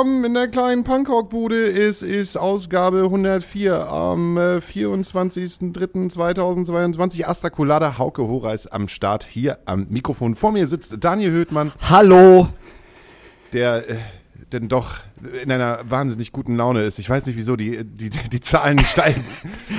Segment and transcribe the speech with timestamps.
[0.00, 1.68] willkommen in der kleinen Punkrock-Bude.
[1.68, 7.26] Es ist Ausgabe 104 am äh, 24.03.2022.
[7.26, 10.36] Astra Colada, Hauke Hora ist am Start hier am Mikrofon.
[10.36, 12.48] Vor mir sitzt Daniel Höhtmann, Hallo.
[13.52, 13.96] der äh,
[14.54, 15.00] denn doch
[15.42, 16.98] in einer wahnsinnig guten Laune ist.
[16.98, 19.24] Ich weiß nicht, wieso die, die, die Zahlen steigen.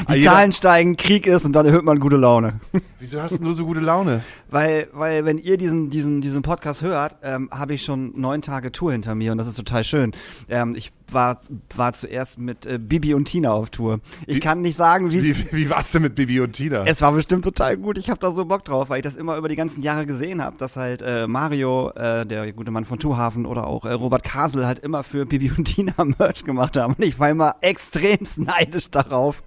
[0.10, 2.60] Die Jeder- Zahlen steigen, Krieg ist und dann hört man gute Laune.
[3.00, 4.24] Wieso hast du so gute Laune?
[4.50, 8.72] Weil, weil wenn ihr diesen, diesen, diesen Podcast hört, ähm, habe ich schon neun Tage
[8.72, 10.12] Tour hinter mir und das ist total schön.
[10.50, 11.40] Ähm, ich war,
[11.76, 14.00] war zuerst mit äh, Bibi und Tina auf Tour.
[14.28, 16.84] Ich Wie- kann nicht sagen, wie Wie, wie war's denn mit Bibi und Tina?
[16.86, 17.98] Es war bestimmt total gut.
[17.98, 20.42] Ich habe da so Bock drauf, weil ich das immer über die ganzen Jahre gesehen
[20.44, 24.24] habe, dass halt äh, Mario, äh, der gute Mann von Tuhafen oder auch äh, Robert
[24.24, 26.96] Kasel halt immer für Bibi und Tina Merch gemacht haben.
[26.96, 29.44] Und ich war immer extremst neidisch darauf.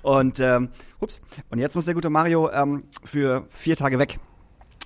[0.00, 0.70] Und ähm,
[1.00, 1.20] ups.
[1.50, 4.18] Und jetzt muss der gute Mario ähm, für vier Tage weg.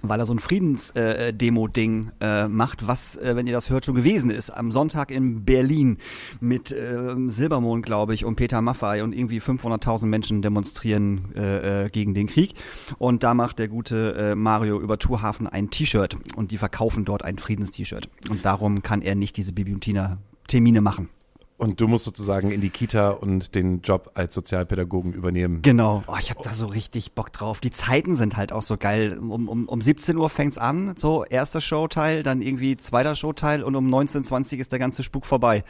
[0.04, 4.30] Weil er so ein Friedensdemo-Ding äh, macht, was, äh, wenn ihr das hört, schon gewesen
[4.30, 4.50] ist.
[4.50, 5.98] Am Sonntag in Berlin
[6.40, 11.88] mit ähm, Silbermond, glaube ich, und Peter Maffay und irgendwie 500.000 Menschen demonstrieren äh, äh,
[11.88, 12.54] gegen den Krieg.
[12.98, 17.24] Und da macht der gute äh, Mario über Tourhafen ein T-Shirt und die verkaufen dort
[17.24, 18.08] ein Friedens-T-Shirt.
[18.28, 20.18] Und darum kann er nicht diese Bibi und Tina
[20.52, 21.08] Termine machen.
[21.57, 25.63] Und du musst sozusagen in die Kita und den Job als Sozialpädagogen übernehmen.
[25.63, 26.02] Genau.
[26.07, 27.61] Oh, ich habe da so richtig Bock drauf.
[27.61, 29.17] Die Zeiten sind halt auch so geil.
[29.17, 33.77] Um, um, um 17 Uhr fängt's an, so erster Showteil, dann irgendwie zweiter Showteil und
[33.77, 35.64] um 19.20 ist der ganze Spuk vorbei.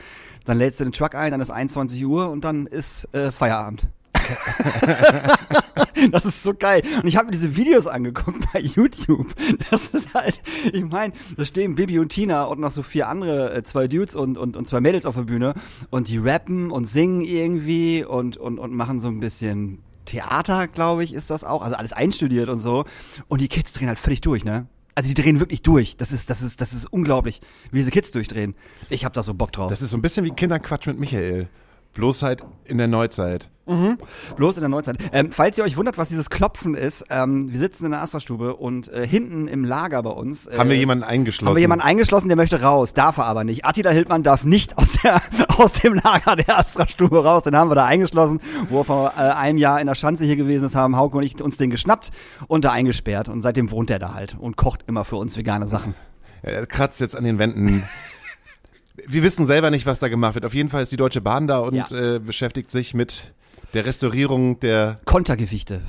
[0.47, 3.87] Dann lädst du den Truck ein, dann ist 21 Uhr und dann ist äh, Feierabend.
[6.10, 6.83] das ist so geil.
[7.03, 9.34] Und ich habe mir diese Videos angeguckt bei YouTube.
[9.71, 10.41] Das ist halt,
[10.72, 14.15] ich meine, da stehen Bibi und Tina und noch so vier andere, äh, zwei Dudes
[14.15, 15.55] und, und, und zwei Mädels auf der Bühne
[15.91, 21.04] und die rappen und singen irgendwie und, und, und machen so ein bisschen Theater, glaube
[21.04, 21.62] ich, ist das auch.
[21.62, 22.84] Also alles einstudiert und so.
[23.28, 24.66] Und die Kids drehen halt völlig durch, ne?
[24.94, 25.97] Also die drehen wirklich durch.
[25.97, 27.41] Das ist, das ist, das ist unglaublich,
[27.71, 28.54] wie diese Kids durchdrehen.
[28.91, 29.71] Ich hab da so Bock drauf.
[29.71, 31.49] Das ist so ein bisschen wie Kinderquatsch mit Michael.
[31.94, 33.50] Bloß halt in der Neuzeit.
[33.64, 34.96] Bloß in der Neuzeit.
[35.12, 38.56] Ähm, falls ihr euch wundert, was dieses Klopfen ist, ähm, wir sitzen in der Astra-Stube
[38.56, 41.48] und äh, hinten im Lager bei uns äh, Haben wir jemanden eingeschlossen?
[41.48, 43.64] haben wir jemanden eingeschlossen, der möchte raus, darf er aber nicht.
[43.64, 45.22] Attila Hildmann darf nicht aus, der,
[45.58, 49.20] aus dem Lager der Astra-Stube raus, den haben wir da eingeschlossen, wo er vor äh,
[49.20, 52.10] einem Jahr in der Schanze hier gewesen ist, haben Hauke und ich uns den geschnappt
[52.48, 55.66] und da eingesperrt und seitdem wohnt er da halt und kocht immer für uns vegane
[55.68, 55.94] Sachen.
[56.42, 57.84] Er kratzt jetzt an den Wänden.
[59.06, 60.44] Wir wissen selber nicht, was da gemacht wird.
[60.44, 61.86] Auf jeden Fall ist die Deutsche Bahn da und Ja.
[62.16, 63.32] äh, beschäftigt sich mit
[63.75, 65.81] der Restaurierung der Kontergewichte.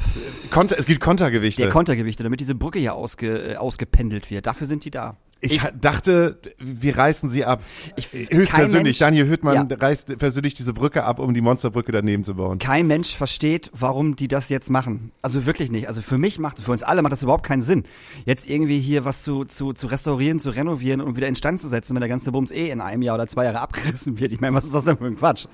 [0.50, 0.78] Konter.
[0.80, 1.62] Es gibt Kontergewichte.
[1.64, 4.46] Der Kontergewichte, damit diese Brücke hier ausge, äh, ausgependelt wird.
[4.46, 5.18] Dafür sind die da.
[5.46, 7.62] ich ha- dachte, wir reißen sie ab.
[7.98, 8.50] Ich- Höchstpersönlich.
[8.50, 9.78] kein Mensch- Daniel Hüttmann Ja.
[9.78, 12.60] reißt persönlich diese Brücke ab, um die Monsterbrücke daneben zu bauen.
[12.60, 15.12] kein Mensch versteht, warum die das jetzt machen.
[15.22, 15.90] Also wirklich nicht.
[15.90, 17.84] Also für mich macht, für uns alle macht das überhaupt keinen Sinn.
[18.26, 21.94] Jetzt irgendwie hier was zu, zu, zu restaurieren, zu renovieren und wieder instand zu setzen,
[21.96, 24.32] wenn der ganze Bums eh in einem Jahr oder zwei Jahre abgerissen wird.
[24.32, 25.48] Ich meine, was ist das denn für ein Quatsch?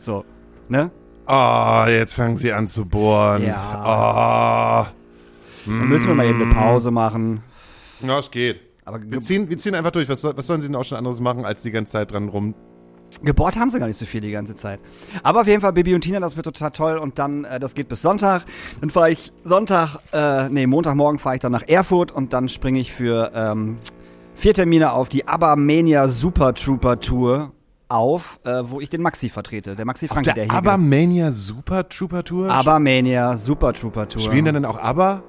[0.00, 0.24] So,
[0.68, 0.90] ne?
[1.26, 3.46] Oh, jetzt fangen sie an zu bohren.
[3.46, 4.86] Ja.
[4.86, 5.70] Oh.
[5.70, 7.42] Dann müssen wir mal eben eine Pause machen.
[8.00, 8.60] Ja, es geht.
[8.84, 10.08] Aber Wir ziehen, wir ziehen einfach durch.
[10.08, 12.28] Was, soll, was sollen sie denn auch schon anderes machen, als die ganze Zeit dran
[12.28, 12.54] rum?
[13.22, 14.80] gebohrt haben sie gar nicht so viel die ganze Zeit.
[15.22, 16.96] Aber auf jeden Fall Bibi und Tina, das wird total toll.
[16.96, 18.44] Und dann, äh, das geht bis Sonntag.
[18.80, 22.80] Dann fahre ich Sonntag, äh, nee, Montagmorgen fahre ich dann nach Erfurt und dann springe
[22.80, 23.76] ich für ähm,
[24.34, 27.52] vier Termine auf die Abermania Super Trooper Tour
[27.92, 29.76] auf, äh, wo ich den Maxi vertrete.
[29.76, 32.50] Der Maxi Franke, Auf der hier Abermania Super Trooper Tour?
[32.50, 34.22] Abermania Super Trooper Tour.
[34.22, 35.22] Spielen dann, dann auch Aber?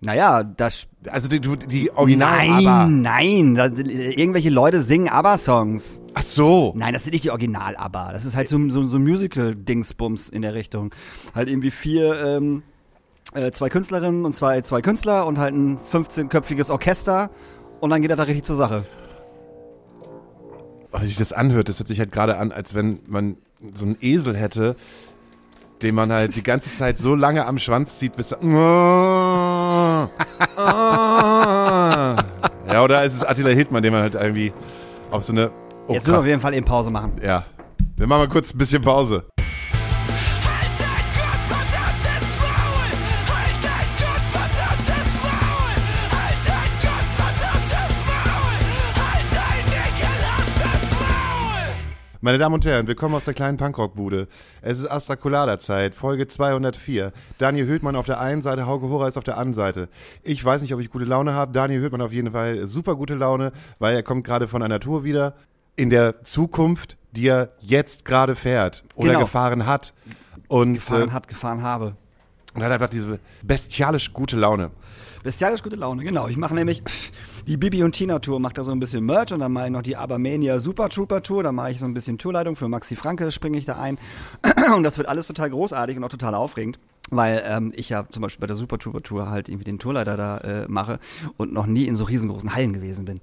[0.00, 2.86] Naja, das Also die, die, Original Nein, Aber.
[2.88, 6.02] nein, da, irgendwelche Leute singen ABBA-Songs.
[6.14, 6.72] Ach so.
[6.76, 8.12] Nein, das sind nicht die Original-ABBA.
[8.12, 10.94] Das ist halt so, so, so ein Musical-Dingsbums in der Richtung.
[11.34, 12.62] Halt irgendwie vier, ähm,
[13.34, 17.30] äh, zwei Künstlerinnen und zwei, zwei Künstler und halt ein 15-köpfiges Orchester
[17.80, 18.84] und dann geht er da richtig zur Sache.
[20.92, 23.36] Wie sich das anhört, das hört sich halt gerade an, als wenn man
[23.74, 24.76] so einen Esel hätte,
[25.82, 28.38] den man halt die ganze Zeit so lange am Schwanz zieht, bis er.
[32.72, 34.52] Ja, oder ist es Attila Hildmann, den man halt irgendwie
[35.10, 35.50] auf so eine.
[35.86, 37.12] Oh, Jetzt müssen wir auf jeden Fall eben Pause machen.
[37.22, 37.44] Ja.
[37.96, 39.24] Wir machen mal kurz ein bisschen Pause.
[52.20, 54.26] Meine Damen und Herren, willkommen aus der kleinen Punkrock-Bude.
[54.60, 57.12] Es ist Astra Colada Zeit, Folge 204.
[57.38, 59.88] Daniel Höhtmann auf der einen Seite, Hauke Hora ist auf der anderen Seite.
[60.24, 61.52] Ich weiß nicht, ob ich gute Laune habe.
[61.52, 65.04] Daniel Höhtmann auf jeden Fall super gute Laune, weil er kommt gerade von einer Tour
[65.04, 65.34] wieder
[65.76, 69.20] in der Zukunft, die er jetzt gerade fährt oder Genau.
[69.20, 69.94] gefahren hat.
[70.48, 71.94] Und Gefahren äh, hat, gefahren habe.
[72.54, 74.72] Und er hat einfach diese bestialisch gute Laune.
[75.22, 76.28] Bestialisch gute Laune, genau.
[76.28, 76.82] Ich mache nämlich
[77.46, 79.72] die Bibi und Tina Tour, mache da so ein bisschen Merch und dann mache ich
[79.72, 82.96] noch die Abermania Super Trooper Tour, dann mache ich so ein bisschen Tourleitung für Maxi
[82.96, 83.98] Franke, springe ich da ein.
[84.76, 86.78] Und das wird alles total großartig und auch total aufregend.
[87.10, 90.16] Weil ähm, ich ja zum Beispiel bei der Super Trooper Tour halt irgendwie den Tourleiter
[90.16, 90.98] da äh, mache
[91.38, 93.20] und noch nie in so riesengroßen Hallen gewesen bin.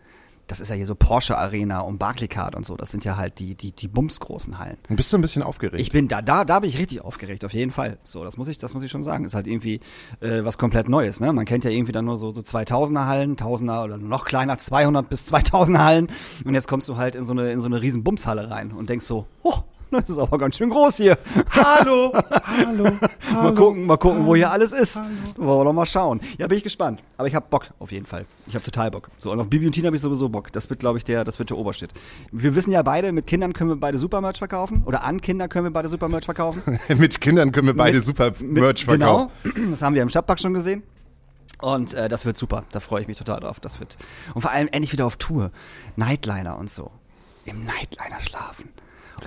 [0.48, 2.76] Das ist ja hier so Porsche Arena und Barclaycard und so.
[2.76, 4.78] Das sind ja halt die, die, die bumsgroßen Hallen.
[4.90, 5.82] Und bist du ein bisschen aufgeregt?
[5.82, 7.98] Ich bin da, da, da bin ich richtig aufgeregt, auf jeden Fall.
[8.04, 9.26] So, das muss ich, das muss ich schon sagen.
[9.26, 9.80] Ist halt irgendwie
[10.20, 11.20] äh, was komplett Neues.
[11.20, 11.34] Ne?
[11.34, 15.10] Man kennt ja irgendwie dann nur so, so 2000er Hallen, 1000er oder noch kleiner, 200
[15.10, 16.08] bis 2000er Hallen.
[16.44, 18.90] Und jetzt kommst du halt in so eine, in so eine riesen Bumshalle rein und
[18.90, 21.18] denkst so, oh, das ist aber ganz schön groß hier.
[21.52, 22.14] Hallo,
[22.46, 22.92] hallo,
[23.34, 24.96] mal gucken, mal gucken, wo hier alles ist.
[25.38, 26.20] Wollen wir doch mal schauen.
[26.38, 27.02] Ja, bin ich gespannt.
[27.18, 28.26] Aber ich habe Bock auf jeden Fall.
[28.48, 29.10] Ich habe total Bock.
[29.18, 30.52] So und auf Bibi und Tina habe ich sowieso Bock.
[30.52, 31.92] Das wird, glaube ich, der, das wird der Obershit.
[32.32, 35.66] Wir wissen ja beide, mit Kindern können wir beide Supermerch verkaufen oder an Kinder können
[35.66, 36.62] wir beide Supermerch verkaufen.
[36.98, 39.30] Mit Kindern können wir beide Mit- super Mit- Merch verkaufen.
[39.44, 40.84] Genau, das haben wir im Stadtpark schon gesehen.
[41.62, 42.64] Und äh, das wird super.
[42.72, 43.60] Da freue ich mich total drauf.
[43.60, 43.98] Das wird
[44.34, 45.52] und vor allem endlich wieder auf Tour,
[45.96, 46.92] Nightliner und so.
[47.46, 48.70] Im Nightliner schlafen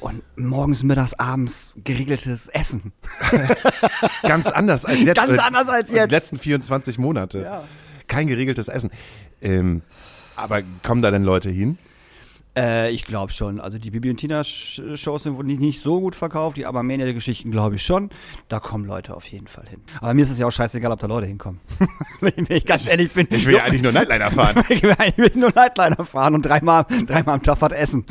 [0.00, 2.92] und morgens, mittags, abends geregeltes Essen.
[4.22, 5.16] Ganz anders als jetzt.
[5.16, 6.10] Ganz äh, anders als jetzt.
[6.10, 7.40] Die letzten 24 Monate.
[7.40, 7.64] Ja.
[8.06, 8.90] Kein geregeltes Essen.
[9.40, 9.82] Ähm,
[10.36, 11.78] aber kommen da denn Leute hin?
[12.58, 13.60] Äh, ich glaube schon.
[13.60, 16.56] Also die Bibi und Tina Sch- Shows sind wohl nicht, nicht so gut verkauft.
[16.56, 18.10] Die Abermania Geschichten glaube ich schon.
[18.48, 19.80] Da kommen Leute auf jeden Fall hin.
[20.00, 21.60] Aber mir ist es ja auch scheißegal, ob da Leute hinkommen.
[22.20, 23.28] wenn, ich, wenn ich ganz ehrlich bin.
[23.30, 24.62] Ich will ja eigentlich nur Nightliner fahren.
[24.68, 28.04] Ich will eigentlich nur Nightliner fahren und dreimal, dreimal am Tag was essen.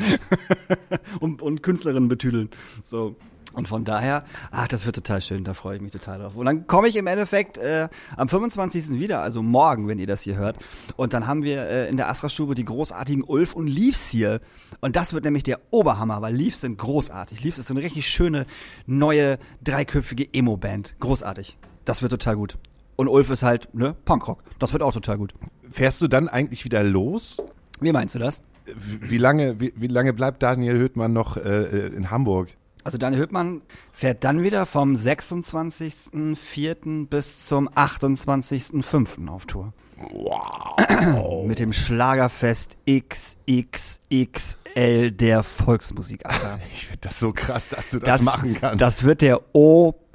[1.20, 2.48] und, und Künstlerinnen betüdeln.
[2.82, 3.16] So.
[3.58, 4.22] Und von daher,
[4.52, 6.36] ach, das wird total schön, da freue ich mich total drauf.
[6.36, 8.90] Und dann komme ich im Endeffekt äh, am 25.
[8.90, 10.58] wieder, also morgen, wenn ihr das hier hört.
[10.94, 14.40] Und dann haben wir äh, in der Astra-Stube die großartigen Ulf und Leaves hier.
[14.78, 17.42] Und das wird nämlich der Oberhammer, weil Leaves sind großartig.
[17.42, 18.46] Leaves ist so eine richtig schöne,
[18.86, 20.94] neue, dreiköpfige Emo-Band.
[21.00, 21.58] Großartig.
[21.84, 22.58] Das wird total gut.
[22.94, 24.44] Und Ulf ist halt, ne, Punkrock.
[24.60, 25.34] Das wird auch total gut.
[25.68, 27.38] Fährst du dann eigentlich wieder los?
[27.80, 28.40] Wie meinst du das?
[28.76, 32.50] Wie lange, wie, wie lange bleibt Daniel Höhtmann noch äh, in Hamburg?
[32.88, 33.60] Also Daniel Höppmann
[33.92, 37.06] fährt dann wieder vom 26.04.
[37.06, 39.28] bis zum 28.05.
[39.28, 39.74] auf Tour.
[39.98, 41.44] Wow.
[41.46, 46.60] Mit dem Schlagerfest XXXL der Volksmusik, Alter.
[46.72, 48.80] Ich finde das so krass, dass du das, machen kannst.
[48.80, 49.54] Das wird der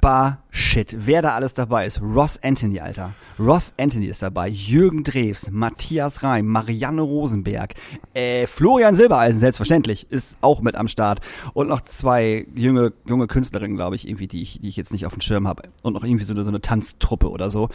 [0.04, 0.94] Obershit.
[1.06, 2.02] Wer da alles dabei ist.
[2.02, 3.14] Ross Anthony, Alter.
[3.38, 4.50] Ross Anthony ist dabei.
[4.50, 7.72] Jürgen Drews, Matthias Reim, Marianne Rosenberg,
[8.12, 11.20] äh, Florian Silbereisen, selbstverständlich, ist auch mit am Start.
[11.54, 15.06] Und noch zwei junge, junge Künstlerinnen, glaube ich, irgendwie, die ich, die ich jetzt nicht
[15.06, 15.70] auf dem Schirm habe.
[15.80, 17.70] Und noch irgendwie so eine, so eine Tanztruppe oder so.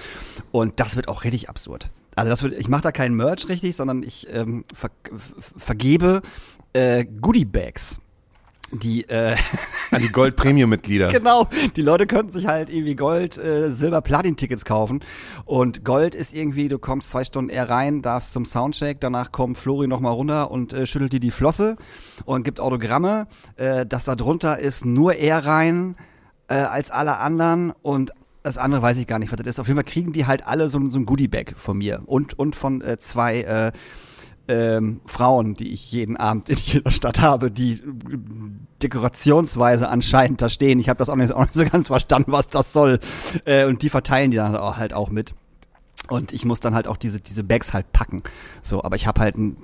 [0.51, 1.89] Und das wird auch richtig absurd.
[2.15, 5.19] Also das wird, ich mache da keinen Merch richtig, sondern ich ähm, ver, ver,
[5.57, 6.21] vergebe
[6.73, 8.01] äh, Goodie-Bags.
[8.71, 9.35] Die äh,
[9.91, 11.09] An die Gold-Premium-Mitglieder.
[11.09, 15.01] Genau, die Leute könnten sich halt irgendwie Gold, äh, Silber, Platin-Tickets kaufen.
[15.45, 19.57] Und Gold ist irgendwie, du kommst zwei Stunden eher rein, darfst zum Soundcheck, danach kommt
[19.57, 21.75] Flori nochmal runter und äh, schüttelt dir die Flosse
[22.25, 23.27] und gibt Autogramme.
[23.55, 25.95] Äh, das da drunter ist nur er rein
[26.47, 28.11] äh, als alle anderen und
[28.43, 29.59] das andere weiß ich gar nicht, was das ist.
[29.59, 32.55] Auf jeden Fall kriegen die halt alle so, so ein Goodie-Bag von mir und, und
[32.55, 33.71] von äh, zwei äh,
[34.49, 37.81] ähm, Frauen, die ich jeden Abend in jeder Stadt habe, die
[38.81, 40.79] dekorationsweise anscheinend da stehen.
[40.79, 42.99] Ich habe das auch nicht, auch nicht so ganz verstanden, was das soll.
[43.45, 45.35] Äh, und die verteilen die dann auch halt auch mit.
[46.07, 48.23] Und ich muss dann halt auch diese, diese Bags halt packen.
[48.63, 49.57] So, aber ich habe halt, ein,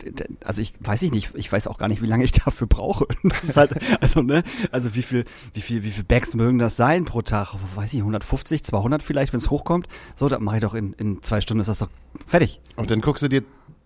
[0.44, 3.08] also ich weiß ich nicht, ich weiß auch gar nicht, wie lange ich dafür brauche.
[3.24, 6.76] Das ist halt, also ne, also wie viel, wie viel, wie viel Bags mögen das
[6.76, 7.56] sein pro Tag?
[7.76, 9.88] Weiß ich, 150, 200 vielleicht, wenn es hochkommt.
[10.16, 11.90] So, dann mache ich doch in, in zwei Stunden ist das doch
[12.28, 12.60] fertig.
[12.76, 13.44] Und dann guckst du dir,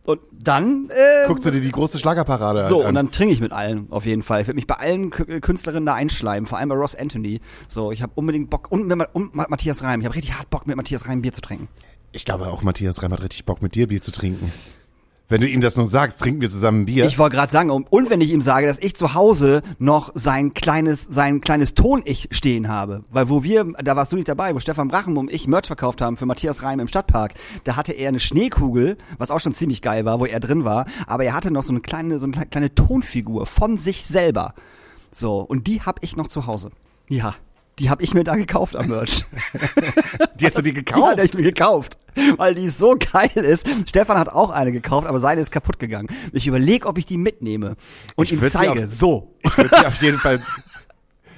[0.09, 2.87] Und dann, äh, guckst du dir die große Schlagerparade so, an.
[2.87, 4.41] und dann trinke ich mit allen, auf jeden Fall.
[4.41, 7.41] Ich werde mich bei allen K äh, Künstlerinnen da einschleimen, vor allem bei Ross Anthony.
[7.67, 9.99] So, ich habe unbedingt Bock, und, mit, Ma- Matthias Reim.
[9.99, 11.67] Ich habe richtig hart Bock, mit Matthias Reim Bier zu trinken.
[12.11, 14.51] ich glaube auch, Matthias Reim hat richtig Bock, mit dir Bier zu trinken.
[15.31, 17.05] Wenn du ihm das nur sagst, trinken wir zusammen Bier.
[17.05, 20.55] Ich wollte gerade sagen, und, wenn ich ihm sage, dass ich zu Hause noch sein
[20.55, 23.03] kleines, sein kleines Ton-Ich stehen habe.
[23.11, 26.01] Weil wo wir, da warst du nicht dabei, wo Stefan Brachen und ich Merch verkauft
[26.01, 29.83] haben für Matthias Reim im Stadtpark, da hatte er eine Schneekugel, was auch schon ziemlich
[29.83, 32.47] geil war, wo er drin war, aber er hatte noch so eine kleine, so eine
[32.47, 34.55] kleine Tonfigur von sich selber.
[35.11, 36.71] So, und die hab ich noch zu Hause.
[37.07, 37.35] Ja.
[37.79, 39.23] Die hab ich mir da gekauft am Merch.
[40.39, 41.17] die hast du dir Ja, gekauft?
[41.17, 41.97] die hab ich mir gekauft.
[42.37, 43.67] Weil die so geil ist.
[43.87, 46.09] Stefan hat auch eine gekauft, aber seine ist kaputt gegangen.
[46.33, 47.75] Ich überlege, ob ich die mitnehme
[48.15, 48.85] und Ich ihm sie zeige.
[48.85, 49.35] auf- So.
[49.43, 50.41] Ich würde dir auf jeden Fall.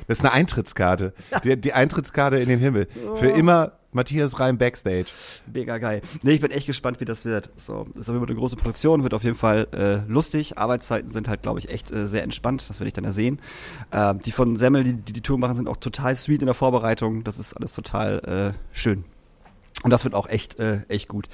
[0.07, 1.13] Das ist eine Eintrittskarte.
[1.43, 2.87] Die, die Eintrittskarte in den Himmel.
[3.19, 5.07] Für immer Matthias Reim Backstage.
[5.51, 6.01] Mega geil.
[6.21, 7.49] Nee, ich bin echt gespannt, wie das wird.
[7.55, 10.57] So, ist auf jeden Fall eine große Produktion, wird auf jeden Fall äh, lustig.
[10.57, 12.65] Arbeitszeiten sind halt, glaube ich, echt äh, sehr entspannt.
[12.69, 13.39] Das werde ich dann ja sehen.
[13.91, 16.55] Äh, die von Semmel, die, die die Tour machen, sind auch total sweet in der
[16.55, 17.23] Vorbereitung.
[17.23, 19.03] Das ist alles total äh, schön.
[19.83, 21.27] Und das wird auch echt, äh, echt gut.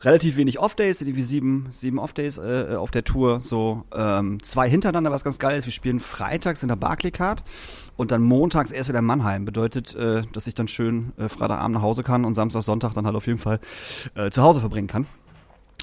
[0.00, 3.40] Relativ wenig Off-Days, irgendwie sieben, sieben Off-Days äh, auf der Tour.
[3.40, 5.66] So ähm, zwei hintereinander, was ganz geil ist.
[5.66, 7.44] Wir spielen freitags in der Barclaycard
[7.96, 9.44] und dann montags erst wieder in Mannheim.
[9.44, 13.04] Bedeutet, äh, dass ich dann schön äh, Freitagabend nach Hause kann und Samstag, Sonntag dann
[13.04, 13.60] halt auf jeden Fall
[14.14, 15.06] äh, zu Hause verbringen kann.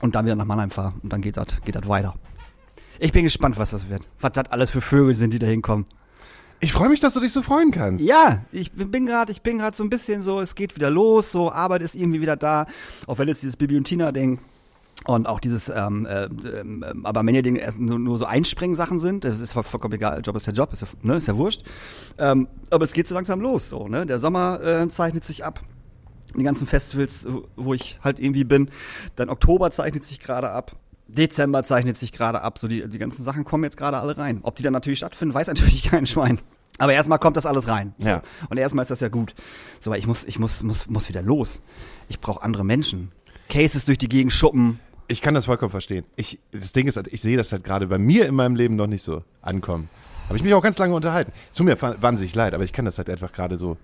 [0.01, 0.93] Und dann wieder nach Mannheim fahre.
[1.03, 2.15] Und dann geht das geht das weiter.
[2.99, 4.07] Ich bin gespannt, was das wird.
[4.19, 5.85] Was das alles für Vögel sind, die da hinkommen.
[6.61, 8.03] Ich freue mich, dass du dich so freuen kannst.
[8.03, 11.31] Ja, ich bin gerade, ich bin gerade so ein bisschen so, es geht wieder los,
[11.31, 12.65] so Arbeit ist irgendwie wieder da,
[13.07, 14.39] auch wenn jetzt dieses Bibi und Tina Ding
[15.05, 19.23] und auch dieses ähm, äh, ähm, aber wenn ihr Ding nur, nur so Einspringen-Sachen sind,
[19.23, 21.63] das ist voll- vollkommen egal, Job ist der Job, ist ja, ne, ist ja wurscht.
[22.17, 25.61] Ähm, aber es geht so langsam los, so ne, der Sommer äh, zeichnet sich ab.
[26.37, 27.25] Die ganzen Festivals,
[27.55, 28.69] wo ich halt irgendwie bin.
[29.15, 30.75] Dann Oktober zeichnet sich gerade ab.
[31.09, 32.59] Dezember zeichnet sich gerade ab.
[32.59, 34.39] So die, die ganzen Sachen kommen jetzt gerade alle rein.
[34.43, 36.39] Ob die dann natürlich stattfinden, weiß natürlich kein Schwein.
[36.77, 37.93] Aber erstmal kommt das alles rein.
[37.97, 38.07] So.
[38.07, 38.21] Ja.
[38.49, 39.35] Und erstmal ist das ja gut.
[39.81, 41.61] So, weil ich muss, ich muss, muss, muss wieder los.
[42.07, 43.11] Ich brauche andere Menschen.
[43.49, 44.79] Cases durch die Gegend schuppen.
[45.07, 46.05] Ich kann das vollkommen verstehen.
[46.15, 48.75] Ich, das Ding ist, halt, ich sehe das halt gerade bei mir in meinem Leben
[48.75, 49.89] noch nicht so ankommen.
[50.27, 51.33] Habe ich mich auch ganz lange unterhalten.
[51.51, 53.77] Es tut mir wahnsinnig leid, aber ich kann das halt einfach gerade so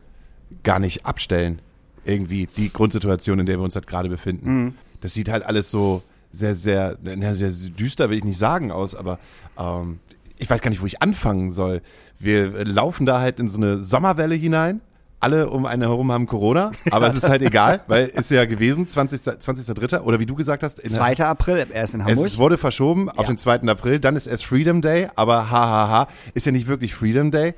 [0.63, 1.59] gar nicht abstellen.
[2.05, 4.77] Irgendwie die Grundsituation, in der wir uns halt gerade befinden.
[5.01, 6.03] Das sieht halt alles so
[6.35, 9.19] sehr, sehr, na, sehr düster, will ich nicht sagen, aus, aber
[9.57, 9.99] ähm,
[10.37, 11.81] ich weiß gar nicht, wo ich anfangen soll.
[12.19, 14.81] Wir laufen da halt in so eine Sommerwelle hinein.
[15.21, 18.87] Alle um einen herum haben Corona, aber es ist halt egal, weil ist ja gewesen,
[18.87, 19.21] 20.
[19.21, 20.01] 20.3.
[20.01, 21.25] oder wie du gesagt hast, in 2.
[21.25, 22.25] April, erst in es Hamburg.
[22.27, 23.31] es wurde verschoben auf Ja.
[23.33, 23.61] den 2.
[23.61, 27.55] April, dann ist erst Freedom Day, aber hahaha, ist ja nicht wirklich Freedom Day.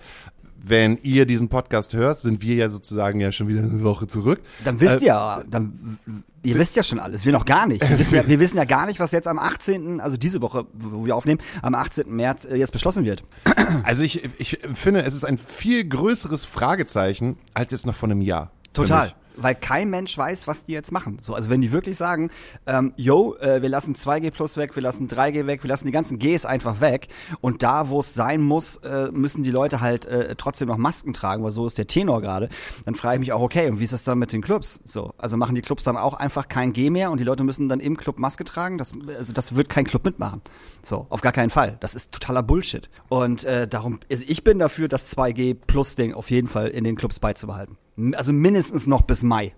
[0.59, 4.41] Wenn ihr diesen Podcast hört, sind wir ja sozusagen ja schon wieder eine Woche zurück.
[4.65, 5.97] Dann wisst Äh, ihr, dann,
[6.43, 7.25] ihr wisst ja schon alles.
[7.25, 7.87] Wir noch gar nicht.
[7.87, 10.65] Wir wissen ja, wir wissen ja gar nicht, was jetzt am 18., also diese Woche,
[10.73, 12.13] wo wir aufnehmen, am 18.
[12.13, 13.23] März äh, jetzt beschlossen wird.
[13.83, 18.21] Also ich, ich finde, es ist ein viel größeres Fragezeichen als jetzt noch vor einem
[18.21, 18.51] Jahr.
[18.73, 19.13] Total.
[19.38, 21.17] Weil kein Mensch weiß, was die jetzt machen.
[21.20, 22.29] So, also wenn die wirklich sagen,
[22.65, 25.91] ähm, yo, äh, wir lassen 2G plus weg, wir lassen 3G weg, wir lassen die
[25.91, 27.08] ganzen Gs einfach weg
[27.41, 31.13] und da, wo es sein muss, äh, müssen die Leute halt äh, trotzdem noch Masken
[31.13, 32.50] tragen, weil so ist der Tenor gerade,
[32.86, 34.82] dann frage ich mich auch, okay, und wie ist das dann mit den Clubs?
[34.86, 37.70] So, also machen die Clubs dann auch einfach kein G mehr und die Leute müssen
[37.70, 38.77] dann im Club Maske tragen?
[38.77, 40.41] Das, also das wird kein Club mitmachen.
[40.82, 41.77] So, auf gar keinen Fall.
[41.79, 42.89] Das ist totaler Bullshit.
[43.10, 46.84] Und äh, darum, also ich bin dafür, das 2G plus Ding auf jeden Fall in
[46.84, 47.77] den Clubs beizubehalten.
[48.13, 49.53] Also mindestens noch bis Mai.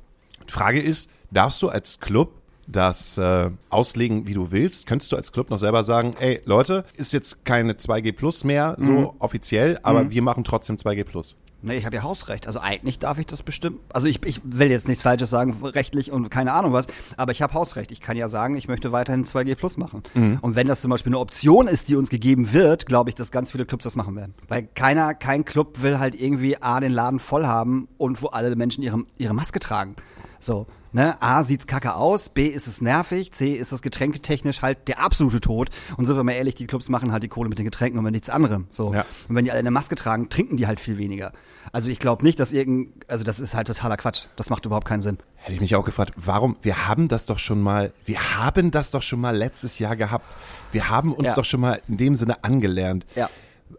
[0.47, 2.31] Frage ist, darfst du als Club
[2.67, 4.85] das äh, auslegen, wie du willst?
[4.85, 8.75] Könntest du als Club noch selber sagen, ey Leute, ist jetzt keine 2G Plus mehr,
[8.79, 9.09] so Mhm.
[9.19, 11.35] offiziell, aber wir machen trotzdem 2G Plus.
[11.61, 12.47] Ne, ich habe ja Hausrecht.
[12.47, 13.79] Also eigentlich darf ich das bestimmt.
[13.91, 16.87] Also ich, ich will jetzt nichts Falsches sagen, rechtlich und keine Ahnung was,
[17.17, 17.91] aber ich habe Hausrecht.
[17.91, 20.03] Ich kann ja sagen, ich möchte weiterhin 2G Plus machen.
[20.41, 23.31] Und wenn das zum Beispiel eine Option ist, die uns gegeben wird, glaube ich, dass
[23.31, 24.35] ganz viele Clubs das machen werden.
[24.47, 28.55] Weil keiner, kein Club will halt irgendwie A, den Laden voll haben und wo alle
[28.55, 29.95] Menschen ihre, ihre Maske tragen.
[30.39, 31.21] So, ne?
[31.21, 35.41] A, sieht's kacke aus, B, ist es nervig, C, ist das getränketechnisch halt der absolute
[35.41, 35.69] Tod.
[35.97, 38.03] Und sind wir mal ehrlich, die Clubs machen halt die Kohle mit den Getränken und
[38.03, 38.67] mit nichts anderem.
[38.71, 38.93] So.
[38.93, 39.05] Ja.
[39.27, 41.31] Und wenn die alle eine Maske tragen, trinken die halt viel weniger.
[41.71, 44.25] Also ich glaube nicht, dass irgend, also das ist halt totaler Quatsch.
[44.35, 45.17] Das macht überhaupt keinen Sinn.
[45.35, 48.91] Hätte ich mich auch gefragt, warum, wir haben das doch schon mal, wir haben das
[48.91, 50.35] doch schon mal letztes Jahr gehabt.
[50.71, 51.35] Wir haben uns Ja.
[51.35, 53.05] doch schon mal in dem Sinne angelernt.
[53.15, 53.29] Ja.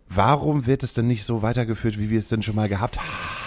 [0.08, 2.98] Warum wird es denn nicht so weitergeführt, wie wir es denn schon mal gehabt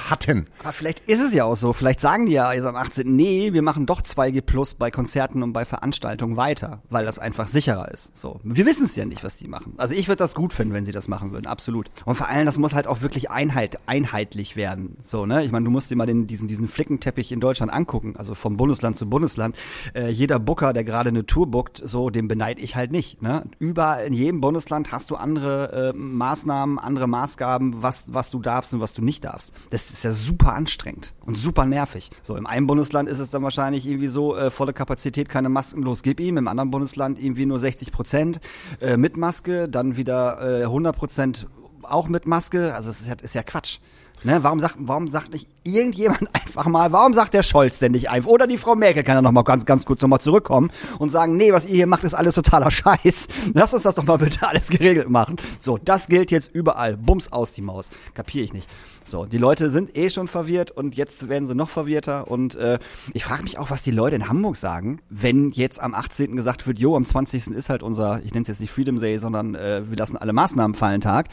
[0.09, 0.45] hatten?
[0.59, 1.73] Aber vielleicht ist es ja auch so.
[1.73, 3.15] Vielleicht sagen die ja jetzt am 18.
[3.15, 7.47] Nee, wir machen doch 2G Plus bei Konzerten und bei Veranstaltungen weiter, weil das einfach
[7.47, 8.15] sicherer ist.
[8.17, 8.39] So.
[8.43, 9.73] Wir wissen es ja nicht, was die machen.
[9.77, 11.89] Also ich würde das gut finden, wenn sie das machen würden, absolut.
[12.05, 14.97] Und vor allem, das muss halt auch wirklich Einheit, einheitlich werden.
[15.01, 15.43] So, ne?
[15.43, 18.57] Ich meine, du musst dir mal den, diesen, diesen Flickenteppich in Deutschland angucken, also vom
[18.57, 19.55] Bundesland zu Bundesland.
[19.93, 23.21] Äh, jeder Booker, der gerade eine Tour bookt, so, dem beneide ich halt nicht.
[23.21, 23.43] Ne?
[23.59, 28.73] Überall in jedem Bundesland hast du andere äh, Maßnahmen, andere Maßgaben, was, was du darfst
[28.73, 29.53] und was du nicht darfst.
[29.69, 32.11] Das ist ja super anstrengend und super nervig.
[32.21, 35.83] So, im einen Bundesland ist es dann wahrscheinlich irgendwie so, äh, volle Kapazität, keine Masken,
[35.83, 36.37] los, gib ihm.
[36.37, 38.39] Im anderen Bundesland irgendwie nur 60 Prozent
[38.81, 41.47] äh, mit Maske, dann wieder äh, 100 Prozent
[41.83, 42.73] auch mit Maske.
[42.73, 43.79] Also es ist ja, ist ja Quatsch.
[44.25, 48.09] Ne, warum sagt, warum sagt nicht irgendjemand einfach mal, warum sagt der Scholz denn nicht
[48.09, 48.29] einfach?
[48.29, 51.09] Oder die Frau Merkel kann ja noch mal ganz, ganz kurz noch mal zurückkommen und
[51.09, 53.27] sagen, nee, was ihr hier macht, ist alles totaler Scheiß.
[53.53, 55.37] Lass uns das doch mal bitte alles geregelt machen.
[55.59, 56.95] So, das gilt jetzt überall.
[56.95, 57.89] Bums aus die Maus.
[58.13, 58.69] Kapier ich nicht.
[59.03, 62.29] So, die Leute sind eh schon verwirrt und jetzt werden sie noch verwirrter.
[62.31, 62.79] Und äh,
[63.13, 66.37] ich frage mich auch, was die Leute in Hamburg sagen, wenn jetzt am 18.
[66.37, 67.47] gesagt wird, jo, am 20.
[67.47, 70.31] ist halt unser, ich nenne es jetzt nicht Freedom Day, sondern äh, wir lassen alle
[70.31, 71.27] Maßnahmen fallen Tag.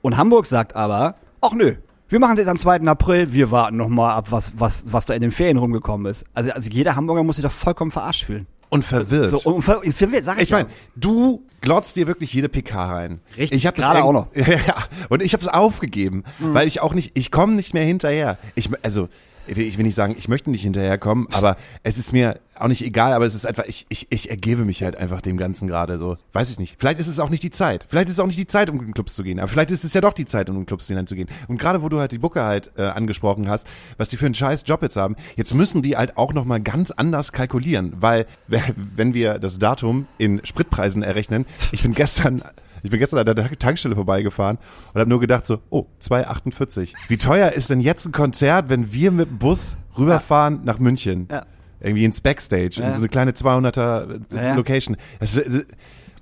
[0.00, 1.76] Und Hamburg sagt aber, ach nö,
[2.10, 2.80] Wir machen es jetzt am 2.
[2.88, 6.24] April, wir warten noch mal ab, was, was, was da in den Ferien rumgekommen ist.
[6.34, 8.48] Also, also jeder Hamburger muss sich doch vollkommen verarscht fühlen.
[8.68, 9.30] Und verwirrt.
[9.30, 13.20] So, und ver verwirrt, sag ich, Ich meine, du glotzt dir wirklich jede PK rein.
[13.36, 14.26] Richtig, ich hab das gerade auch noch.
[14.34, 14.44] Mhm.
[14.66, 14.74] Ja,
[15.08, 18.38] und ich habe es aufgegeben, weil ich auch nicht, ich komme nicht mehr hinterher.
[18.56, 19.08] Ich, also,
[19.50, 22.68] ich will ich will nicht sagen, ich möchte nicht hinterherkommen, aber es ist mir auch
[22.68, 25.66] nicht egal, aber es ist einfach, ich, ich, ich ergebe mich halt einfach dem Ganzen
[25.66, 26.18] gerade so.
[26.32, 26.76] Weiß ich nicht.
[26.78, 27.86] Vielleicht ist es auch nicht die Zeit.
[27.88, 29.40] Vielleicht ist es auch nicht die Zeit, um in Clubs zu gehen.
[29.40, 31.28] Aber vielleicht ist es ja doch die Zeit, um in Clubs hineinzugehen.
[31.48, 33.66] Und gerade wo du halt die Booker halt äh, angesprochen hast,
[33.96, 36.90] was die für einen scheiß Job jetzt haben, jetzt müssen die halt auch nochmal ganz
[36.90, 37.94] anders kalkulieren.
[37.98, 42.42] Weil, wenn wir das Datum in Spritpreisen errechnen, ich bin gestern
[42.82, 44.58] ich bin gestern an der Tankstelle vorbeigefahren
[44.92, 46.94] und habe nur gedacht so, oh, 2,48.
[47.08, 51.28] Wie teuer ist denn jetzt ein Konzert, wenn wir mit dem Bus rüberfahren nach München?
[51.30, 51.44] Ja.
[51.80, 52.92] Irgendwie ins Backstage, in Ja.
[52.92, 54.54] so eine kleine 200er Ja, ja.
[54.54, 54.96] Location.
[55.18, 55.40] Das,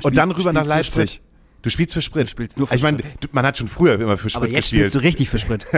[0.04, 1.20] und dann rüber nach Leipzig.
[1.62, 2.26] Du spielst für Sprit.
[2.26, 2.98] Du spielst nur für ich meine,
[3.32, 4.90] man hat schon früher immer für Sprit Aber jetzt gespielt.
[4.90, 5.66] spielst du richtig für Sprit.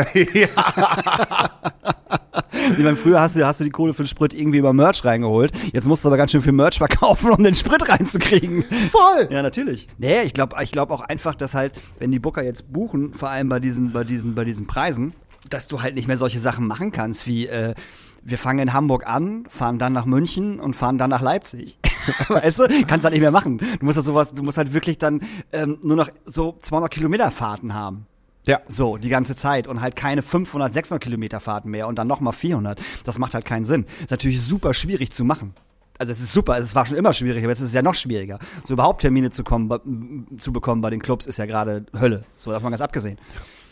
[2.76, 5.04] Ich meine, früher hast du, hast du die Kohle für den Sprit irgendwie über Merch
[5.04, 5.52] reingeholt.
[5.72, 8.64] Jetzt musst du aber ganz schön viel Merch verkaufen, um den Sprit reinzukriegen.
[8.90, 9.28] Voll!
[9.30, 9.88] Ja, natürlich.
[9.98, 13.30] Nee, ich glaube ich glaub auch einfach, dass halt, wenn die Booker jetzt buchen, vor
[13.30, 15.12] allem bei diesen, bei diesen, bei diesen Preisen,
[15.48, 17.74] dass du halt nicht mehr solche Sachen machen kannst, wie äh,
[18.22, 21.78] wir fangen in Hamburg an, fahren dann nach München und fahren dann nach Leipzig.
[22.28, 22.68] weißt du?
[22.86, 23.58] Kannst halt nicht mehr machen.
[23.58, 25.20] Du musst halt sowas, du musst halt wirklich dann
[25.52, 28.06] ähm, nur noch so 200 Kilometer Fahrten haben.
[28.46, 28.60] Ja.
[28.68, 32.32] So, die ganze Zeit und halt keine 500, 600 Kilometer Fahrten mehr und dann nochmal
[32.32, 32.80] 400.
[33.04, 33.86] Das macht halt keinen Sinn.
[34.00, 35.54] Ist natürlich super schwierig zu machen.
[35.98, 37.94] Also es ist super, es war schon immer schwierig, aber jetzt ist es ja noch
[37.94, 38.38] schwieriger.
[38.64, 42.24] So überhaupt Termine zu, kommen, zu bekommen bei den Clubs ist ja gerade Hölle.
[42.36, 43.18] So davon ganz abgesehen.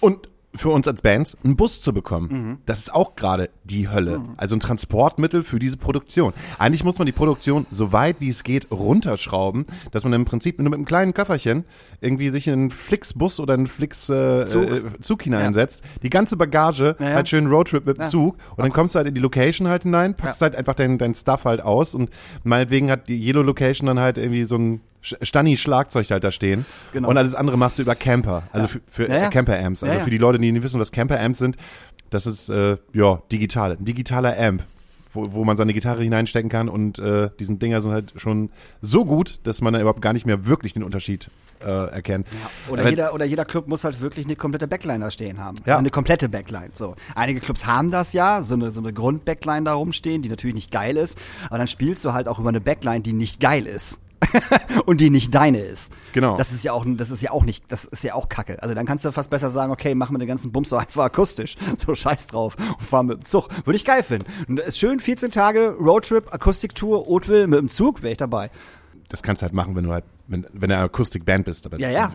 [0.01, 2.29] Und für uns als Bands einen Bus zu bekommen.
[2.31, 2.59] Mhm.
[2.67, 4.21] Das ist auch gerade die Hölle.
[4.37, 6.33] Also ein Transportmittel für diese Produktion.
[6.59, 10.59] Eigentlich muss man die Produktion so weit wie es geht runterschrauben, dass man im Prinzip
[10.59, 11.65] nur mit einem kleinen Köfferchen
[12.01, 15.21] irgendwie sich in einen Flix-Bus oder einen Flix-Zug äh, Zug.
[15.21, 17.15] äh, hineinsetzt, die ganze Bagage, Ja, ja.
[17.17, 18.09] halt schön Roadtrip mit dem Ja.
[18.09, 20.47] Zug und dann kommst du halt in die Location halt hinein, packst Ja.
[20.47, 22.11] halt einfach dein, dein Stuff halt aus und
[22.45, 26.65] meinetwegen hat die Yellow Location dann halt irgendwie so ein Sch- Stani-Schlagzeug halt da stehen
[26.93, 27.09] Genau.
[27.09, 29.29] und alles andere machst du über Camper, also für, für Ja, ja.
[29.31, 30.05] Camper-Amps, also Ja, ja.
[30.05, 31.57] für die Leute, die nicht wissen, was Camper-Amps sind,
[32.11, 34.65] das ist, äh, ja, digital, ein digitaler Amp,
[35.13, 38.51] wo, wo man seine Gitarre hineinstecken kann und äh, diesen Dinger sind halt schon
[38.83, 41.31] so gut, dass man dann überhaupt gar nicht mehr wirklich den Unterschied
[41.61, 42.27] äh, erkennt.
[42.69, 45.59] Oder Aber- jeder, oder jeder Club muss halt wirklich eine komplette Backline da stehen haben.
[45.67, 45.79] Ja.
[45.79, 46.71] Eine komplette Backline.
[46.75, 46.95] So.
[47.15, 50.71] Einige Clubs haben das ja, so eine, so eine Grund-Backline da rumstehen, die natürlich nicht
[50.71, 51.19] geil ist.
[51.49, 53.99] Aber dann spielst du halt auch über eine Backline, die nicht geil ist.
[54.87, 55.93] und die nicht deine ist.
[56.13, 56.37] Genau.
[56.37, 58.63] Das ist ja auch, das ist ja auch nicht, das ist ja auch Kacke.
[58.63, 61.05] Also dann kannst du fast besser sagen, okay, mach mir den ganzen Bums doch einfach
[61.05, 61.57] akustisch.
[61.79, 63.49] So scheiß drauf und fahr mit dem Zug.
[63.65, 64.27] Würde ich geil finden.
[64.49, 68.51] Und das ist schön 14 Tage Roadtrip, Akustiktour, Oatville mit dem Zug, wäre ich dabei.
[69.09, 71.67] das kannst du halt machen, wenn du halt, wenn, wenn du eine Akustikband bist.
[71.67, 72.13] Aber Ja, ja.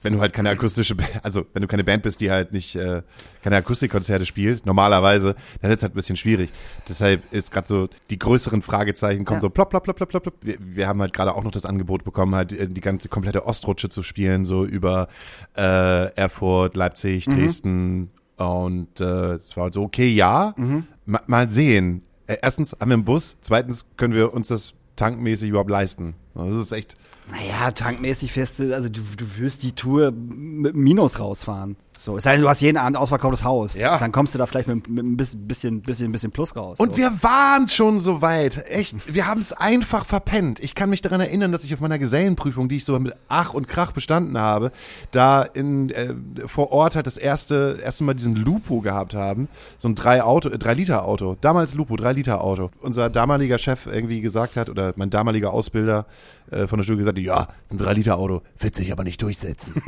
[0.00, 2.74] Äh, Wenn du halt keine akustische, also wenn du keine Band bist, die halt nicht
[2.76, 3.02] äh,
[3.42, 6.50] keine Akustikkonzerte spielt, normalerweise, dann ist es halt ein bisschen schwierig.
[6.88, 9.40] Deshalb ist gerade so die größeren Fragezeichen kommen Ja.
[9.42, 10.34] so plopp, plopp, plopp, plopp, plopp, plopp.
[10.42, 13.46] Wir, wir haben halt gerade auch noch das Angebot bekommen, halt äh, die ganze komplette
[13.46, 15.08] Ostrutsche zu spielen, so über
[15.56, 17.32] äh, Erfurt, Leipzig, Mhm.
[17.32, 20.84] Dresden und äh, es war halt so, okay, ja, Mhm.
[21.06, 22.02] ma, mal sehen.
[22.26, 26.14] Äh, erstens haben wir einen Bus, zweitens können wir uns das tankmäßig überhaupt leisten.
[26.34, 26.94] Das ist echt,
[27.30, 31.76] Naja, tankmäßig fährst du, also du, du wirst die Tour mit Minus rausfahren.
[32.00, 33.74] So, es sei denn, du hast jeden Abend ausverkauftes Haus.
[33.74, 33.98] Ja.
[33.98, 36.80] Dann kommst du da vielleicht mit, mit ein bisschen, bisschen, bisschen, bisschen Plus raus.
[36.80, 36.96] Und so.
[36.96, 38.64] wir waren schon so weit.
[38.70, 40.60] Echt, wir haben es einfach verpennt.
[40.60, 43.52] Ich kann mich daran erinnern, dass ich auf meiner Gesellenprüfung, die ich so mit Ach
[43.52, 44.72] und Krach bestanden habe,
[45.10, 46.14] da in äh,
[46.46, 50.48] vor Ort halt das erste erste Mal diesen Lupo gehabt haben, so ein drei Auto,
[50.48, 51.36] äh, drei Liter Auto.
[51.42, 52.70] Damals Lupo, drei Liter Auto.
[52.80, 56.06] Unser damaliger Chef irgendwie gesagt hat oder mein damaliger Ausbilder
[56.50, 59.22] äh, von der Schule gesagt, ja, so ein drei Liter Auto wird sich aber nicht
[59.22, 59.74] durchsetzen.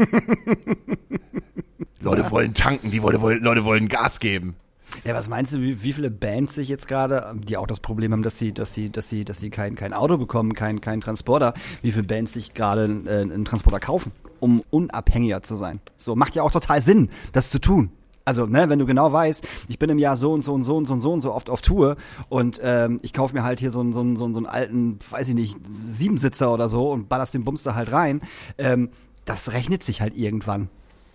[2.00, 4.56] Leute wollen tanken, die Leute wollen, Leute wollen Gas geben.
[5.04, 8.12] Ja, was meinst du, wie, wie viele Bands sich jetzt gerade, die auch das Problem
[8.12, 11.00] haben, dass sie, dass sie, dass sie, dass sie kein, kein Auto bekommen, kein, kein
[11.00, 15.80] Transporter, wie viele Bands sich gerade äh, einen Transporter kaufen, um unabhängiger zu sein?
[15.96, 17.90] So, macht ja auch total Sinn, das zu tun.
[18.24, 20.76] Also, ne, wenn du genau weißt, ich bin im Jahr so und so und so
[20.76, 21.96] und so und so und so oft auf Tour
[22.28, 25.28] und ähm, ich kaufe mir halt hier so einen, so, einen, so einen alten, weiß
[25.28, 28.20] ich nicht, Siebensitzer oder so und ballerst den Bums da halt rein,
[28.58, 28.90] ähm,
[29.24, 30.68] das rechnet sich halt irgendwann.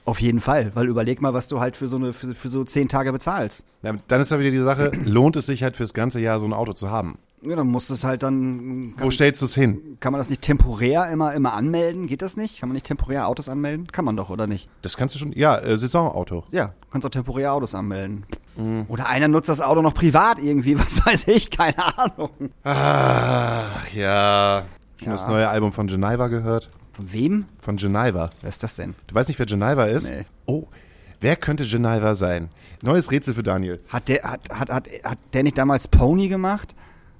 [0.05, 2.63] Auf jeden Fall, weil überleg mal, was du halt für so eine für, für so
[2.63, 3.65] zehn Tage bezahlst.
[3.83, 6.45] Ja, dann ist ja wieder die Sache, lohnt es sich halt fürs ganze Jahr so
[6.45, 7.17] ein Auto zu haben?
[7.41, 8.95] Ja, dann musst du es halt dann.
[8.97, 9.97] Wo stellst du es hin?
[9.99, 12.07] kann man das nicht temporär immer immer anmelden?
[12.07, 12.59] Geht das nicht?
[12.59, 13.87] Kann man nicht temporär Autos anmelden?
[13.87, 14.69] Kann man doch, oder nicht?
[14.81, 16.45] Das kannst du schon, ja, äh, Saisonauto.
[16.51, 18.25] Ja, kannst auch temporär Autos anmelden.
[18.55, 18.85] Mhm.
[18.87, 22.31] Oder einer nutzt das Auto noch privat irgendwie, was weiß ich, keine Ahnung.
[22.63, 24.63] Ach, ja.
[24.97, 25.11] Schon Ja.
[25.11, 26.69] das neue Album von Geneva gehört?
[26.93, 27.45] Von wem?
[27.59, 28.31] Von Geneva.
[28.41, 28.95] Wer ist das denn?
[29.05, 30.09] Du weißt nicht, wer Geneva ist?
[30.09, 30.25] Nee.
[30.47, 30.65] Oh,
[31.19, 32.49] Wer könnte Geneva sein?
[32.83, 33.79] Neues Rätsel für Daniel.
[33.89, 36.75] Hat der, hat, hat, hat, hat der nicht damals Pony gemacht?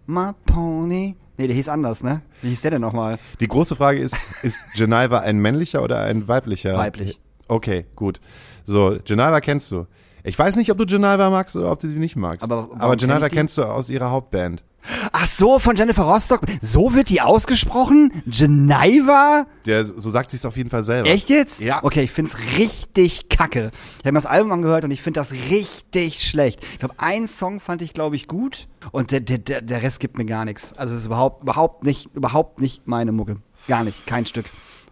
[0.07, 1.17] Ma Pony?
[1.37, 2.21] Nee, der hieß anders, ne?
[2.41, 3.19] Wie hieß der denn nochmal?
[3.41, 6.75] Die große Frage ist, ist Geneva ein männlicher oder ein weiblicher?
[6.77, 7.19] Weiblich.
[7.49, 8.21] Okay, gut.
[8.65, 9.85] So, Geneva kennst du.
[10.27, 12.43] Ich weiß nicht, ob du Geneva magst oder ob du sie nicht magst.
[12.43, 13.35] Aber Aber kenn Geneva die?
[13.35, 14.63] kennst du aus ihrer Hauptband.
[15.11, 16.41] Ach so, von Jennifer Rostock.
[16.61, 18.11] So wird die ausgesprochen?
[18.25, 19.45] Geneva?
[19.65, 21.09] Der, so sagt sie es auf jeden Fall selber.
[21.09, 21.61] Echt jetzt?
[21.61, 21.79] Ja.
[21.83, 23.71] Okay, ich find's richtig kacke.
[23.99, 26.61] Ich habe mir das Album angehört und ich finde das richtig schlecht.
[26.73, 29.99] Ich glaube, einen Song fand ich, glaube ich, gut und der, der, der, der Rest
[30.01, 30.73] gibt mir gar nichts.
[30.73, 33.37] Also es ist überhaupt, überhaupt nicht, überhaupt nicht meine Mucke.
[33.67, 34.45] Gar nicht, kein Stück.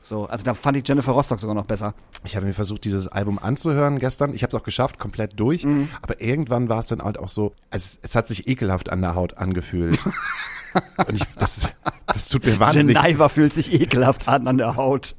[0.07, 1.95] So, also da fand ich Jennifer Rostock sogar noch besser.
[2.25, 4.35] Ich habe mir versucht, dieses Album anzuhören gestern.
[4.35, 5.63] Ich habe es auch geschafft, komplett durch.
[5.63, 5.89] Mhm.
[6.03, 9.15] Aber irgendwann war es dann halt auch so, es, es hat sich ekelhaft an der
[9.15, 9.97] Haut angefühlt.
[11.07, 11.69] Und ich, das,
[12.05, 13.01] das tut mir wahnsinnig.
[13.01, 15.15] Geneva fühlt sich ekelhaft an an der Haut.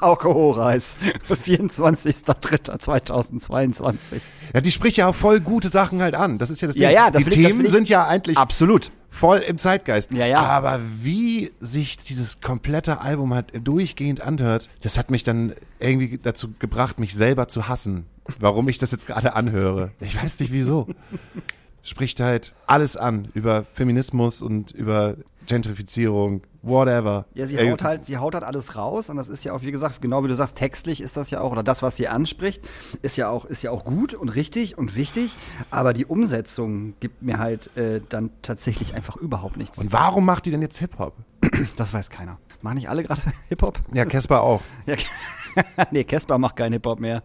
[0.00, 0.96] Hauke Horeis,
[1.28, 4.20] 24.03.2022.
[4.54, 6.38] Ja, die spricht ja auch voll gute Sachen halt an.
[6.38, 6.96] Das ist ja das Ja, Ding.
[6.96, 8.90] ja, das die das Themen ich- sind ja eigentlich Absolut.
[9.08, 10.12] Voll im Zeitgeist.
[10.12, 10.40] Ja, ja.
[10.40, 16.52] Aber wie sich dieses komplette Album halt durchgehend anhört, das hat mich dann irgendwie dazu
[16.58, 18.06] gebracht, mich selber zu hassen.
[18.38, 19.90] Warum ich das jetzt gerade anhöre.
[20.00, 20.86] Ich weiß nicht wieso.
[21.82, 25.16] Spricht halt alles an über Feminismus und über
[25.46, 27.26] Gentrifizierung, whatever.
[27.34, 29.72] Ja, sie haut halt, sie haut halt alles raus und das ist ja auch, wie
[29.72, 32.62] gesagt, genau wie du sagst, textlich ist das ja auch, oder das, was sie anspricht,
[33.02, 35.34] ist ja auch, ist ja auch gut und richtig und wichtig,
[35.70, 39.78] aber die Umsetzung gibt mir halt äh, dann tatsächlich einfach überhaupt nichts.
[39.78, 41.14] Und warum macht die denn jetzt Hip-Hop?
[41.76, 42.38] das weiß keiner.
[42.60, 43.80] Machen nicht alle gerade Hip-Hop?
[43.92, 44.62] Ja, Casper auch.
[44.86, 44.96] Ja,
[45.90, 47.22] nee, Casper macht keinen Hip-Hop mehr.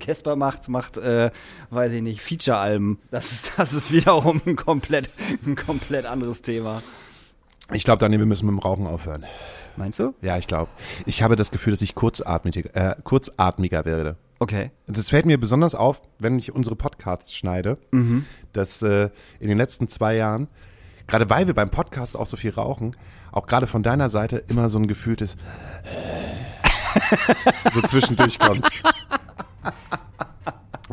[0.00, 1.30] Casper macht, macht, äh,
[1.70, 2.98] weiß ich nicht, Feature-Alben.
[3.10, 5.10] Das ist, das ist wiederum ein komplett,
[5.46, 6.82] ein komplett anderes Thema.
[7.72, 9.24] Ich glaube, Daniel, wir müssen mit dem Rauchen aufhören.
[9.76, 10.14] Meinst du?
[10.20, 10.70] Ja, ich glaube.
[11.06, 14.16] Ich habe das Gefühl, dass ich kurzatmiger, äh, kurzatmiger werde.
[14.38, 14.70] Okay.
[14.86, 17.78] Und Das fällt mir besonders auf, wenn ich unsere Podcasts schneide,
[18.52, 19.08] dass äh,
[19.40, 20.48] in den letzten zwei Jahren,
[21.06, 22.96] gerade weil wir beim Podcast auch so viel rauchen,
[23.32, 25.36] auch gerade von deiner Seite immer so ein gefühltes
[27.72, 28.68] so zwischendurch kommt.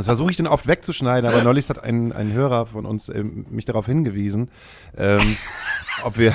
[0.01, 3.45] Das versuche ich dann oft wegzuschneiden, aber neulich hat ein, ein Hörer von uns ähm,
[3.49, 4.49] mich darauf hingewiesen,
[4.97, 5.37] ähm,
[6.03, 6.33] ob wir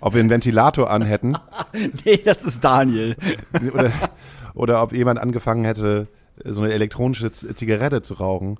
[0.00, 1.38] ob wir einen Ventilator anhätten
[2.04, 3.16] Nee, das ist Daniel.
[3.72, 3.90] oder,
[4.54, 6.08] oder ob jemand angefangen hätte,
[6.44, 8.58] so eine elektronische Zigarette zu rauchen.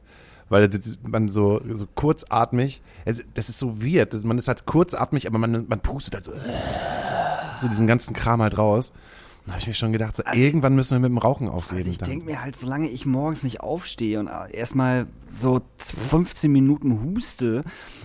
[0.49, 0.71] Weil
[1.03, 2.83] man so, so kurzatmig,
[3.35, 4.13] das ist so weird.
[4.25, 6.33] Man ist halt kurzatmig, aber man, man pustet halt so,
[7.61, 8.93] so diesen ganzen Kram halt raus.
[9.47, 11.79] Da habe ich mir schon gedacht, so, irgendwann müssen wir mit dem Rauchen aufgeben.
[11.79, 12.09] Also ich dann.
[12.09, 17.63] denke mir halt, solange ich morgens nicht aufstehe und erstmal so 15 Minuten huste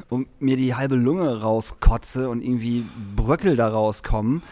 [0.10, 2.84] und mir die halbe Lunge rauskotze und irgendwie
[3.16, 4.44] Bröckel da rauskommen,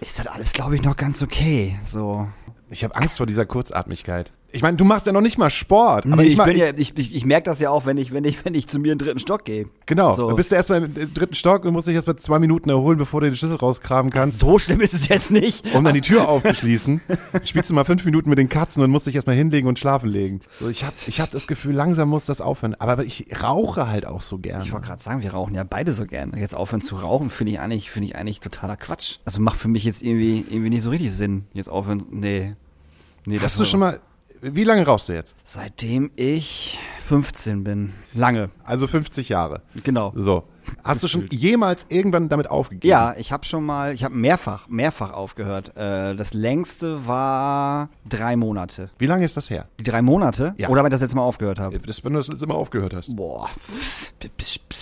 [0.00, 1.78] ist das alles, glaube ich, noch ganz okay.
[1.84, 2.26] So.
[2.68, 4.32] ich habe Angst vor dieser Kurzatmigkeit.
[4.54, 6.04] Ich meine, du machst ja noch nicht mal Sport.
[6.06, 8.12] Aber Nee, ich, ich, bin ja, ich, ich, ich merke das ja auch, wenn ich,
[8.12, 9.66] wenn ich, wenn ich zu mir in den dritten Stock gehe.
[9.86, 10.26] Genau, So.
[10.28, 13.20] dann bist du erstmal im, dritten Stock und musst dich erstmal zwei Minuten erholen, bevor
[13.22, 14.40] du den Schlüssel rausgraben kannst.
[14.40, 15.74] so schlimm ist es jetzt nicht.
[15.74, 17.00] um dann die Tür aufzuschließen.
[17.44, 20.08] Spielst du mal fünf Minuten mit den Katzen und musst dich erstmal hinlegen und schlafen
[20.10, 20.40] legen.
[20.60, 22.74] So, ich habe ich hab das Gefühl, langsam muss das aufhören.
[22.78, 24.64] Aber ich rauche halt auch so gerne.
[24.64, 26.32] Ich wollte gerade sagen, wir rauchen ja beide so gern.
[26.36, 29.16] Jetzt aufhören zu rauchen, finde ich eigentlich, finde ich eigentlich totaler Quatsch.
[29.24, 31.44] Also macht für mich jetzt irgendwie, irgendwie nicht so richtig Sinn.
[31.54, 32.54] Jetzt aufhören, nee.
[33.24, 34.00] Nee, Hast du schon mal,
[34.42, 35.36] wie lange rauchst du jetzt?
[35.44, 37.92] Seitdem ich 15 bin.
[38.12, 38.50] Lange.
[38.64, 39.62] Also 50 Jahre.
[39.84, 40.12] Genau.
[40.16, 40.44] So.
[40.82, 42.88] Hast du schon jemals irgendwann damit aufgegeben?
[42.88, 45.76] Ja, ich habe schon mal, ich habe mehrfach, mehrfach aufgehört.
[45.76, 48.90] Äh, das längste war drei Monate.
[48.98, 49.66] Wie lange ist das her?
[49.78, 50.54] Die drei Monate?
[50.58, 50.68] Ja.
[50.68, 51.78] Oder wenn ich das jetzt mal aufgehört habe?
[51.78, 53.14] Das, wenn du das letzte Mal aufgehört hast.
[53.14, 53.48] Boah,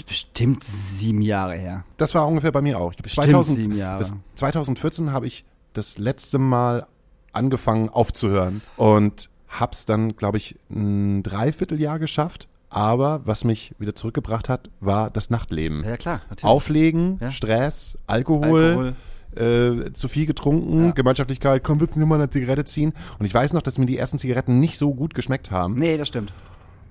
[0.06, 1.84] bestimmt sieben Jahre her.
[1.98, 2.94] Das war ungefähr bei mir auch.
[2.94, 3.98] Bestimmt sieben Jahre.
[3.98, 5.44] Bis 2014 habe ich
[5.74, 6.86] das letzte Mal
[7.32, 12.48] angefangen aufzuhören und hab's dann, glaube ich, ein Dreivierteljahr geschafft.
[12.72, 15.82] Aber was mich wieder zurückgebracht hat, war das Nachtleben.
[15.84, 16.44] Ja, klar, natürlich.
[16.44, 17.32] Auflegen, Ja.
[17.32, 18.94] Stress, Alkohol,
[19.36, 20.90] Äh, zu viel getrunken, Ja.
[20.90, 22.92] Gemeinschaftlichkeit, komm, willst du mal eine Zigarette ziehen?
[23.20, 25.96] Und ich weiß noch, dass mir die ersten Zigaretten nicht so gut geschmeckt haben Nee,
[25.96, 26.32] das stimmt.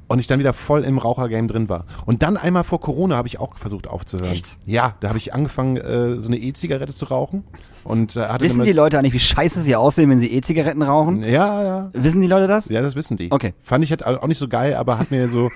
[0.10, 1.86] Und ich dann wieder voll im Rauchergame drin war.
[2.06, 4.32] Und dann einmal vor Corona habe ich auch versucht aufzuhören.
[4.32, 4.58] Echt?
[4.65, 7.43] Ja, da habe ich angefangen, äh, so eine E-Zigarette zu rauchen.
[7.84, 10.82] Und äh, hatte Wissen dann die Leute eigentlich, wie scheiße sie aussehen, wenn sie E-Zigaretten
[10.82, 11.22] rauchen?
[11.22, 11.89] Ja, ja.
[11.93, 12.69] Wissen die Leute das?
[12.69, 13.32] Ja, das wissen die.
[13.32, 13.54] Okay.
[13.62, 15.52] Fand ich halt auch nicht so geil, aber hat mir so,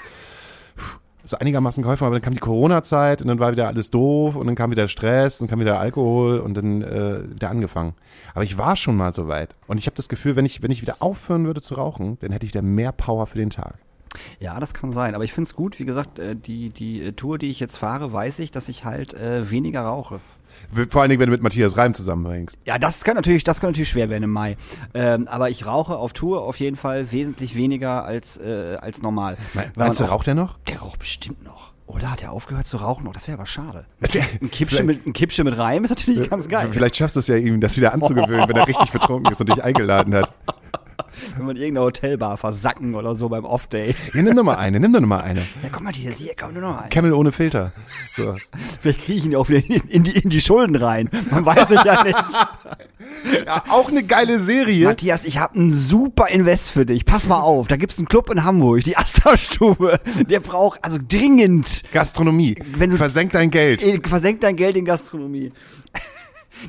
[1.23, 2.05] so einigermaßen geholfen.
[2.05, 4.87] Aber dann kam die Corona-Zeit und dann war wieder alles doof und dann kam wieder
[4.87, 7.95] Stress und kam wieder Alkohol und dann äh, wieder angefangen.
[8.35, 9.55] Aber ich war schon mal so weit.
[9.65, 12.31] Und ich habe das Gefühl, wenn ich, wenn ich wieder aufhören würde zu rauchen, dann
[12.31, 13.79] hätte ich wieder mehr Power für den Tag.
[14.39, 15.15] Ja, das kann sein.
[15.15, 17.77] Aber ich finde es gut, wie gesagt, äh, die, die äh, Tour, die ich jetzt
[17.77, 20.19] fahre, weiß ich, dass ich halt äh, weniger rauche.
[20.89, 22.57] Vor allen Dingen, wenn du mit Matthias Reim zusammenhängst.
[22.65, 24.55] Ja, das kann natürlich, das kann natürlich schwer werden im Mai.
[24.93, 29.37] Ähm, aber ich rauche auf Tour auf jeden Fall wesentlich weniger als, äh, als normal.
[29.75, 30.59] Meinst du, raucht er noch?
[30.67, 31.73] Der raucht bestimmt noch.
[31.87, 33.07] Oder hat er aufgehört zu rauchen?
[33.07, 33.85] Oh, das wäre aber schade.
[34.13, 36.69] Der- Ein Kippchen mit, ein Kippchen mit Reim ist natürlich ganz geil.
[36.71, 39.49] Vielleicht schaffst du es ja, ihm das wieder anzugewöhnen, wenn er richtig betrunken ist und
[39.49, 40.31] dich eingeladen hat.
[41.37, 43.95] Wenn man in irgendeiner Hotelbar versacken oder so beim Off-Day.
[44.13, 45.41] Ja, nimm doch mal eine, nimm doch noch mal eine.
[45.41, 46.89] Ja, guck mal, hier, hier, komm nur noch ein.
[46.89, 47.71] Camel ohne Filter.
[48.15, 48.35] So.
[48.81, 51.09] Vielleicht kriege ich ihn ja auch wieder in, die, in die Schulden rein.
[51.31, 52.17] Man weiß es ja nicht.
[53.45, 54.85] Ja, auch eine geile Serie.
[54.85, 57.05] Matthias, ich habe einen super Invest für dich.
[57.05, 59.99] Pass mal auf, da gibt's einen Club in Hamburg, die Astra-Stube.
[60.29, 62.55] Der braucht also dringend Gastronomie.
[62.75, 63.83] Wenn du- Versenk dein Geld.
[63.83, 65.51] Eh, Versenk dein Geld in Gastronomie.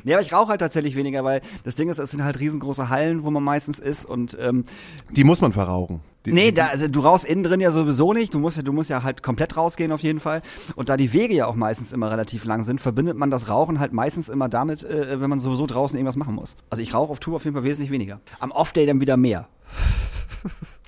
[0.03, 2.89] Nee, aber ich rauche halt tatsächlich weniger, weil das Ding ist, es sind halt riesengroße
[2.89, 4.65] Hallen, wo man meistens ist und ähm,
[5.11, 6.01] Die muss man verrauchen.
[6.25, 8.33] Die, nee, da, also du rauchst innen drin ja sowieso nicht.
[8.33, 10.41] Du musst ja, du musst ja halt komplett rausgehen auf jeden Fall.
[10.75, 13.79] Und da die Wege ja auch meistens immer relativ lang sind, verbindet man das Rauchen
[13.79, 16.57] halt meistens immer damit, äh, wenn man sowieso draußen irgendwas machen muss.
[16.71, 18.21] Also ich rauche auf Tour auf jeden Fall wesentlich weniger.
[18.39, 19.47] Am Off-Day dann wieder mehr.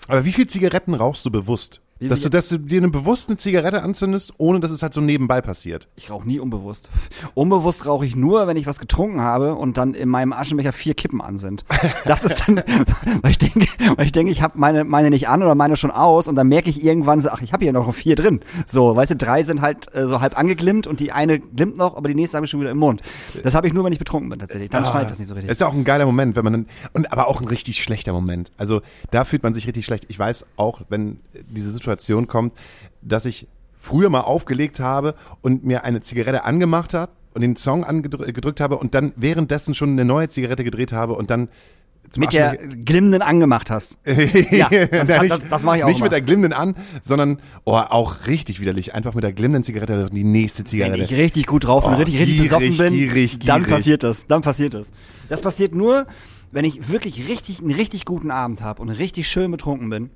[0.08, 1.82] Aber wie viel Zigaretten rauchst du bewusst?
[2.00, 4.94] Wie Dass du, dass du dir eine bewusst eine Zigarette anzündest, ohne dass es halt
[4.94, 5.88] so nebenbei passiert.
[5.96, 6.90] Ich rauche nie unbewusst.
[7.34, 10.94] Unbewusst rauche ich nur, wenn ich was getrunken habe und dann in meinem Aschenbecher vier
[10.94, 11.66] Kippen an sind.
[12.06, 12.58] Das ist dann,
[13.22, 15.92] weil ich denke, weil ich denke, ich habe meine meine nicht an oder meine schon
[15.92, 18.42] aus und dann merke ich irgendwann so, ach, ich habe hier noch vier drin.
[18.68, 21.98] So, weißt du, drei sind halt äh, so halb angeglimmt und die eine glimmt noch,
[21.98, 23.02] aber die nächste habe ich schon wieder im Mund.
[23.44, 24.70] Das habe ich nur, wenn ich betrunken bin tatsächlich.
[24.70, 25.48] Dann schneit das nicht so richtig.
[25.48, 27.84] Das ist ja auch ein geiler Moment, wenn man dann, und aber auch ein richtig
[27.84, 28.52] schlechter Moment.
[28.58, 28.82] Also
[29.12, 30.06] da fühlt man sich richtig schlecht.
[30.10, 31.87] Ich weiß auch, wenn diese Situation
[32.28, 32.54] kommt,
[33.02, 33.48] dass ich
[33.80, 38.60] früher mal aufgelegt habe und mir eine Zigarette angemacht habe und den Song angedrückt gedrückt
[38.60, 41.48] habe und dann währenddessen schon eine neue Zigarette gedreht habe und dann
[42.10, 43.98] zum Mit der glimmenden angemacht hast.
[44.52, 46.06] Ja, das- das- das mach ich auch Nicht immer.
[46.06, 48.94] mit der glimmenden an, sondern oh, auch richtig widerlich.
[48.96, 51.04] Einfach mit der glimmenden Zigarette die nächste Wenn Zigarette.
[51.04, 53.74] ich richtig gut drauf bin, Oh, richtig, richtig gierig, besoffen bin, gierig, dann gierig.
[53.76, 54.26] passiert das.
[54.28, 54.92] Dann passiert das.
[55.30, 56.08] Das passiert nur,
[56.52, 60.10] wenn ich wirklich richtig, einen richtig guten Abend habe und richtig schön betrunken bin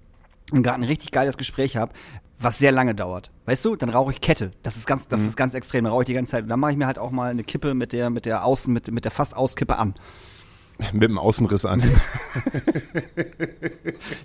[0.51, 1.93] und gerade ein richtig geiles Gespräch habe,
[2.39, 3.31] was sehr lange dauert.
[3.45, 4.51] Weißt du, dann rauche ich Kette.
[4.63, 5.27] Das ist ganz, das Mhm.
[5.29, 5.83] ist ganz extrem.
[5.85, 6.43] Da rauche ich die ganze Zeit.
[6.43, 8.73] Und dann mache ich mir halt auch mal eine Kippe mit der, mit der Außen,
[8.73, 9.93] mit, mit der fast Auskippe an.
[10.93, 11.83] mit dem Außenriss an.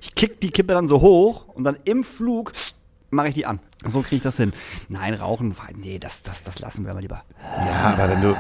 [0.01, 2.53] Ich kick die Kippe dann so hoch und dann im Flug
[3.11, 3.61] mache ich die an.
[3.85, 4.53] So kriege ich das hin.
[4.89, 7.23] Nein, rauchen, nee, das, das, das lassen wir mal lieber.
[7.43, 8.37] Ja, aber wenn du,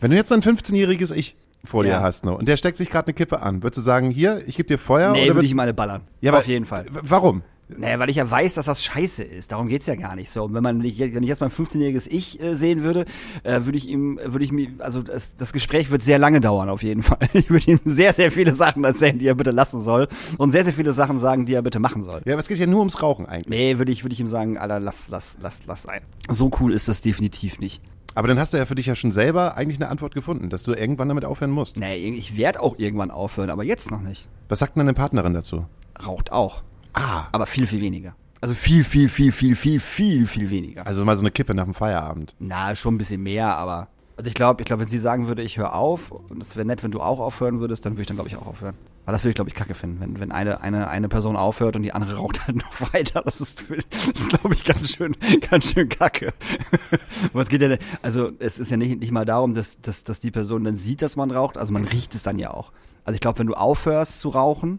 [0.00, 2.00] wenn du jetzt ein 15-jähriges Ich vor dir Ja.
[2.02, 4.56] hast noch und der steckt sich gerade eine Kippe an, würdest du sagen, hier, ich
[4.56, 5.12] gebe dir Feuer?
[5.12, 6.02] Nee, oder würde ich meine ballern.
[6.20, 6.86] ja, Auf jeden Fall.
[6.90, 7.42] Warum?
[7.70, 9.52] Naja, weil ich ja weiß, dass das scheiße ist.
[9.52, 10.44] Darum geht's ja gar nicht so.
[10.44, 10.96] Und wenn man wenn ich
[11.28, 13.04] jetzt mein 15-jähriges Ich äh, sehen würde,
[13.42, 16.70] äh, würde ich ihm, würde ich mir, also das, das Gespräch wird sehr lange dauern
[16.70, 17.18] auf jeden Fall.
[17.34, 20.08] Ich würde ihm sehr, sehr viele Sachen erzählen, die er bitte lassen soll.
[20.38, 22.22] Und sehr, sehr viele Sachen sagen, die er bitte machen soll.
[22.24, 23.50] Ja, aber es geht ja nur ums Rauchen eigentlich.
[23.50, 26.00] Nee, würde ich, würde ich ihm sagen, Alter, lass, lass, lass, lass sein.
[26.30, 27.82] So cool ist das definitiv nicht.
[28.18, 30.64] Aber dann hast du ja für dich ja schon selber eigentlich eine Antwort gefunden, dass
[30.64, 31.76] du irgendwann damit aufhören musst.
[31.76, 34.28] Nee, ich werde auch irgendwann aufhören, aber jetzt noch nicht.
[34.48, 35.66] Was sagt denn deine Partnerin dazu?
[36.04, 36.64] Raucht auch.
[36.94, 37.26] Ah.
[37.30, 38.16] Aber viel, viel weniger.
[38.40, 40.84] Also viel, viel, viel, viel, viel, viel, viel weniger.
[40.84, 42.34] Also mal so eine Kippe nach dem Feierabend.
[42.40, 43.86] Na, schon ein bisschen mehr, aber.
[44.16, 46.66] Also ich glaube, ich glaube, wenn sie sagen würde, ich höre auf, und es wäre
[46.66, 48.74] nett, wenn du auch aufhören würdest, dann würde ich dann, glaube ich, auch aufhören.
[49.08, 50.00] Weil das würde ich, glaube ich, kacke finden.
[50.00, 53.40] Wenn, wenn eine, eine, eine Person aufhört und die andere raucht halt noch weiter, das
[53.40, 55.16] ist, das ist glaube ich, ganz schön,
[55.50, 56.34] ganz schön kacke.
[57.32, 60.20] Aber es geht ja, also es ist ja nicht, nicht mal darum, dass, dass, dass
[60.20, 62.70] die Person dann sieht, dass man raucht, also man riecht es dann ja auch.
[63.06, 64.78] Also ich glaube, wenn du aufhörst zu rauchen,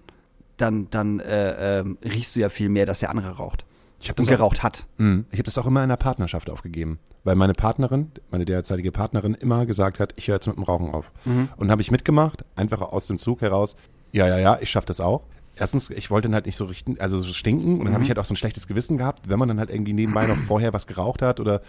[0.57, 3.65] dann, dann äh, ähm, riechst du ja viel mehr, dass der andere raucht.
[3.99, 4.85] Ich hab und das auch- geraucht hat.
[4.99, 5.25] Mhm.
[5.31, 9.33] Ich habe das auch immer in der Partnerschaft aufgegeben, weil meine Partnerin, meine derzeitige Partnerin,
[9.33, 11.11] immer gesagt hat, ich höre jetzt mit dem Rauchen auf.
[11.57, 13.75] Und habe ich mitgemacht, einfach aus dem Zug heraus.
[14.11, 15.21] Ja, ja, ja, ich schaffe das auch.
[15.55, 18.09] Erstens, ich wollte dann halt nicht so richten, also so stinken und dann habe ich
[18.09, 20.71] halt auch so ein schlechtes Gewissen gehabt, wenn man dann halt irgendwie nebenbei noch vorher
[20.71, 21.61] was geraucht hat oder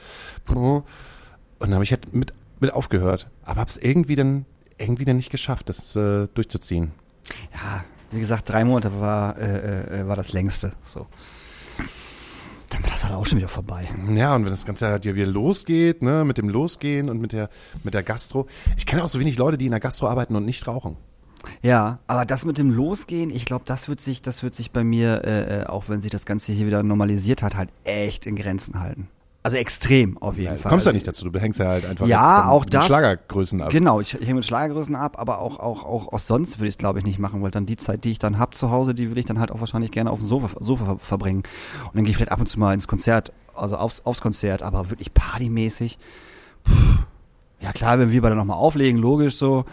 [0.49, 0.85] und
[1.59, 4.45] dann habe ich halt mit mit aufgehört, aber habe es irgendwie dann
[4.79, 6.93] irgendwie dann nicht geschafft, das äh, durchzuziehen.
[7.53, 10.73] ja, wie gesagt, drei Monate war, äh, äh, war das längste.
[10.81, 11.07] So.
[12.71, 13.89] Dann war das halt auch schon wieder vorbei.
[14.15, 17.33] Ja, und wenn das Ganze halt ja wieder losgeht, ne, mit dem Losgehen und mit
[17.33, 17.51] der,
[17.83, 18.47] mit der Gastro.
[18.77, 20.97] Ich kenne auch so wenig Leute, die in der Gastro arbeiten und nicht rauchen.
[21.63, 24.85] Ja, aber das mit dem Losgehen, ich glaube, das wird sich, das wird sich bei
[24.85, 28.37] mir, äh, äh, auch wenn sich das Ganze hier wieder normalisiert hat, halt echt in
[28.37, 29.09] Grenzen halten.
[29.43, 30.69] Also extrem auf jeden Du Fall.
[30.71, 32.85] kommst ja Also nicht dazu, du hängst ja halt einfach Ja, auch den das.
[32.87, 33.71] Schlagergrößen ab.
[33.71, 36.75] Genau, ich, ich hänge mit Schlagergrößen ab, aber auch, auch, auch, auch sonst würde ich
[36.75, 38.95] es, glaube ich, nicht machen, weil dann die Zeit, die ich dann hab zu Hause,
[38.95, 41.43] die will ich dann halt auch wahrscheinlich gerne auf dem Sofa, Sofa ver- verbringen.
[41.87, 44.61] Und dann gehe ich vielleicht ab und zu mal ins Konzert, also aufs, aufs Konzert,
[44.63, 45.99] aber wirklich partymäßig.
[46.65, 46.73] Puh.
[47.61, 49.65] Ja klar, wenn wir beide nochmal auflegen, logisch so,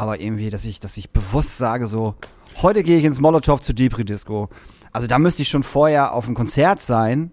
[0.00, 2.14] aber irgendwie, dass ich, dass ich bewusst sage so,
[2.62, 4.48] heute gehe ich ins Molotow zu Depri Disco.
[4.92, 7.32] Also da müsste ich schon vorher auf dem Konzert sein,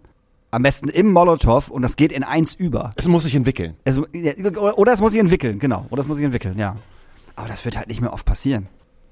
[0.50, 2.92] Am besten im Molotow und das geht in eins über.
[2.96, 3.76] Es muss sich entwickeln.
[3.84, 5.86] Es, oder, oder es muss sich entwickeln, genau.
[5.90, 6.78] Oder es muss sich entwickeln, ja.
[7.36, 8.68] Aber das wird halt nicht mehr oft passieren.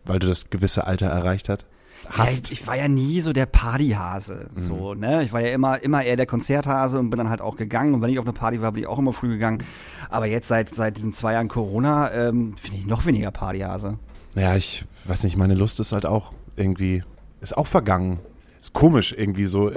[0.05, 1.65] Weil du das gewisse Alter erreicht hat.
[2.05, 2.51] Ja, Hast.
[2.51, 5.23] ich, ich war ja nie so der Partyhase, so, ne?
[5.23, 7.93] Ich war ja immer, immer eher der Konzerthase und bin dann halt auch gegangen.
[7.93, 9.63] Und wenn ich auf eine Party war, bin ich auch immer früh gegangen.
[10.09, 13.97] Aber jetzt seit, seit diesen zwei Jahren Corona, ähm, finde ich noch weniger Partyhase.
[14.35, 17.03] Ja, ich weiß nicht, meine Lust ist halt auch irgendwie,
[17.41, 18.19] ist auch vergangen.
[18.59, 19.71] Ist komisch, irgendwie so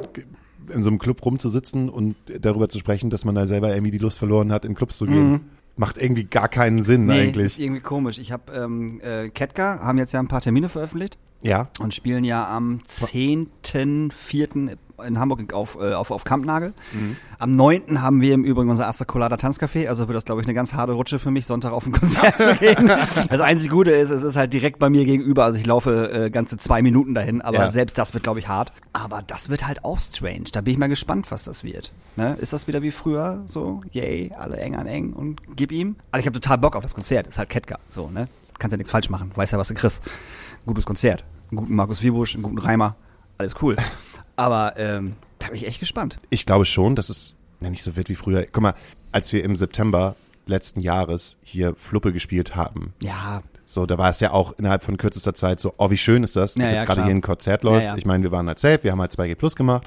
[0.73, 3.99] in so einem Club rumzusitzen und darüber zu sprechen, dass man da selber irgendwie die
[3.99, 5.41] Lust verloren hat, in Clubs zu gehen.
[5.79, 7.59] Macht irgendwie gar keinen Sinn ist eigentlich.
[7.61, 8.19] irgendwie komisch.
[8.19, 11.69] Ich habe ähm, äh, Ketka haben jetzt ja ein paar Termine veröffentlicht Ja.
[11.81, 14.77] und spielen ja am 10.04.
[15.07, 16.73] in Hamburg auf, äh, auf, auf Kampnagel.
[17.39, 18.03] Am 9.
[18.03, 20.75] haben wir im Übrigen unser Astra Colada Tanzcafé, also wird das, glaube ich, eine ganz
[20.75, 22.89] harte Rutsche für mich, Sonntag auf ein Konzert zu gehen.
[23.29, 26.31] Das einzige Gute ist, es ist halt direkt bei mir gegenüber, also ich laufe äh,
[26.31, 27.71] ganze zwei Minuten dahin, aber Ja.
[27.71, 28.73] selbst das wird, glaube ich, hart.
[28.93, 30.45] Aber das wird halt auch strange.
[30.53, 31.93] Da bin ich mal gespannt, was das wird.
[32.17, 32.37] Ne?
[32.41, 35.97] Ist das wieder wie früher so, yay, alle eng an eng und gib ihm?
[36.11, 38.29] Also ich habe total Bock auf das Konzert, ist halt Ketka, so, ne?
[38.59, 40.03] Kannst ja nichts falsch machen, weißt ja, was du kriegst.
[40.67, 42.97] Gutes Konzert, einen guten Markus Wiebusch, einen guten Reimer,
[43.39, 43.77] alles cool.
[44.38, 46.18] Aber ähm, da bin ich echt gespannt.
[46.31, 48.46] Ich glaube schon, dass es ja, nicht so wird wie früher.
[48.51, 48.74] Guck mal,
[49.11, 50.14] als wir im September
[50.46, 54.96] letzten Jahres hier Fluppe gespielt haben, Ja, so, da war es ja auch innerhalb von
[54.96, 57.07] kürzester Zeit so, oh, wie schön ist das, dass Ja, ja, jetzt gerade klar.
[57.07, 57.83] hier ein Konzert läuft.
[57.83, 57.96] Ja, ja.
[57.96, 59.87] Ich meine, wir waren halt safe, wir haben halt 2G Plus gemacht.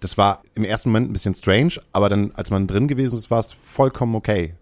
[0.00, 3.30] Das war im ersten Moment ein bisschen strange, aber dann, als man drin gewesen ist,
[3.30, 4.54] war es vollkommen okay.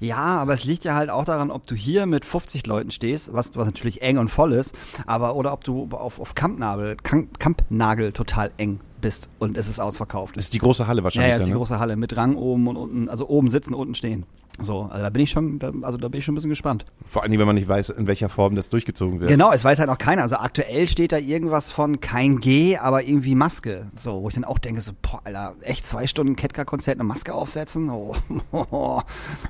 [0.00, 3.32] Ja, aber es liegt ja halt auch daran, ob du hier mit 50 Leuten stehst,
[3.32, 4.74] was, was natürlich eng und voll ist,
[5.06, 9.78] aber oder ob du auf, auf Kampnagel, Kamp, Kampnagel total eng bist und es ist
[9.78, 10.36] ausverkauft.
[10.36, 11.58] Das ist die große Halle ja, wahrscheinlich ja, ist die ne?
[11.58, 14.24] große Halle mit Rang oben und unten, also oben sitzen, unten stehen.
[14.60, 16.84] So, also da bin ich schon, da, also da bin ich schon ein bisschen gespannt.
[17.06, 19.30] Vor allem, wenn man nicht weiß, in welcher Form das durchgezogen wird.
[19.30, 20.22] Genau, es weiß halt noch keiner.
[20.22, 23.86] Also aktuell steht da irgendwas von kein G, aber irgendwie Maske.
[23.96, 27.32] So, wo ich dann auch denke, so, boah, Alter, echt zwei Stunden Ketka-Konzert eine Maske
[27.32, 27.88] aufsetzen?
[27.88, 28.14] Oh,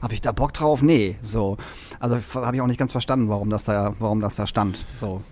[0.03, 0.83] habe ich da Bock drauf?
[0.83, 1.57] Nee, so.
[1.99, 4.85] Also habe ich auch nicht ganz verstanden, warum das da, warum das da stand.
[4.95, 5.23] So.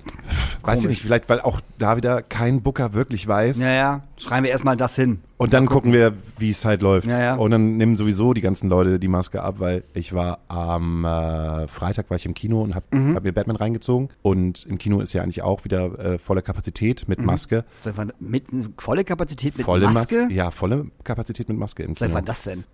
[0.63, 0.85] Weiß ich Komisch.
[0.85, 3.61] nicht, vielleicht, weil auch da wieder kein Booker wirklich weiß.
[3.61, 5.21] Ja, ja, schreiben wir erstmal das hin.
[5.39, 7.09] Und dann gucken wir, wie es halt läuft.
[7.09, 7.35] Ja, ja.
[7.37, 11.67] Und dann nehmen sowieso die ganzen Leute die Maske ab, weil ich war am äh,
[11.69, 13.15] Freitag war ich im Kino und habe Mhm.
[13.17, 14.09] hab mir Batman reingezogen.
[14.23, 17.65] Und im Kino ist ja eigentlich auch wieder äh, volle Kapazität mit Maske.
[17.81, 18.45] Seit wann, mit
[18.77, 19.59] volle Kapazität Mhm.
[19.59, 20.29] mit volle Maske?
[20.31, 22.19] Ja, volle Kapazität mit Maske im Seit Kino.
[22.19, 22.65] wann das denn?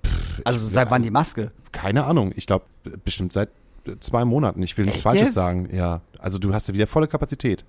[0.45, 1.53] Also seit wann die Maske?
[1.73, 2.33] Keine Ahnung.
[2.35, 2.65] Ich glaube,
[3.05, 3.51] bestimmt seit
[3.87, 4.63] äh, zwei Monaten.
[4.63, 5.35] Ich will nichts Echt Falsches jetzt?
[5.35, 5.69] sagen.
[5.73, 7.65] Ja, also du hast ja wieder volle Kapazität.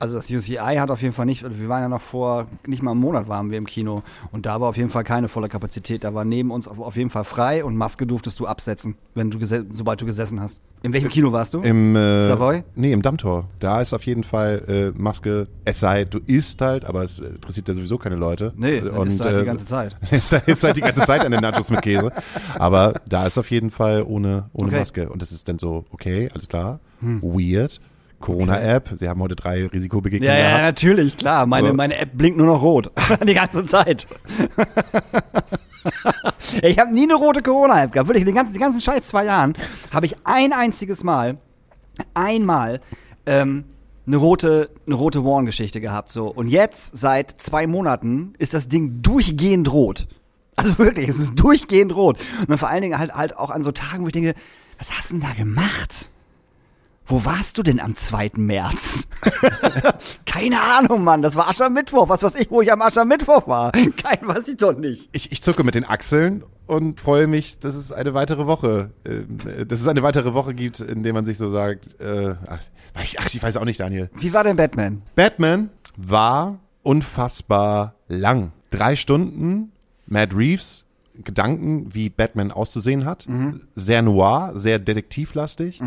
[0.00, 2.92] Also das UCI hat auf jeden Fall nicht, wir waren ja noch vor, nicht mal
[2.92, 6.04] einem Monat waren wir im Kino und da war auf jeden Fall keine volle Kapazität.
[6.04, 9.30] Da war neben uns auf, auf jeden Fall frei und Maske durftest du absetzen, wenn
[9.30, 9.38] du
[9.72, 10.60] sobald du gesessen hast.
[10.82, 11.60] In welchem Kino warst du?
[11.62, 12.62] Im äh, Savoy?
[12.76, 13.48] Nee, im Dammtor.
[13.58, 15.48] Da ist auf jeden Fall äh, Maske.
[15.64, 18.52] Es sei, du isst halt, aber es äh, interessiert ja sowieso keine Leute.
[18.56, 19.96] Nee, dann Und, ist halt die äh, ganze Zeit.
[20.12, 22.12] ist, halt- ist halt die ganze Zeit an den Nachos mit Käse.
[22.56, 24.74] Aber da ist auf jeden Fall ohne, ohne Okay.
[24.76, 24.78] Hm.
[24.78, 25.08] Maske.
[25.08, 26.78] Und das ist dann so, okay, alles klar.
[27.00, 27.80] Weird.
[28.20, 28.90] Corona-App.
[28.94, 31.46] Sie haben heute drei Risikobegegnungen Ja, ja, natürlich, klar.
[31.46, 32.90] Meine, meine App blinkt nur noch rot.
[33.26, 34.06] die ganze Zeit.
[36.62, 38.08] ich habe nie eine rote Corona-App gehabt.
[38.08, 39.54] Wirklich, die ganzen, die ganzen scheiß zwei Jahren
[39.92, 41.38] habe ich ein einziges Mal,
[42.14, 42.80] einmal,
[43.26, 43.64] ähm,
[44.06, 46.10] eine rote, eine rote Warn-Geschichte gehabt.
[46.10, 46.28] So.
[46.28, 50.08] Und jetzt, seit zwei Monaten, ist das Ding durchgehend rot.
[50.56, 52.18] Also wirklich, es ist durchgehend rot.
[52.40, 54.34] Und dann vor allen Dingen halt, halt auch an so Tagen, wo ich denke,
[54.78, 56.10] was hast du denn da gemacht?
[57.08, 58.32] Wo warst du denn am 2.
[58.36, 59.08] März?
[60.26, 61.22] Keine Ahnung, Mann.
[61.22, 62.10] Das war Aschermittwoch.
[62.10, 63.72] Was weiß ich, wo ich am Aschermittwoch war?
[63.96, 65.08] Kein weiß ich doch nicht.
[65.12, 69.64] Ich, ich zucke mit den Achseln und freue mich, dass es eine weitere Woche, äh,
[69.64, 72.60] dass es eine weitere Woche gibt, in der man sich so sagt, äh, ach,
[73.02, 74.10] ich, ach, ich weiß auch nicht, Daniel.
[74.18, 75.00] Wie war denn Batman?
[75.14, 78.52] Batman war unfassbar lang.
[78.68, 79.72] Drei Stunden,
[80.06, 80.84] Matt Reeves,
[81.24, 83.26] Gedanken, wie Batman auszusehen hat.
[83.74, 85.80] Sehr noir, sehr detektivlastig.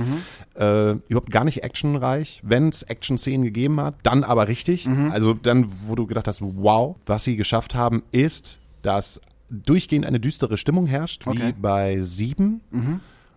[0.55, 2.41] Äh, überhaupt gar nicht actionreich.
[2.43, 4.87] Wenn es Action-Szenen gegeben hat, dann aber richtig.
[5.11, 10.19] Also dann, wo du gedacht hast, wow, was sie geschafft haben, ist, dass durchgehend eine
[10.19, 11.53] düstere Stimmung herrscht, wie Okay.
[11.61, 12.61] bei Sieben.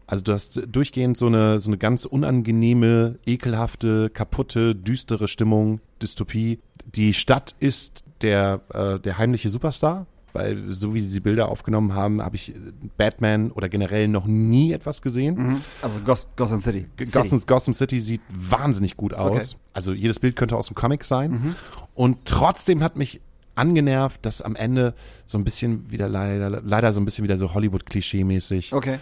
[0.06, 6.58] Also du hast durchgehend so eine, so eine ganz unangenehme, ekelhafte, kaputte, düstere Stimmung, Dystopie.
[6.94, 12.20] Die Stadt ist der, äh, der heimliche Superstar, weil so wie sie Bilder aufgenommen haben,
[12.20, 12.52] habe ich
[12.96, 15.62] Batman oder generell noch nie etwas gesehen.
[15.80, 16.86] Also Gos Gotham City.
[17.12, 19.30] Gotham, Gotham City sieht wahnsinnig gut aus.
[19.30, 19.60] Okay.
[19.72, 21.54] Also jedes Bild könnte aus dem Comic sein.
[21.94, 23.20] Und trotzdem hat mich
[23.54, 24.94] angenervt, dass am Ende
[25.26, 28.98] so ein bisschen wieder leider, leider so ein bisschen wieder so Hollywood-Klischee-mäßig Okay.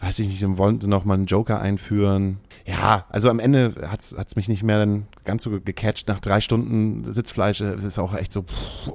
[0.00, 2.38] Weiß ich nicht, dann wollen sie noch mal einen Joker einführen.
[2.66, 6.08] Ja, also am Ende hat's hat's mich nicht mehr dann ganz so gecatcht.
[6.08, 8.88] Nach drei Stunden Sitzfleisch es ist auch echt so, pff,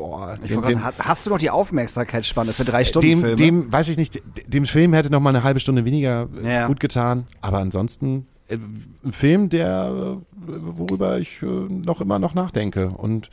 [0.44, 3.36] Ich dem- dem- sagen, hast du noch die Aufmerksamkeitsspanne für drei Stunden dem, Filme?
[3.36, 6.68] dem, weiß ich nicht, dem Film hätte noch mal eine halbe Stunde weniger Ja.
[6.68, 7.26] gut getan.
[7.42, 12.90] Aber ansonsten ein Film, der, äh, worüber ich äh, noch immer noch nachdenke.
[12.90, 13.30] Und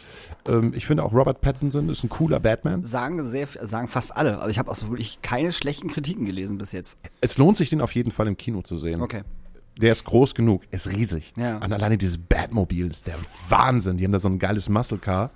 [0.47, 2.85] ähm, ich finde auch Robert Pattinson ist ein cooler Batman.
[2.85, 4.39] sagen sehr, sagen fast alle.
[4.39, 6.99] Also ich habe auch so wirklich keine schlechten Kritiken gelesen bis jetzt.
[7.21, 9.01] Es lohnt sich, den auf jeden Fall im Kino zu sehen.
[9.01, 9.23] Okay.
[9.79, 11.35] Der ist groß genug, ist riesig.
[11.37, 11.57] Ja.
[11.57, 13.17] Und alleine dieses Batmobil ist der
[13.49, 13.99] Wahnsinn.
[13.99, 15.31] Die haben da so ein geiles Muscle Car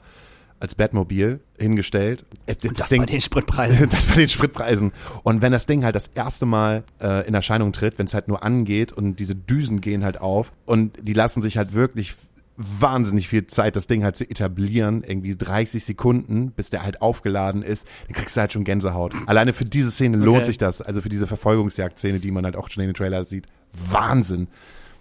[0.60, 2.24] als Batmobil hingestellt.
[2.46, 3.88] Es- Das, Das bei den Spritpreisen.
[3.90, 4.92] das bei den Spritpreisen.
[5.24, 8.28] Und wenn das Ding halt das erste Mal äh, in Erscheinung tritt, wenn es halt
[8.28, 12.14] nur angeht und diese Düsen gehen halt auf und die lassen sich halt wirklich
[12.62, 17.62] wahnsinnig viel Zeit, das Ding halt zu etablieren, irgendwie 30 Sekunden, bis der halt aufgeladen
[17.62, 19.14] ist, dann kriegst du halt schon Gänsehaut.
[19.24, 20.46] Alleine für diese Szene lohnt Okay.
[20.48, 23.46] sich das, also für diese Verfolgungsjagd-Szene, die man halt auch schon in den Trailer sieht.
[23.72, 24.48] Wahnsinn.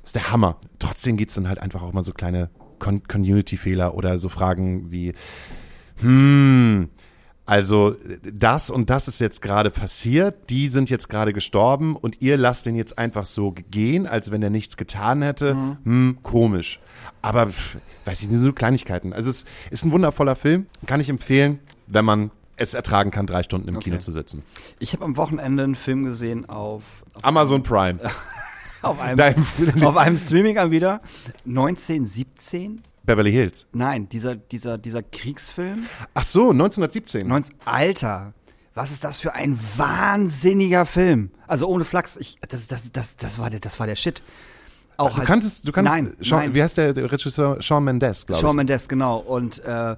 [0.01, 0.55] Das ist der Hammer.
[0.79, 2.49] Trotzdem gibt's dann halt einfach auch mal so kleine
[2.79, 5.13] Community-Fehler oder so Fragen wie,
[6.01, 6.89] hm,
[7.45, 7.95] also
[8.31, 12.65] das und das ist jetzt gerade passiert, die sind jetzt gerade gestorben und ihr lasst
[12.67, 15.57] den jetzt einfach so gehen, als wenn er nichts getan hätte.
[15.83, 16.79] Hm, komisch.
[17.23, 19.13] Aber pff, weiß ich nicht, so Kleinigkeiten.
[19.13, 23.41] Also es ist ein wundervoller Film, kann ich empfehlen, wenn man es ertragen kann, drei
[23.41, 24.03] Stunden im Kino Okay.
[24.03, 24.43] zu sitzen.
[24.79, 26.83] Ich habe am Wochenende einen Film gesehen auf,
[27.15, 27.99] auf, Amazon Prime.
[28.81, 31.01] auf einem, auf einem Streaming-Anbieter.
[31.45, 32.81] 1917?
[33.03, 33.67] Beverly Hills.
[33.73, 35.85] Nein, dieser, dieser, dieser Kriegsfilm.
[36.13, 37.27] Ach so, 1917.
[37.27, 38.33] 19, Alter,
[38.75, 41.31] was ist das für ein wahnsinniger Film?
[41.47, 44.21] Also ohne Flachs, ich, das, das, das, das, war der, das war der Shit.
[44.97, 46.53] Auch Du kannst es, du kannst, Nein, Sean, nein.
[46.53, 47.61] wie heißt der, der Regisseur?
[47.61, 48.53] Sean Mendes, glaube ich.
[48.53, 49.17] Mendes, genau.
[49.17, 49.97] Und äh, der,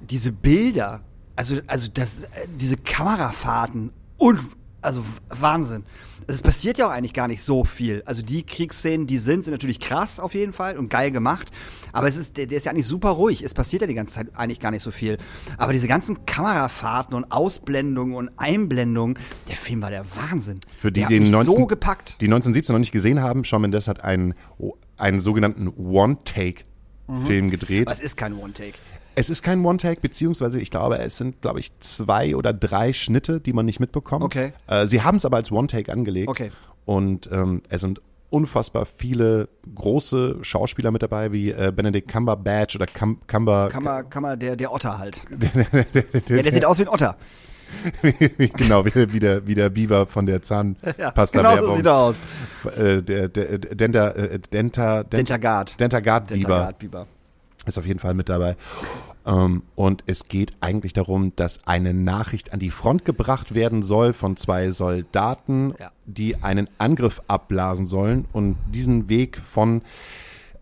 [0.00, 1.00] diese Bilder,
[1.36, 4.40] also, also das, äh, diese Kamerafahrten und
[4.82, 5.84] also Wahnsinn.
[6.26, 8.02] Es passiert ja auch eigentlich gar nicht so viel.
[8.04, 11.50] Also die Kriegsszenen, die sind, sind natürlich krass auf jeden Fall und geil gemacht.
[11.92, 13.42] Aber es ist, der, der ist ja eigentlich super ruhig.
[13.42, 15.18] Es passiert ja die ganze Zeit eigentlich gar nicht so viel.
[15.56, 19.18] Aber diese ganzen Kamerafahrten und Ausblendungen und Einblendungen,
[19.48, 20.60] der Film war der Wahnsinn.
[20.76, 22.20] Für die, der die mich 19, so gepackt.
[22.20, 24.34] die 1917 noch nicht gesehen haben, Shawn Mendes hat einen,
[24.96, 27.88] einen sogenannten One-Take-Film gedreht.
[27.88, 28.78] Aber es ist kein One-Take.
[29.14, 33.40] Es ist kein One-Take, beziehungsweise ich glaube, es sind, glaube ich, zwei oder drei Schnitte,
[33.40, 34.24] die man nicht mitbekommt.
[34.24, 34.52] Okay.
[34.66, 36.28] Äh, sie haben es aber als One-Take angelegt.
[36.28, 36.50] Okay.
[36.84, 38.00] Und ähm, es sind
[38.30, 43.68] unfassbar viele große Schauspieler mit dabei, wie äh, Benedict Cumberbatch oder Cum Cumber...
[43.70, 44.08] Kann man,
[44.38, 45.22] der, der Otter halt.
[46.28, 47.16] ja, der sieht aus wie ein Otter.
[48.56, 51.66] genau, wie, wie, der, wie der Biber von der Genau Zahnpasta-Werbung.
[51.66, 52.16] so sieht er aus.
[52.76, 55.80] äh, der, der Denta, äh, Denta, Denta, Dentagard.
[55.80, 57.06] Dentagard Biber Dentagard Biber.
[57.66, 58.56] Ist auf jeden Fall mit dabei.
[59.24, 64.12] Ähm, und es geht eigentlich darum, dass eine Nachricht an die Front gebracht werden soll
[64.12, 65.90] von zwei Soldaten, Ja.
[66.06, 69.82] die einen Angriff abblasen sollen und diesen Weg von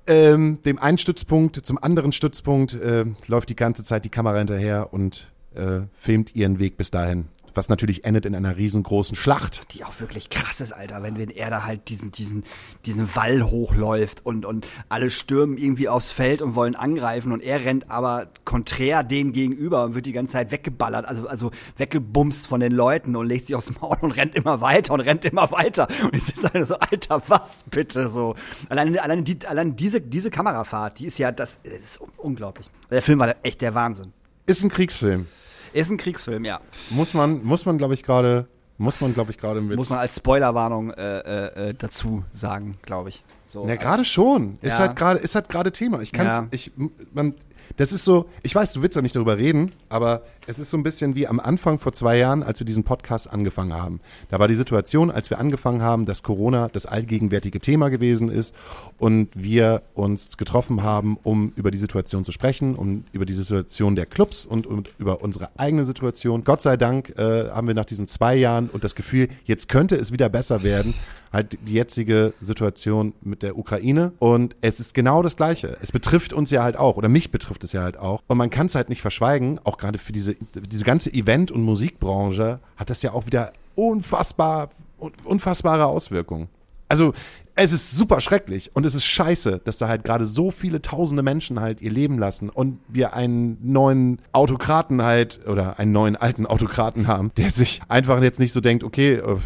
[0.06, 4.92] ähm, dem einen Stützpunkt zum anderen Stützpunkt äh, läuft die ganze Zeit die Kamera hinterher
[4.92, 7.26] und äh, filmt ihren Weg bis dahin.
[7.54, 9.74] Was natürlich endet in einer riesengroßen Schlacht.
[9.74, 12.44] Die auch wirklich krass ist, Alter, wenn, wenn er da halt diesen, diesen,
[12.86, 17.64] diesen Wall hochläuft und, und alle stürmen irgendwie aufs Feld und wollen angreifen und er
[17.64, 22.60] rennt aber konträr denen gegenüber und wird die ganze Zeit weggeballert, also, also weggebumst von
[22.60, 25.88] den Leuten und legt sich aufs Maul und rennt immer weiter und rennt immer weiter.
[26.02, 28.34] Und es ist halt so, Alter, was bitte so.
[28.68, 32.70] Alleine, alleine, die, alleine diese, diese Kamerafahrt, die ist ja, das ist unglaublich.
[32.90, 34.12] Der Film war echt der Wahnsinn.
[34.46, 35.26] Ist ein Kriegsfilm.
[35.72, 36.60] Ist ein Kriegsfilm, ja.
[36.90, 38.46] Muss man, muss man, glaube ich, gerade,
[38.78, 39.76] muss man, glaube ich, gerade mit.
[39.76, 43.22] Muss man als Spoilerwarnung äh, äh, äh, dazu sagen, glaube ich.
[43.46, 44.54] So, Ja, gerade schon.
[44.62, 44.78] Ist Ja.
[44.78, 46.00] halt gerade, ist halt gerade Thema.
[46.00, 46.46] Ich kann's, Ja.
[46.50, 46.70] ich,
[47.12, 47.34] man,
[47.80, 50.76] das ist so, ich weiß, du willst ja nicht darüber reden, aber es ist so
[50.76, 54.00] ein bisschen wie am Anfang vor zwei Jahren, als wir diesen Podcast angefangen haben.
[54.28, 58.54] Da war die Situation, als wir angefangen haben, dass Corona das allgegenwärtige Thema gewesen ist
[58.98, 63.96] und wir uns getroffen haben, um über die Situation zu sprechen, um über die Situation
[63.96, 66.44] der Clubs und, und über unsere eigene Situation.
[66.44, 69.96] Gott sei Dank äh, haben wir nach diesen zwei Jahren und das Gefühl, jetzt könnte
[69.96, 70.92] es wieder besser werden,
[71.32, 74.12] halt die jetzige Situation mit der Ukraine.
[74.18, 75.76] Und es ist genau das Gleiche.
[75.80, 78.22] Es betrifft uns ja halt auch, oder mich betrifft es ja halt auch.
[78.26, 81.62] Und man kann es halt nicht verschweigen, auch gerade für diese, diese ganze Event- und
[81.62, 84.70] Musikbranche hat das ja auch wieder unfassbar,
[85.00, 86.48] un- unfassbare Auswirkungen.
[86.88, 87.12] Also,
[87.54, 91.22] es ist super schrecklich und es ist scheiße, dass da halt gerade so viele tausende
[91.22, 96.46] Menschen halt ihr Leben lassen und wir einen neuen Autokraten halt oder einen neuen alten
[96.46, 99.36] Autokraten haben, der sich einfach jetzt nicht so denkt, okay, äh,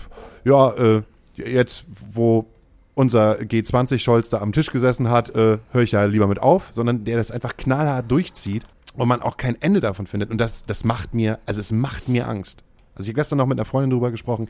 [0.45, 1.03] ja, äh,
[1.37, 2.47] jetzt, wo
[2.95, 7.05] unser G20-Scholz da am Tisch gesessen hat, äh, höre ich ja lieber mit auf, sondern
[7.05, 8.63] der das einfach knallhart durchzieht
[8.95, 10.31] und man auch kein Ende davon findet.
[10.31, 12.63] Und das, das macht mir, also es macht mir Angst.
[12.95, 14.49] Also ich habe gestern noch mit einer Freundin drüber gesprochen.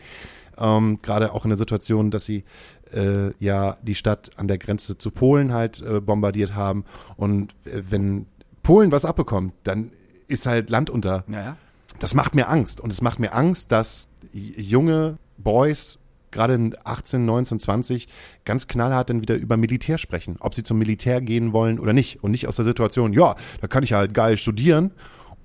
[0.58, 2.44] Ähm, Gerade auch in der Situation, dass sie
[2.92, 6.84] äh, ja die Stadt an der Grenze zu Polen halt äh, bombardiert haben.
[7.16, 8.26] Und äh, wenn
[8.62, 9.90] Polen was abbekommt, dann
[10.28, 11.24] ist halt Land unter.
[11.28, 11.56] Ja, ja.
[11.98, 12.80] Das macht mir Angst.
[12.80, 15.98] Und es macht mir Angst, dass junge Boys,
[16.34, 18.08] gerade in 18, 19, 20,
[18.44, 20.36] ganz knallhart dann wieder über Militär sprechen.
[20.40, 22.22] Ob sie zum Militär gehen wollen oder nicht.
[22.22, 24.92] Und nicht aus der Situation, ja, da kann ich halt geil studieren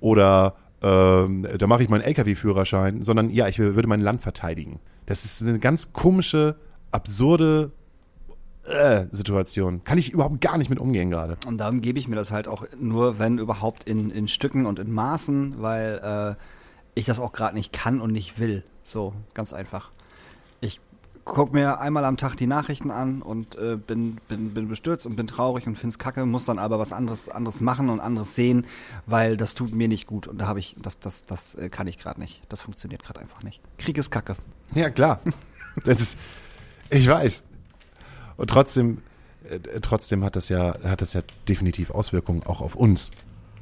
[0.00, 4.80] oder ähm, da mache ich meinen LKW-Führerschein, sondern ja, ich würde mein Land verteidigen.
[5.06, 6.56] Das ist eine ganz komische,
[6.90, 7.72] absurde
[8.64, 9.84] äh, Situation.
[9.84, 11.36] Kann ich überhaupt gar nicht mit umgehen gerade.
[11.46, 14.78] Und darum gebe ich mir das halt auch nur, wenn überhaupt in, in Stücken und
[14.78, 18.64] in Maßen, weil äh, ich das auch gerade nicht kann und nicht will.
[18.82, 19.90] So, ganz einfach.
[21.30, 25.06] Ich gucke mir einmal am Tag die Nachrichten an und äh, bin, bin, bin bestürzt
[25.06, 28.34] und bin traurig und find's kacke, muss dann aber was anderes, anderes machen und anderes
[28.34, 28.66] sehen,
[29.06, 30.26] weil das tut mir nicht gut.
[30.26, 32.42] Und da habe ich, das, das, das äh, kann ich gerade nicht.
[32.48, 33.60] Das funktioniert gerade einfach nicht.
[33.78, 34.34] Krieg ist kacke.
[34.74, 35.20] Ja, klar.
[35.84, 36.18] Das ist,
[36.90, 37.44] ich weiß.
[38.36, 38.98] Und trotzdem,
[39.48, 43.12] äh, trotzdem hat das ja, hat das ja definitiv Auswirkungen auch auf uns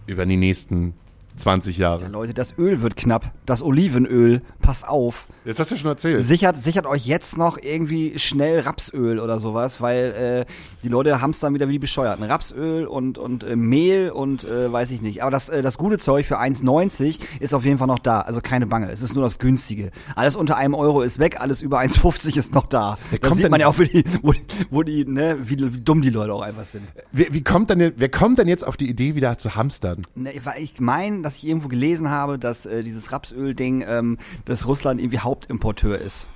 [0.07, 0.95] über die nächsten
[1.39, 2.03] 20 Jahre.
[2.03, 3.31] Ja, Leute, das Öl wird knapp.
[3.47, 5.29] Das Olivenöl, pass auf.
[5.49, 6.23] Jetzt hast du ja schon erzählt.
[6.23, 11.55] Sichert, sichert euch jetzt noch irgendwie schnell Rapsöl oder sowas, weil äh, die Leute hamstern
[11.55, 12.23] wieder wie die Bescheuerten.
[12.25, 15.23] Rapsöl und, und äh, Mehl und äh, weiß ich nicht.
[15.23, 18.21] Aber das, äh, das gute Zeug für 1,90 ist auf jeden Fall noch da.
[18.21, 18.91] Also keine Bange.
[18.93, 19.91] Es ist nur das günstige.
[20.15, 22.99] Alles unter einem Euro ist weg, alles über 1,50 ist noch da.
[23.09, 24.35] Wer Das kommt sieht man denn- ja auch, wie die, wo,
[24.69, 26.85] wo die, ne, wie, wie dumm die Leute auch einfach sind.
[27.11, 30.03] Wie, wie kommt denn, wer kommt denn jetzt auf die Idee, wieder zu hamstern?
[30.15, 34.67] Ne, weil ich meine, dass ich irgendwo gelesen habe, dass äh, dieses Rapsöl-Ding, ähm, dass
[34.67, 36.27] Russland irgendwie Hauptimporteur ist.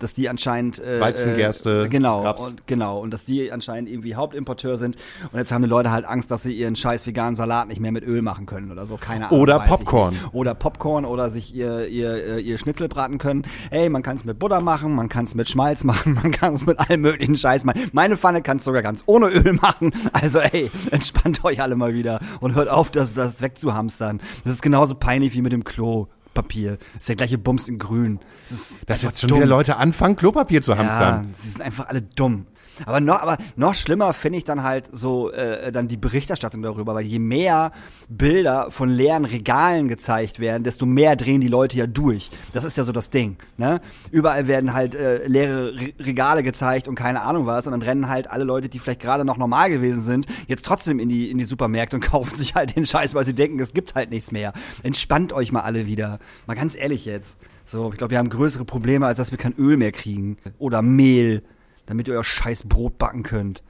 [0.00, 2.40] Dass die anscheinend äh, Weizengerste, äh, genau Raps.
[2.40, 4.96] und genau und dass die anscheinend irgendwie Hauptimporteur sind
[5.32, 7.90] und jetzt haben die Leute halt Angst, dass sie ihren scheiß veganen Salat nicht mehr
[7.90, 9.40] mit Öl machen können oder so, keine Ahnung.
[9.40, 10.16] Oder Popcorn.
[10.30, 13.42] Oder Popcorn oder sich ihr ihr äh, ihr Schnitzel braten können.
[13.70, 16.54] Ey, man kann es mit Butter machen, man kann es mit Schmalz machen, man kann
[16.54, 17.90] es mit allem möglichen Scheiß machen.
[17.92, 19.92] Meine Pfanne kannst sogar ganz ohne Öl machen.
[20.12, 24.20] Also ey, entspannt euch alle mal wieder und hört auf, das das wegzuhamstern.
[24.44, 25.64] Das ist genauso peinlich wie mit dem
[26.38, 26.78] Klopapier.
[26.94, 28.20] Das ist der gleiche Bums in grün.
[28.48, 29.38] Das ist Dass jetzt schon dumm.
[29.38, 31.28] wieder Leute anfangen, Klopapier zu hamstern.
[31.32, 32.46] Ja, sie sind einfach alle dumm.
[32.86, 36.94] Aber noch, aber noch schlimmer finde ich dann halt so äh, dann die Berichterstattung darüber,
[36.94, 37.72] weil je mehr
[38.08, 42.30] Bilder von leeren Regalen gezeigt werden, desto mehr drehen die Leute ja durch.
[42.52, 43.36] Das ist ja so das Ding.
[43.56, 43.80] Ne?
[44.10, 48.08] Überall werden halt äh, leere Re Regale gezeigt und keine Ahnung was, und dann rennen
[48.08, 51.38] halt alle Leute, die vielleicht gerade noch normal gewesen sind, jetzt trotzdem in die in
[51.38, 54.32] die Supermärkte und kaufen sich halt den Scheiß, weil sie denken, es gibt halt nichts
[54.32, 54.52] mehr.
[54.82, 56.18] Entspannt euch mal alle wieder.
[56.46, 57.38] Mal ganz ehrlich jetzt.
[57.66, 60.80] So, ich glaube, wir haben größere Probleme, als dass wir kein Öl mehr kriegen oder
[60.80, 61.42] Mehl
[61.88, 63.62] damit ihr euer scheiß Brot backen könnt.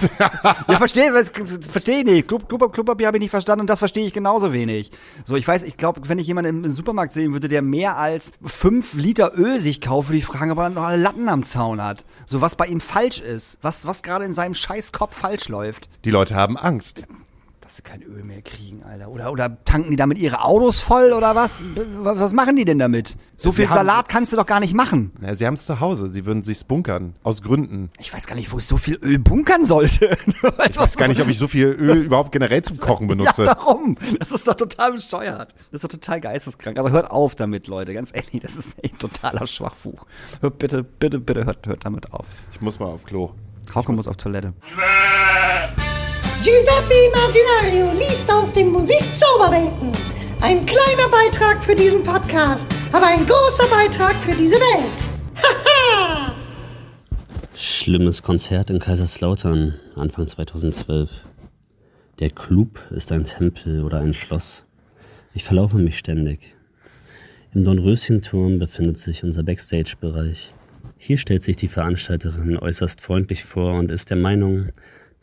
[0.18, 1.12] ja, verstehe,
[1.70, 2.28] verstehe ich nicht.
[2.28, 4.90] Klub, Klopapier habe ich nicht verstanden und das verstehe ich genauso wenig.
[5.24, 8.32] So, ich weiß, ich glaube, wenn ich jemanden im Supermarkt sehen würde, der mehr als
[8.44, 12.04] fünf Liter Öl sich kauft, würde ich fragen, ob er noch Latten am Zaun hat.
[12.26, 13.58] So, was bei ihm falsch ist.
[13.62, 15.88] Was, was gerade in seinem scheiß Kopf falsch läuft.
[16.04, 17.04] Die Leute haben Angst.
[17.64, 19.08] Dass sie kein Öl mehr kriegen, Alter.
[19.08, 21.62] Oder, oder tanken die damit ihre Autos voll oder was?
[22.02, 23.16] Was machen die denn damit?
[23.38, 25.12] So viel haben- Salat kannst du doch gar nicht machen.
[25.18, 26.12] Na, sie haben es zu Hause.
[26.12, 27.14] Sie würden sich's bunkern.
[27.22, 27.90] Aus Gründen.
[27.98, 30.14] Ich weiß gar nicht, wo ich so viel Öl bunkern sollte.
[30.68, 33.44] Ich weiß gar nicht, ob ich so viel Öl überhaupt generell zum Kochen benutze.
[33.44, 33.96] Ja, darum.
[34.18, 35.54] Das ist doch total bescheuert.
[35.70, 36.76] Das ist doch total geisteskrank.
[36.76, 37.94] Also hört auf damit, Leute.
[37.94, 40.04] Ganz ehrlich, das ist echt totaler Schwachbuch.
[40.40, 42.26] Hört bitte, bitte, bitte, hört, hört damit auf.
[42.52, 43.30] Ich muss mal auf Klo.
[43.74, 44.52] Hauke muss auf Toilette.
[46.44, 49.92] Giuseppe Martinario liest aus den Musikzauberwelten.
[50.42, 55.06] Ein kleiner Beitrag für diesen Podcast, aber ein großer Beitrag für diese Welt.
[55.42, 56.34] Haha!
[57.54, 61.24] Schlimmes Konzert in Kaiserslautern, Anfang 2012.
[62.18, 64.64] Der Club ist ein Tempel oder ein Schloss.
[65.32, 66.54] Ich verlaufe mich ständig.
[67.54, 70.52] Im Dornröschenturm befindet sich unser Backstage-Bereich.
[70.98, 74.68] Hier stellt sich die Veranstalterin äußerst freundlich vor und ist der Meinung,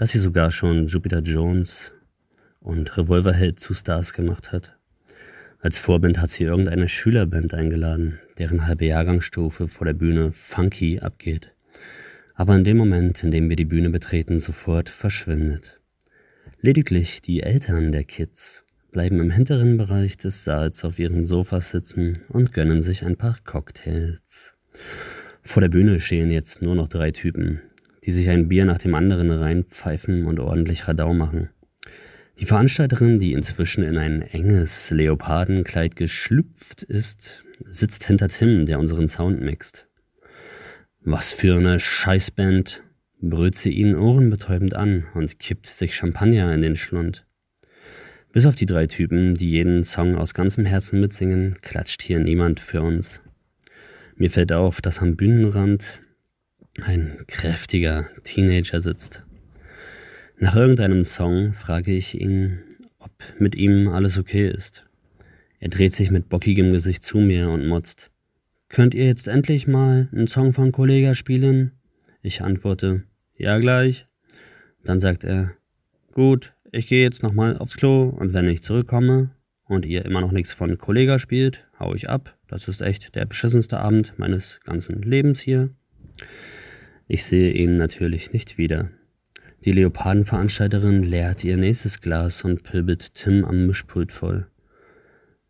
[0.01, 1.93] dass sie sogar schon Jupiter Jones
[2.59, 4.75] und Revolverheld zu Stars gemacht hat.
[5.59, 11.53] Als Vorband hat sie irgendeine Schülerband eingeladen, deren halbe Jahrgangsstufe vor der Bühne funky abgeht
[12.41, 15.79] aber in dem Moment, in dem wir die Bühne betreten, sofort verschwindet.
[16.59, 22.17] Lediglich die Eltern der Kids bleiben im hinteren Bereich des Saals auf ihren Sofas sitzen
[22.29, 24.55] und gönnen sich ein paar Cocktails.
[25.43, 27.61] Vor der Bühne stehen jetzt nur noch drei Typen,
[28.03, 31.49] die sich ein Bier nach dem anderen reinpfeifen und ordentlich Radau machen.
[32.39, 39.07] Die Veranstalterin, die inzwischen in ein enges Leopardenkleid geschlüpft ist, sitzt hinter Tim, der unseren
[39.07, 39.87] Sound mixt.
[41.01, 42.83] Was für eine Scheißband,
[43.21, 47.25] brüllt sie ihn ohrenbetäubend an und kippt sich Champagner in den Schlund.
[48.31, 52.59] Bis auf die drei Typen, die jeden Song aus ganzem Herzen mitsingen, klatscht hier niemand
[52.59, 53.21] für uns.
[54.15, 56.01] Mir fällt auf, dass am Bühnenrand
[56.79, 59.25] ein kräftiger Teenager sitzt.
[60.37, 62.59] Nach irgendeinem Song frage ich ihn,
[62.97, 64.85] ob mit ihm alles okay ist.
[65.59, 68.09] Er dreht sich mit bockigem Gesicht zu mir und motzt.
[68.69, 71.73] Könnt ihr jetzt endlich mal einen Song von Kollega spielen?
[72.21, 73.03] Ich antworte,
[73.35, 74.07] ja gleich.
[74.83, 75.53] Dann sagt er,
[76.13, 79.31] gut, ich gehe jetzt nochmal aufs Klo und wenn ich zurückkomme
[79.65, 82.37] und ihr immer noch nichts von Kollega spielt, hau ich ab.
[82.47, 85.69] Das ist echt der beschissenste Abend meines ganzen Lebens hier.
[87.13, 88.89] Ich sehe ihn natürlich nicht wieder.
[89.65, 94.47] Die Leopardenveranstalterin leert ihr nächstes Glas und pöbelt Tim am Mischpult voll.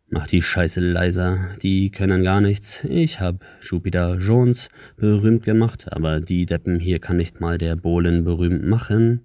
[0.08, 2.82] Mach die Scheiße leiser, die können gar nichts.
[2.82, 8.24] Ich hab Jupiter Jones berühmt gemacht, aber die Deppen hier kann nicht mal der Bohlen
[8.24, 9.20] berühmt machen.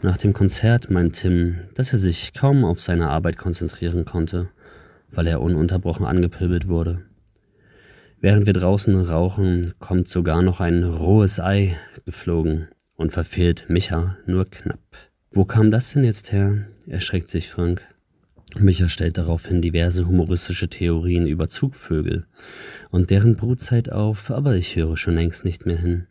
[0.00, 4.48] Nach dem Konzert meint Tim, dass er sich kaum auf seine Arbeit konzentrieren konnte,
[5.10, 7.02] weil er ununterbrochen angepöbelt wurde.
[8.24, 14.48] Während wir draußen rauchen, kommt sogar noch ein rohes Ei geflogen und verfehlt Micha nur
[14.48, 14.80] knapp.
[15.30, 16.64] Wo kam das denn jetzt her?
[16.86, 17.82] erschreckt sich Frank.
[18.58, 22.24] Micha stellt daraufhin diverse humoristische Theorien über Zugvögel
[22.90, 26.06] und deren Brutzeit auf, aber ich höre schon längst nicht mehr hin.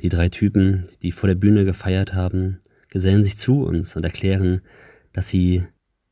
[0.00, 2.58] Die drei Typen, die vor der Bühne gefeiert haben,
[2.88, 4.62] gesellen sich zu uns und erklären,
[5.12, 5.62] dass sie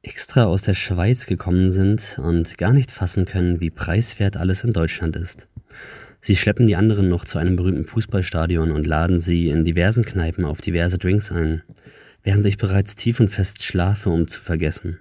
[0.02, 4.72] extra aus der Schweiz gekommen sind und gar nicht fassen können, wie preiswert alles in
[4.72, 5.48] Deutschland ist.
[6.20, 10.44] Sie schleppen die anderen noch zu einem berühmten Fußballstadion und laden sie in diversen Kneipen
[10.44, 11.62] auf diverse Drinks ein,
[12.22, 14.98] während ich bereits tief und fest schlafe, um zu vergessen.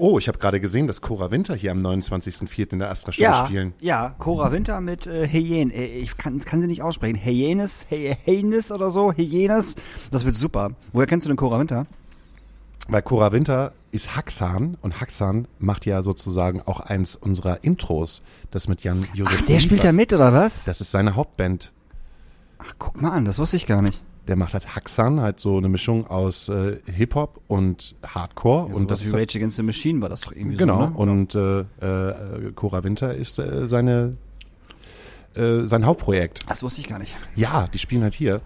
[0.00, 2.72] Oh, ich habe gerade gesehen, dass Cora Winter hier am 29.04.
[2.74, 3.72] in der Astra Show Ja, spielen.
[3.80, 5.72] ja, Cora Winter mit äh, Hyän.
[5.72, 7.16] Äh, Ich kann, kann sie nicht aussprechen.
[7.16, 9.74] Hyenes, Hyenes oder so, Hyenes.
[10.12, 10.70] Das wird super.
[10.92, 11.88] Woher kennst du denn Cora Winter?
[12.88, 18.66] Weil Cora Winter ist Haxan und Haxan macht ja sozusagen auch eins unserer Intros, das
[18.66, 20.64] mit Jan Josef Ach, der spielt da mit, oder was?
[20.64, 21.72] Das ist seine Hauptband.
[22.58, 24.02] Ach, guck mal an, das wusste ich gar nicht.
[24.26, 28.66] Der macht halt Haxan, halt so eine Mischung aus äh, Hip-Hop und Hardcore.
[28.66, 31.12] und und das wie Rage Against the Machine war das doch irgendwie Genau, so, ne?
[31.12, 34.12] und äh, äh, Cora Winter ist äh, seine,
[35.34, 36.40] äh, sein Hauptprojekt.
[36.48, 37.16] Das wusste ich gar nicht.
[37.36, 38.40] Ja, die spielen halt hier.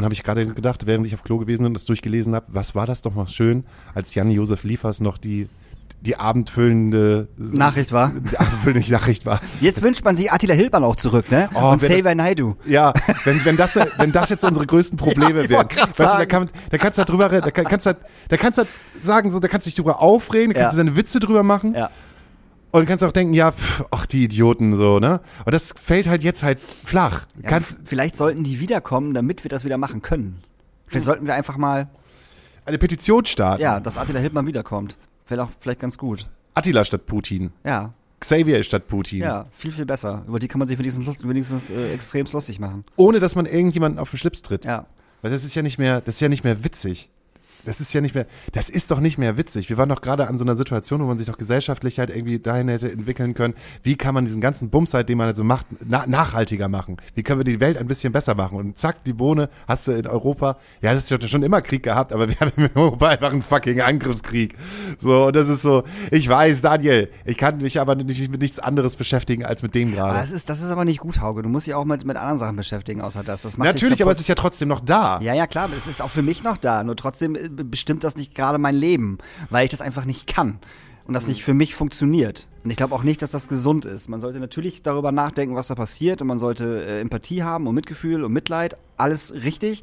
[0.00, 2.46] Und habe ich gerade gedacht, während ich auf Klo gewesen bin und das durchgelesen habe,
[2.48, 5.46] was war das doch mal schön, als Jan-Josef Liefers noch die,
[6.00, 8.10] die abendfüllende Nachricht war.
[8.30, 9.42] Die abendfüllende Nachricht war.
[9.60, 11.50] Jetzt wünscht man sich Attila Hildmann auch zurück, ne?
[11.54, 12.56] Oh, und Xavier Naidu.
[12.64, 12.94] Ja,
[13.24, 15.68] wenn, wenn, das, wenn das jetzt unsere größten Probleme Ja, wären.
[15.68, 17.94] Weißt du, da, kann, da kannst du drüber, da kann- kannst du,
[18.28, 18.62] da kannst du
[19.04, 20.82] sagen, so, da kannst du dich drüber aufregen, da kannst Ja.
[20.82, 21.74] du deine Witze drüber machen.
[21.74, 21.90] Ja.
[22.72, 25.20] Und kannst auch denken, ja, pff, ach, die Idioten, so, ne?
[25.44, 27.26] Und das fällt halt jetzt halt flach.
[27.42, 30.42] ja kannst, vielleicht sollten die wiederkommen, damit wir das wieder machen können.
[30.86, 31.88] Vielleicht sollten wir einfach mal,
[32.64, 33.62] eine Petition starten.
[33.62, 34.96] ja, dass Attila Hildmann wiederkommt.
[35.28, 36.26] Wäre doch vielleicht ganz gut.
[36.54, 37.52] Attila statt Putin.
[37.64, 39.20] Ja, Xavier statt Putin.
[39.20, 40.24] ja, viel, viel besser.
[40.28, 42.84] Über die kann man sich wenigstens, wenigstens äh, extrem lustig machen.
[42.96, 44.64] Ohne dass man irgendjemanden auf den Schlips tritt.
[44.64, 44.86] Ja.
[45.22, 47.08] Weil das ist ja nicht mehr, das ist ja nicht mehr witzig.
[47.64, 49.68] Das ist ja nicht mehr, das ist doch nicht mehr witzig.
[49.68, 52.38] Wir waren doch gerade an so einer Situation, wo man sich doch gesellschaftlich halt irgendwie
[52.38, 53.54] dahin hätte entwickeln können.
[53.82, 56.96] Wie kann man diesen ganzen Bums halt, den man halt so macht, na, nachhaltiger machen?
[57.14, 58.58] Wie können wir die Welt ein bisschen besser machen?
[58.58, 61.82] Und zack, die Bohne hast du in Europa, ja, das ist ja schon immer Krieg
[61.82, 64.56] gehabt, aber wir haben in Europa einfach einen fucking Angriffskrieg.
[64.98, 68.58] So, und das ist so, ich weiß, Daniel, ich kann mich aber nicht mit nichts
[68.58, 70.18] anderes beschäftigen als mit dem gerade.
[70.18, 71.42] das ist, das ist aber nicht gut, Hauge.
[71.42, 73.42] Du musst dich auch mit, mit anderen Sachen beschäftigen, außer das.
[73.42, 75.20] das macht Natürlich, aber es ist ja trotzdem noch da.
[75.20, 76.82] Ja, ja, klar, es ist auch für mich noch da.
[76.84, 79.18] Nur trotzdem äh, bestimmt das nicht gerade mein Leben,
[79.50, 80.58] weil ich das einfach nicht kann
[81.06, 82.46] und das nicht für mich funktioniert.
[82.62, 84.08] Und ich glaube auch nicht, dass das gesund ist.
[84.08, 87.74] Man sollte natürlich darüber nachdenken, was da passiert und man sollte äh, Empathie haben und
[87.74, 89.82] Mitgefühl und Mitleid, alles richtig.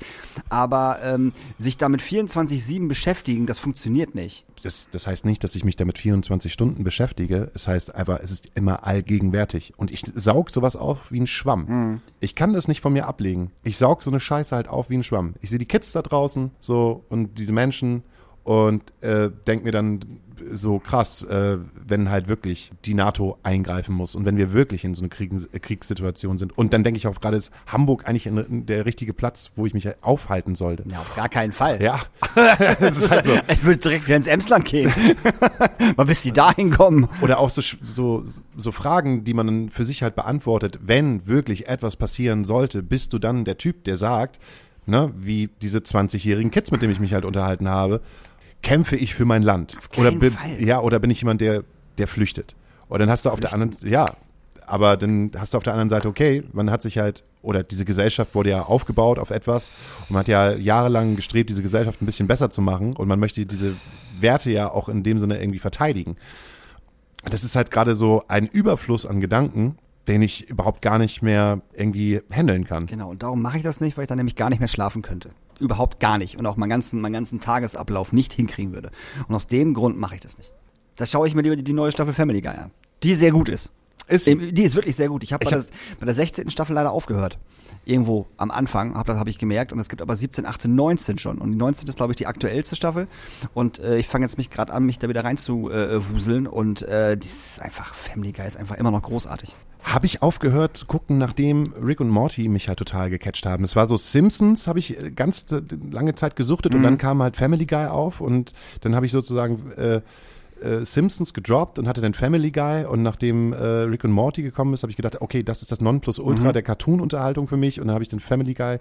[0.49, 4.45] Aber ähm, sich damit 24-7 beschäftigen, das funktioniert nicht.
[4.63, 7.51] Das, das heißt nicht, dass ich mich damit 24 Stunden beschäftige.
[7.53, 9.73] Es heißt einfach, es ist immer allgegenwärtig.
[9.77, 12.01] Und ich saug sowas auf wie ein Schwamm.
[12.19, 13.51] Ich kann das nicht von mir ablegen.
[13.63, 15.35] Ich saug so eine Scheiße halt auf wie ein Schwamm.
[15.41, 18.03] Ich sehe die Kids da draußen so und diese Menschen
[18.47, 20.21] und äh, denk mir dann
[20.53, 24.95] so krass, äh, wenn halt wirklich die NATO eingreifen muss und wenn wir wirklich in
[24.95, 25.31] so einer Krieg
[25.61, 26.57] Kriegssituation sind.
[26.57, 29.65] Und dann denke ich auch gerade, ist Hamburg eigentlich in, in der richtige Platz, wo
[29.65, 30.85] ich mich aufhalten sollte.
[30.89, 31.83] Ja, auf gar keinen Fall.
[31.83, 31.99] Ja,
[32.79, 33.37] das ist halt so.
[33.49, 34.93] Ich würde direkt wieder ins Emsland gehen.
[35.97, 37.09] Mal bis die dahin kommen.
[37.21, 38.23] Oder auch so, so,
[38.55, 40.79] so Fragen, die man dann für sich halt beantwortet.
[40.81, 44.39] Wenn wirklich etwas passieren sollte, bist du dann der Typ, der sagt,
[44.85, 48.01] ne, wie diese 20-jährigen Kids, mit denen ich mich halt unterhalten habe,
[48.67, 49.77] kämpfe ich für mein Land?
[49.91, 50.61] keinen oder bin, Fall.
[50.61, 51.63] ja, oder bin ich jemand, der,
[51.97, 52.55] der flüchtet?
[52.89, 54.05] Und dann hast du auf der anderen, ja,
[54.65, 57.85] aber dann hast du auf der anderen Seite, okay, man hat sich halt, oder diese
[57.85, 62.05] Gesellschaft wurde ja aufgebaut auf etwas und man hat ja jahrelang gestrebt, diese Gesellschaft ein
[62.05, 63.75] bisschen besser zu machen und man möchte diese
[64.19, 66.17] Werte ja auch in dem Sinne irgendwie verteidigen.
[67.23, 71.61] das ist halt gerade so ein Überfluss an Gedanken, den ich überhaupt gar nicht mehr
[71.73, 72.85] irgendwie handeln kann.
[72.85, 75.01] Genau, und darum mache ich das nicht, weil ich dann nämlich gar nicht mehr schlafen
[75.01, 75.31] könnte.
[75.59, 76.37] Überhaupt gar nicht.
[76.37, 78.91] Und auch meinen ganzen, meinen ganzen Tagesablauf nicht hinkriegen würde.
[79.27, 80.51] Und aus dem Grund mache ich das nicht.
[80.97, 82.71] Da schaue ich mir lieber die, die neue Staffel Family Guy an.
[83.03, 83.71] Die sehr gut ist.
[84.07, 85.23] Ist Die ist wirklich sehr gut.
[85.23, 85.65] Ich habe bei, hab-
[85.99, 86.49] bei der 16.
[86.49, 87.37] Staffel leider aufgehört.
[87.87, 89.71] Irgendwo am Anfang, hab, das habe ich gemerkt.
[89.71, 91.37] Und es gibt aber 17, 18, 19 schon.
[91.37, 93.07] Und die 19 ist, glaube ich, die aktuellste Staffel.
[93.53, 96.47] Und äh, ich fange jetzt mich gerade an, mich da wieder rein zu äh, wuseln.
[96.47, 99.55] Und äh, die ist einfach, Family Guy ist einfach immer noch großartig.
[99.83, 103.63] habe ich aufgehört zu gucken, nachdem Rick und Morty mich halt total gecatcht haben.
[103.63, 107.23] Es war so Simpsons, habe ich äh, ganz äh, lange Zeit gesuchtet und dann kam
[107.23, 110.01] halt Family Guy auf und dann habe ich sozusagen äh,
[110.61, 114.73] äh, Simpsons gedroppt und hatte dann Family Guy und nachdem äh, Rick und Morty gekommen
[114.73, 117.93] ist, habe ich gedacht, okay, das ist das Nonplusultra der Cartoon-Unterhaltung für mich und dann
[117.93, 118.79] habe ich den Family Guy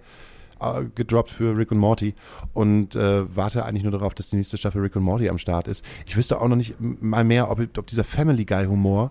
[0.61, 2.15] äh, gedroppt für Rick und Morty
[2.55, 5.69] und äh, warte eigentlich nur darauf, dass die nächste Staffel Rick und Morty am Start
[5.69, 5.85] ist.
[6.07, 9.11] Ich wüsste auch noch nicht mal mehr, ob, ob dieser Family Guy Humor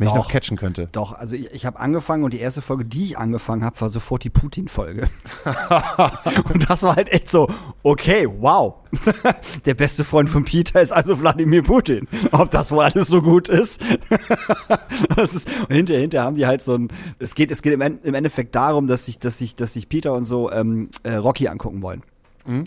[0.00, 0.16] mich Doch.
[0.16, 0.88] noch catchen könnte.
[0.92, 3.90] Doch, also ich, ich habe angefangen und die erste Folge, die ich angefangen habe, war
[3.90, 5.08] sofort die Putin-Folge.
[6.52, 7.48] und das war halt echt so,
[7.82, 8.76] okay, wow.
[9.66, 12.08] Der beste Freund von Peter ist also Wladimir Putin.
[12.32, 13.80] Ob das wohl alles so gut ist.
[15.16, 16.88] das ist und hinterher, hinterher haben die halt so ein,
[17.18, 20.24] es geht, es geht im Endeffekt darum, dass sich, dass sich, dass sich Peter und
[20.24, 22.02] so ähm, äh, Rocky angucken wollen.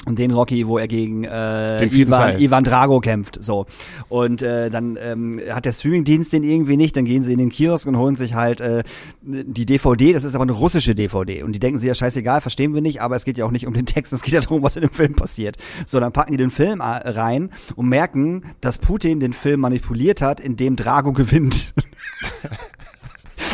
[0.06, 2.42] Und den Rocky, wo er gegen äh, Den Ivan, Teil.
[2.42, 3.42] Ivan Drago kämpft.
[3.42, 3.66] So.
[4.10, 7.50] Und äh, dann ähm, hat der Streamingdienst den irgendwie nicht, dann gehen sie in den
[7.50, 8.84] Kiosk und holen sich halt äh,
[9.22, 11.44] die DVD, das ist aber eine russische DVD.
[11.44, 13.68] Und die denken sich ja scheißegal, verstehen wir nicht, aber es geht ja auch nicht
[13.68, 15.58] um den Text, es geht ja darum, was in dem Film passiert.
[15.86, 20.22] So, dann packen die den Film äh, rein und merken, dass Putin den Film manipuliert
[20.22, 21.74] hat, indem Drago gewinnt.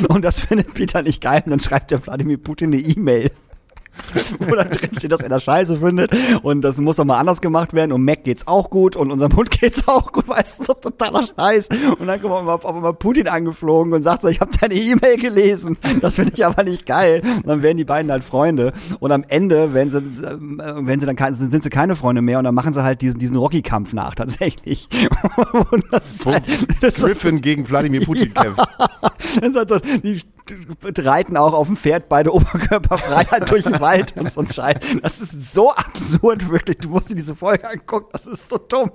[0.07, 1.41] Und das findet Peter nicht geil.
[1.45, 3.31] Und dann schreibt der Wladimir Putin eine E-Mail.
[4.39, 6.11] Wo dann drin steht, dass er das scheiße findet.
[6.43, 7.91] Und das muss doch mal anders gemacht werden.
[7.91, 8.95] Und Mac geht's auch gut.
[8.95, 10.27] Und unserem Hund geht's auch gut.
[10.27, 11.69] Weißt du, so totaler Scheiß.
[11.99, 15.17] Und dann kommt mal, auf einmal Putin angeflogen und sagt so, ich habe deine E-Mail
[15.17, 15.77] gelesen.
[16.01, 17.21] Das finde ich aber nicht geil.
[17.37, 18.73] Und dann werden die beiden halt Freunde.
[18.99, 22.37] Und am Ende, wenn sie, ähm, äh, wenn sie dann sind sie keine Freunde mehr.
[22.39, 24.87] Und dann machen sie halt diesen, diesen Rocky-Kampf nach, tatsächlich.
[25.71, 26.43] Und das ist halt,
[26.81, 28.43] das ist- Griffin gegen Wladimir Putin Ja.
[28.43, 28.61] kämpft.
[29.41, 30.19] dann sagt er, die
[30.97, 34.77] reiten auch auf dem Pferd, beide oberkörperfrei durch den Wald und so ein Scheiß.
[35.01, 36.77] Das ist so absurd, wirklich.
[36.77, 38.91] Du musst dir diese Folge angucken, das ist so dumm.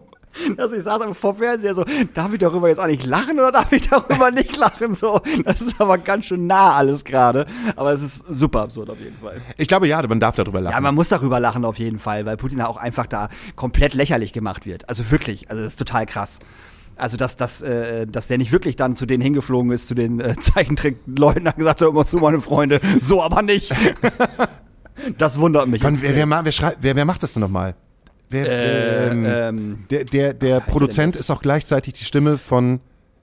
[0.57, 3.71] Dass ich saß am vor Fernseher so, darf ich darüber jetzt eigentlich lachen oder darf
[3.73, 4.95] ich darüber nicht lachen?
[4.95, 7.47] So, das ist aber ganz schön nah alles gerade.
[7.77, 9.41] Aber es ist super absurd auf jeden Fall.
[9.57, 10.75] Ich glaube, ja, man darf darüber lachen.
[10.75, 14.33] Ja, man muss darüber lachen auf jeden Fall, weil Putin auch einfach da komplett lächerlich
[14.33, 14.89] gemacht wird.
[14.89, 16.41] Also wirklich, also das ist total krass.
[16.97, 20.21] Also dass, dass, äh, dass der nicht wirklich dann zu denen hingeflogen ist, zu den
[20.21, 23.73] äh, Zeichentrickleuten, hat gesagt, hör mal zu, meine Freunde, so aber nicht.
[25.19, 25.83] das wundert mich.
[25.83, 27.75] Wann, wer, wer, wer, wer, wer macht das denn nochmal?
[28.31, 32.81] Wer, Äh, ähm, ähm, der der, der er Produzent ist auch gleichzeitig die Stimme von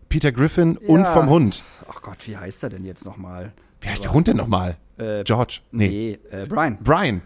[0.10, 1.14] Peter Griffin und Ja.
[1.14, 1.64] vom Hund.
[1.90, 3.54] ach Gott, wie heißt er denn jetzt nochmal?
[3.82, 4.78] Wie heißt der Hund denn nochmal?
[4.98, 5.60] Äh, George?
[5.72, 6.18] Nee.
[6.32, 6.78] Nee, äh, Brian.
[6.84, 7.22] Brian.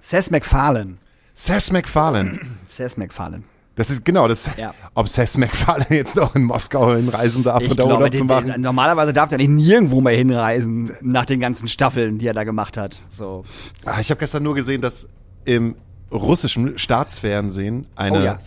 [0.00, 0.96] Seth MacFarlane.
[1.34, 2.38] Seth MacFarlane.
[2.68, 3.42] Seth MacFarlane.
[3.78, 4.50] Das ist genau das.
[4.56, 4.74] Ja.
[4.94, 8.24] Ob Seth MacFarlane jetzt noch in Moskau hinreisen darf Ich und glaube, Urlaub den, zu
[8.24, 8.48] machen.
[8.48, 12.42] den, normalerweise darf der nicht nirgendwo mehr hinreisen, nach den ganzen Staffeln, die er da
[12.42, 12.98] gemacht hat.
[13.08, 13.44] So.
[13.84, 15.06] Ah, ich habe gestern nur gesehen, dass
[15.44, 15.76] im
[16.10, 18.38] russischen Staatsfernsehen eine oh ja,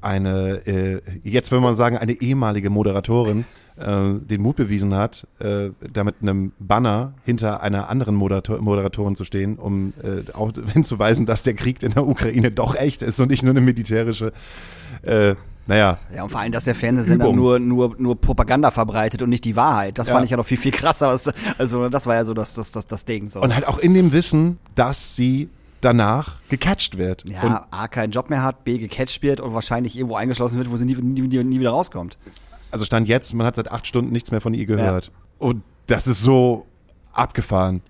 [0.00, 3.44] eine, äh, jetzt würde man sagen, eine ehemalige Moderatorin
[3.78, 9.16] äh, den Mut bewiesen hat, äh, da mit einem Banner hinter einer anderen Moderator Moderatorin
[9.16, 13.20] zu stehen, um äh, auch hinzuweisen, dass der Krieg in der Ukraine doch echt ist
[13.20, 14.32] und nicht nur eine militärische,
[15.02, 15.34] äh,
[15.68, 17.36] naja, Ja, und vor allem, dass der Fernsehsender Übung.
[17.36, 19.98] nur, nur, nur Propaganda verbreitet und nicht die Wahrheit.
[19.98, 20.14] Das Ja.
[20.14, 21.08] fand ich ja noch viel, viel krasser.
[21.58, 23.26] Also, das war ja so das, das, das, das Ding.
[23.28, 23.40] So.
[23.40, 25.48] und halt auch in dem Wissen, dass sie
[25.80, 27.24] danach gecatcht wird.
[27.24, 30.70] Und ja, A, keinen Job mehr hat, B, gecatcht wird und wahrscheinlich irgendwo eingeschlossen wird,
[30.70, 32.16] wo sie nie, nie, nie wieder rauskommt.
[32.70, 35.10] Also stand jetzt, man hat seit acht Stunden nichts mehr von ihr gehört.
[35.38, 36.66] Und das ist so
[37.12, 37.82] abgefahren.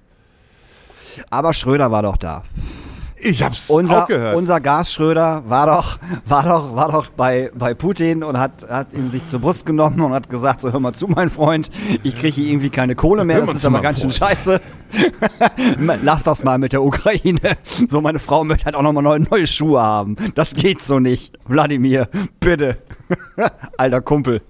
[1.30, 2.42] Aber Schröder war doch da.
[3.18, 4.36] Ich hab's Unser, auch gehört.
[4.36, 8.92] unser Gas Schröder war doch, war doch, war doch bei, bei Putin und hat, hat
[8.92, 11.70] ihn sich zur Brust genommen und hat gesagt, so hör mal zu, mein Freund,
[12.02, 14.32] ich kriege hier irgendwie keine Kohle mehr, das ist aber ganz schön Freund.
[14.32, 14.60] scheiße.
[16.02, 17.56] Lass das mal mit der Ukraine.
[17.88, 20.16] So, meine Frau möchte halt auch nochmal neue, neue Schuhe haben.
[20.34, 21.38] Das geht so nicht.
[21.46, 22.08] Wladimir,
[22.38, 22.76] bitte.
[23.78, 24.42] Alter Kumpel.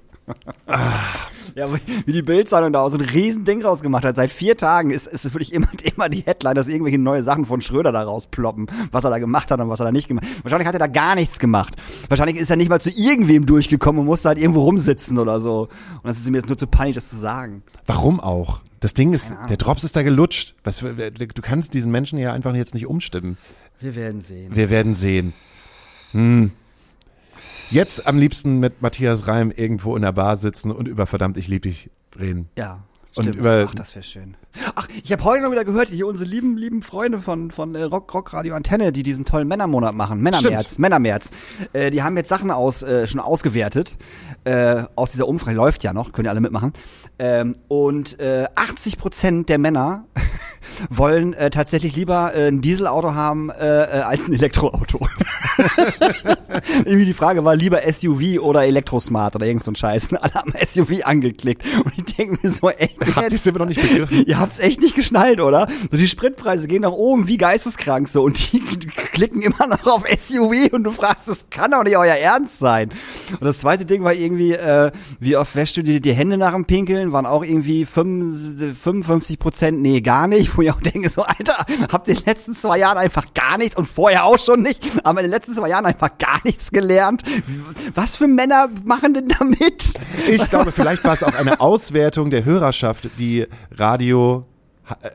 [1.54, 1.68] Ja,
[2.04, 4.16] wie die Bildzeitung da auch so ein Riesending rausgemacht hat.
[4.16, 7.60] Seit vier Tagen ist, ist wirklich immer, immer die Headline, dass irgendwelche neue Sachen von
[7.60, 10.44] Schröder da rausploppen, was er da gemacht hat und was er da nicht gemacht hat.
[10.44, 11.76] Wahrscheinlich hat er da gar nichts gemacht.
[12.08, 15.68] Wahrscheinlich ist er nicht mal zu irgendwem durchgekommen und musste halt irgendwo rumsitzen oder so.
[16.02, 17.62] Und das ist ihm jetzt nur zu peinlich, das zu sagen.
[17.86, 18.60] Warum auch?
[18.80, 20.54] Das Ding ist, der Drops ist da gelutscht.
[20.62, 23.38] Was, du kannst diesen Menschen ja einfach jetzt nicht umstimmen.
[23.80, 24.54] Wir werden sehen.
[24.54, 25.32] Wir werden sehen.
[26.12, 26.52] Hm.
[27.70, 31.48] Jetzt am liebsten mit Matthias Reim irgendwo in der Bar sitzen und über verdammt, ich
[31.48, 32.48] lieb dich reden.
[32.56, 32.80] Ja.
[33.16, 34.36] Und über- Ach, das wäre schön.
[34.74, 37.82] Ach, ich habe heute noch wieder gehört, hier unsere lieben, lieben Freunde von, von äh,
[37.82, 40.20] Rock, Rock Radio Antenne, die diesen tollen Männermonat machen.
[40.20, 40.78] Männermärz, Stimmt.
[40.80, 41.30] Männermärz.
[41.72, 43.96] Äh, die haben jetzt Sachen aus, äh, schon ausgewertet.
[44.44, 46.74] Äh, aus dieser Umfrage läuft ja noch, können ja alle mitmachen.
[47.18, 50.04] Ähm, und äh, 80 Prozent der Männer
[50.90, 55.06] wollen äh, tatsächlich lieber äh, ein Dieselauto haben äh, äh, als ein Elektroauto.
[56.84, 60.12] Irgendwie die Frage war lieber SUV oder Elektrosmart oder irgend so ein Scheiß.
[60.12, 61.62] Und alle haben SUV angeklickt.
[61.84, 64.24] Und ich denke mir so, echt, Habt ihr immer noch nicht begriffen?
[64.26, 65.68] Ihr habt's echt nicht geschnallt, oder?
[65.90, 68.60] So die Spritpreise gehen nach oben wie geisteskrank so und die
[69.12, 72.90] klicken immer noch auf SUV und du fragst, das kann doch nicht euer Ernst sein.
[73.32, 74.90] Und das zweite Ding war irgendwie, äh,
[75.20, 77.12] wie oft wäschst du dir die Hände nach dem Pinkeln?
[77.12, 80.55] Waren auch irgendwie 55 55 Prozent, nee, gar nicht.
[80.57, 83.59] Wo ich auch denke, so, Alter, habt ihr in den letzten zwei Jahren einfach gar
[83.59, 86.70] nichts und vorher auch schon nicht, aber in den letzten zwei Jahren einfach gar nichts
[86.70, 87.22] gelernt?
[87.94, 89.94] Was für Männer machen denn damit?
[90.28, 94.46] Ich glaube, vielleicht war es auch eine Auswertung der Hörerschaft, die Radio
[94.88, 95.09] äh,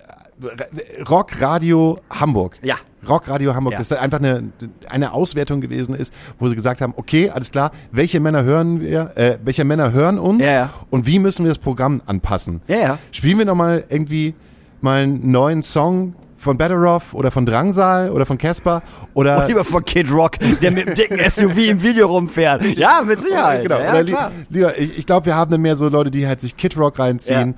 [1.10, 2.58] Rock Radio Hamburg.
[2.64, 2.76] Ja.
[3.08, 3.80] Rock Radio Hamburg, Ja.
[3.80, 4.52] das ist einfach eine,
[4.90, 9.12] eine Auswertung gewesen ist, wo sie gesagt haben, okay, alles klar, welche Männer hören wir,
[9.18, 10.70] äh, welche Männer hören uns Ja, ja.
[10.92, 12.62] und wie müssen wir das Programm anpassen?
[12.68, 13.00] Ja, ja.
[13.12, 14.36] Spielen wir nochmal irgendwie
[14.84, 18.82] mal einen neuen Song von Better Off oder von Drangsal oder von Casper
[19.14, 22.64] oder Lieber von Kid Rock, der mit dem dicken SUV im Video rumfährt.
[22.78, 23.62] Ja, mit Sicherheit.
[23.64, 23.78] Genau.
[23.78, 24.32] Ja, ja, li klar.
[24.50, 26.98] lieber, ich, ich glaube, wir haben dann mehr so Leute, die halt sich Kid Rock
[26.98, 27.54] reinziehen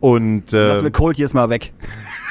[0.00, 1.72] und äh, Lass mir Cold jetzt mal weg.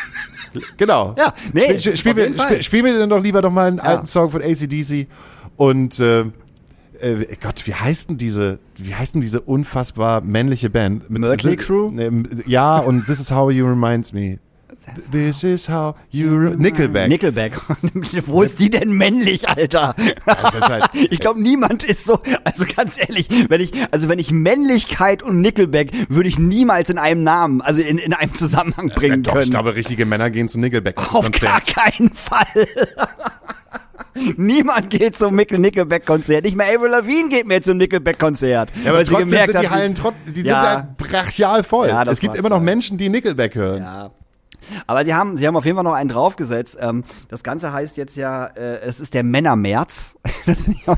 [0.78, 1.16] genau.
[1.18, 2.46] Ja, nee, Spiel, spiel, wir, Fall.
[2.48, 3.84] spiel, spielen wir dann doch lieber noch mal einen Ja.
[3.84, 5.08] alten Song von ACDC
[5.56, 6.26] und äh,
[7.04, 11.10] äh, Gott, wie heißt denn diese, wie heißt denn diese unfassbar männliche Band?
[11.10, 11.24] Mit-
[11.60, 11.92] Crüe?
[11.92, 14.40] Ne, Ja, und This is how you reminds me.
[15.14, 17.08] This is how you Nickelback.
[17.08, 17.54] Nickelback.
[18.26, 19.96] Wo ist die denn männlich, Alter?
[20.26, 25.24] Halt- ich glaube, niemand ist so, also ganz ehrlich, wenn ich, also wenn ich Männlichkeit
[25.24, 29.24] und Nickelback würde ich niemals in einem Namen, also in, in einem Zusammenhang bringen Äh,
[29.24, 29.46] Doch, können.
[29.46, 30.98] ich glaube, richtige Männer gehen zu Nickelback.
[31.14, 32.68] Auf gar keinen Fall.
[34.38, 36.44] Niemand geht zum Nickel Nickelback-Konzert.
[36.44, 38.72] Nicht mehr Avril Lavigne geht mehr zum Nickelback-Konzert.
[38.84, 40.64] Ja, aber weil sie trotzdem gemerkt sind die Hallen trotz, die sind Ja.
[40.64, 41.88] ja brachial voll.
[41.88, 42.62] Ja, das es gibt immer noch.
[42.62, 43.82] Menschen, die Nickelback hören.
[43.82, 44.12] Ja.
[44.88, 46.78] Aber sie haben, sie haben auf jeden Fall noch einen draufgesetzt.
[46.80, 50.18] Ähm, das Ganze heißt jetzt ja, äh, es ist der Männermärz.
[50.46, 50.98] Das finde ich auch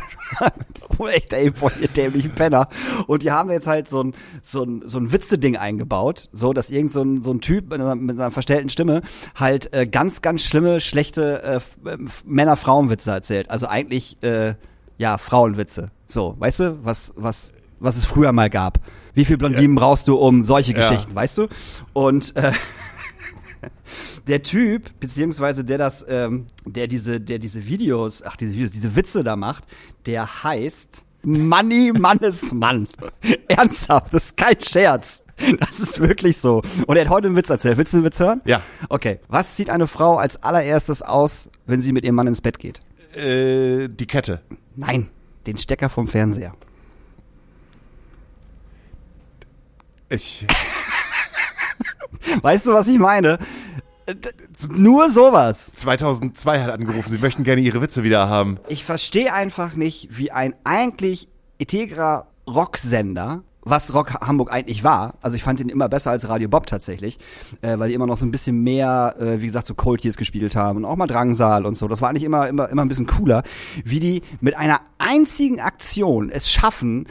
[0.97, 2.67] schon echt, ey, voll ihr dämlichen Penner.
[3.05, 6.71] Und die haben jetzt halt so ein, so ein, so ein Witze-Ding eingebaut, so, dass
[6.71, 9.01] irgend so ein, so ein Typ mit einer, mit einer verstellten Stimme
[9.35, 11.43] halt äh, ganz, ganz schlimme, schlechte
[11.85, 13.51] äh, äh, Männer-Frauen-Witze erzählt.
[13.51, 14.55] Also eigentlich, äh,
[14.97, 15.91] ja, Frauenwitze.
[16.07, 18.79] So, weißt du, was, was, was es früher mal gab.
[19.13, 20.79] Wie viel Blondinen brauchst du um solche Ja.
[20.79, 21.47] Geschichten, weißt du?
[21.93, 22.51] Und äh,
[24.27, 28.95] der Typ, beziehungsweise der das, ähm, der diese, der diese Videos, ach diese Videos, diese
[28.95, 29.63] Witze da macht,
[30.05, 32.87] der heißt Money Mannesmann.
[33.47, 35.23] Ernsthaft, das ist kein Scherz.
[35.59, 36.61] Das ist wirklich so.
[36.87, 37.77] Und er hat heute einen Witz erzählt.
[37.77, 38.41] Willst du den Witz hören?
[38.45, 38.61] Ja.
[38.87, 39.19] Okay.
[39.27, 42.81] Was zieht eine Frau als allererstes aus, wenn sie mit ihrem Mann ins Bett geht?
[43.15, 44.41] Äh, die Kette.
[44.75, 45.09] Nein,
[45.45, 46.53] den Stecker vom Fernseher.
[50.09, 50.45] Ich,
[52.41, 53.39] Weißt du, was ich meine?
[54.05, 54.15] Äh,
[54.69, 55.71] Nur sowas.
[55.75, 58.59] 2002 hat angerufen, sie möchten gerne ihre Witze wieder haben.
[58.67, 65.35] Ich verstehe einfach nicht, wie ein eigentlich integrer Rocksender, was Rock Hamburg eigentlich war, also
[65.35, 67.17] ich fand ihn immer besser als Radio Bob tatsächlich,
[67.61, 70.17] äh, weil die immer noch so ein bisschen mehr, äh, wie gesagt, so Cold Years
[70.17, 71.87] gespielt haben und auch mal Drangsal und so.
[71.87, 73.41] Das war eigentlich immer, immer, immer ein bisschen cooler,
[73.83, 77.07] wie die mit einer einzigen Aktion es schaffen,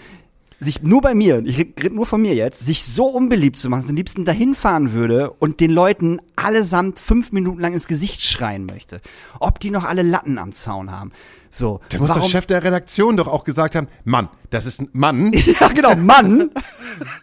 [0.65, 3.81] sich nur bei mir, ich rede nur von mir jetzt, sich so unbeliebt zu machen,
[3.83, 7.87] dass ich am liebsten dahin fahren würde und den Leuten allesamt fünf Minuten lang ins
[7.87, 9.01] Gesicht schreien möchte.
[9.41, 11.13] Ob die noch alle Latten am Zaun haben.
[11.55, 11.81] So.
[11.89, 15.33] Da muss der Chef der Redaktion doch auch gesagt haben, Mann, das ist ein Mann,
[15.61, 16.51] Ja, genau, Mann.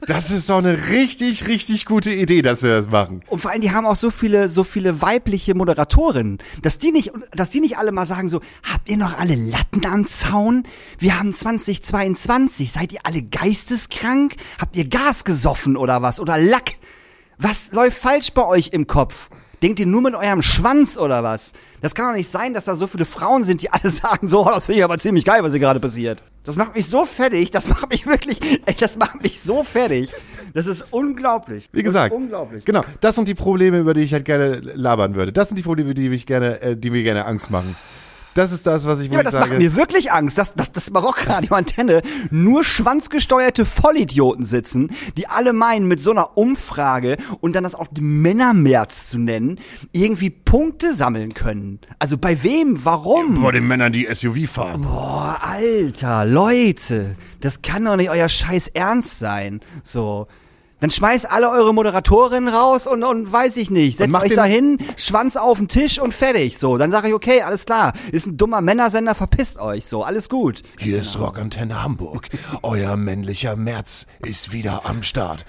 [0.08, 3.24] das ist doch eine richtig, richtig gute Idee, dass wir das machen.
[3.28, 7.12] Und vor allem, die haben auch so viele, so viele weibliche Moderatorinnen, dass die nicht,
[7.34, 8.40] dass die nicht alle mal sagen so,
[8.72, 10.64] habt ihr noch alle Latten am Zaun?
[10.98, 14.36] Wir haben 2022, seid ihr alle geisteskrank?
[14.60, 16.22] Habt ihr Gas gesoffen oder was?
[16.22, 16.76] Oder Lack?
[17.38, 19.30] Was läuft falsch bei euch im Kopf?
[19.62, 21.54] Denkt ihr nur mit eurem Schwanz oder was?
[21.82, 24.44] Das kann doch nicht sein, dass da so viele Frauen sind, die alle sagen so,
[24.46, 26.24] das finde ich aber ziemlich geil, was hier gerade passiert.
[26.44, 30.12] Das macht mich so fertig, das macht mich wirklich, ey, das macht mich so fertig.
[30.54, 31.70] Das ist unglaublich.
[31.72, 32.66] Wie gesagt, unglaublich.
[32.66, 35.32] genau, das sind die Probleme, über die ich halt gerne labern würde.
[35.32, 37.76] Das sind die Probleme, die mich gerne, äh, die mir gerne Angst machen.
[38.34, 39.50] Das ist das, was ich Ja, aber wirklich das sage.
[39.50, 45.88] macht mir wirklich Angst, dass, dass das Barockradio-Antenne nur schwanzgesteuerte Vollidioten sitzen, die alle meinen,
[45.88, 49.60] mit so einer Umfrage und dann das auch Männermärz zu nennen,
[49.92, 51.80] irgendwie Punkte sammeln können.
[52.00, 52.84] Also bei wem?
[52.86, 53.38] Warum?
[53.38, 54.82] Vor den Männern, die SUV fahren.
[54.84, 59.60] Boah, Alter, Leute, das kann doch nicht euer Scheiß Ernst sein.
[59.84, 60.28] So.
[60.82, 64.00] Dann schmeißt alle eure Moderatorinnen raus und, und weiß ich nicht.
[64.00, 66.58] Setzt euch den- da hin, Schwanz auf den Tisch und fertig.
[66.58, 67.94] So, dann sage ich, okay, alles klar.
[68.12, 69.86] Ist ein dummer Männersender, verpisst euch.
[69.86, 70.64] So, alles gut.
[70.80, 72.28] Hier ist Rockantenne Hamburg.
[72.64, 75.46] Euer männlicher März ist wieder am Start.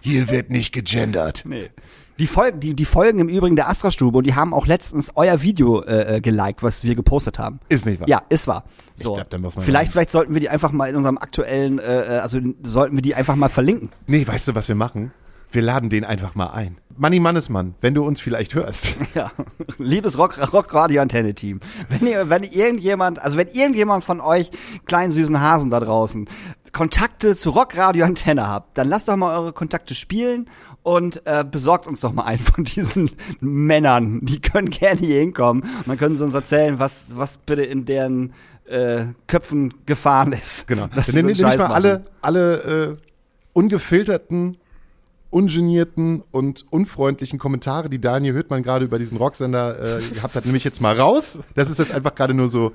[0.00, 1.44] Hier wird nicht gegendert.
[1.46, 1.70] Nee.
[2.18, 5.42] Die, Folgen, die, die Folgen im Übrigen der Astra-Stube und die haben auch letztens euer
[5.42, 7.58] Video äh, äh, geliked, was wir gepostet haben.
[7.68, 8.08] Ist nicht wahr?
[8.08, 8.64] Ja, ist wahr.
[8.94, 9.14] So.
[9.14, 12.16] glaub, da muss man vielleicht, vielleicht sollten wir die einfach mal in unserem aktuellen, äh,
[12.16, 13.90] äh, also sollten wir die einfach mal verlinken.
[14.06, 15.12] Nee, weißt du, was wir machen?
[15.54, 16.78] Wir laden den einfach mal ein.
[16.96, 18.96] Manni Mannesmann, wenn du uns vielleicht hörst.
[19.14, 19.30] Ja,
[19.78, 24.50] liebes Rock, Rockradio-Antenne-Team, wenn ihr, wenn irgendjemand, also wenn irgendjemand von euch
[24.86, 26.28] kleinen süßen Hasen da draußen
[26.72, 30.50] Kontakte zu Rockradio-Antenne habt, dann lasst doch mal eure Kontakte spielen
[30.82, 34.18] und äh, besorgt uns doch mal einen von diesen Männern.
[34.22, 37.84] Die können gerne hier hinkommen und dann können sie uns erzählen, was, was bitte in
[37.84, 38.32] deren
[38.64, 40.66] äh, Köpfen gefahren ist.
[40.66, 40.88] Genau.
[40.92, 42.96] Dann sie so mal alle, alle äh,
[43.52, 44.56] ungefilterten,
[45.34, 50.56] ungenierten und unfreundlichen Kommentare, die Daniel Hüttmann gerade über diesen Rocksender äh, gehabt hat, nehme
[50.56, 51.40] ich jetzt mal raus.
[51.54, 52.70] Das ist jetzt einfach gerade nur so,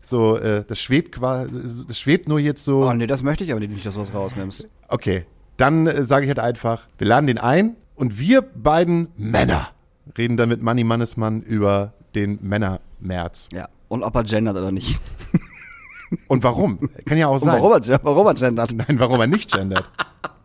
[0.00, 2.88] so, äh, das schwebt quasi, das schwebt nur jetzt so.
[2.88, 4.68] Oh nee, das möchte ich aber nicht, dass du was rausnimmst.
[4.86, 5.26] Okay,
[5.56, 9.70] dann äh, sage ich halt einfach, wir laden den ein und wir beiden Männer
[10.16, 13.48] reden dann mit Manni Mannesmann über den Männermärz.
[13.52, 13.68] Ja.
[13.88, 15.00] Und ob er gendert oder nicht.
[16.28, 16.88] Und warum?
[17.04, 17.60] Kann ja auch Und sein.
[17.60, 18.72] warum er, warum er gendert.
[18.72, 19.90] Nein, warum er nicht gendert.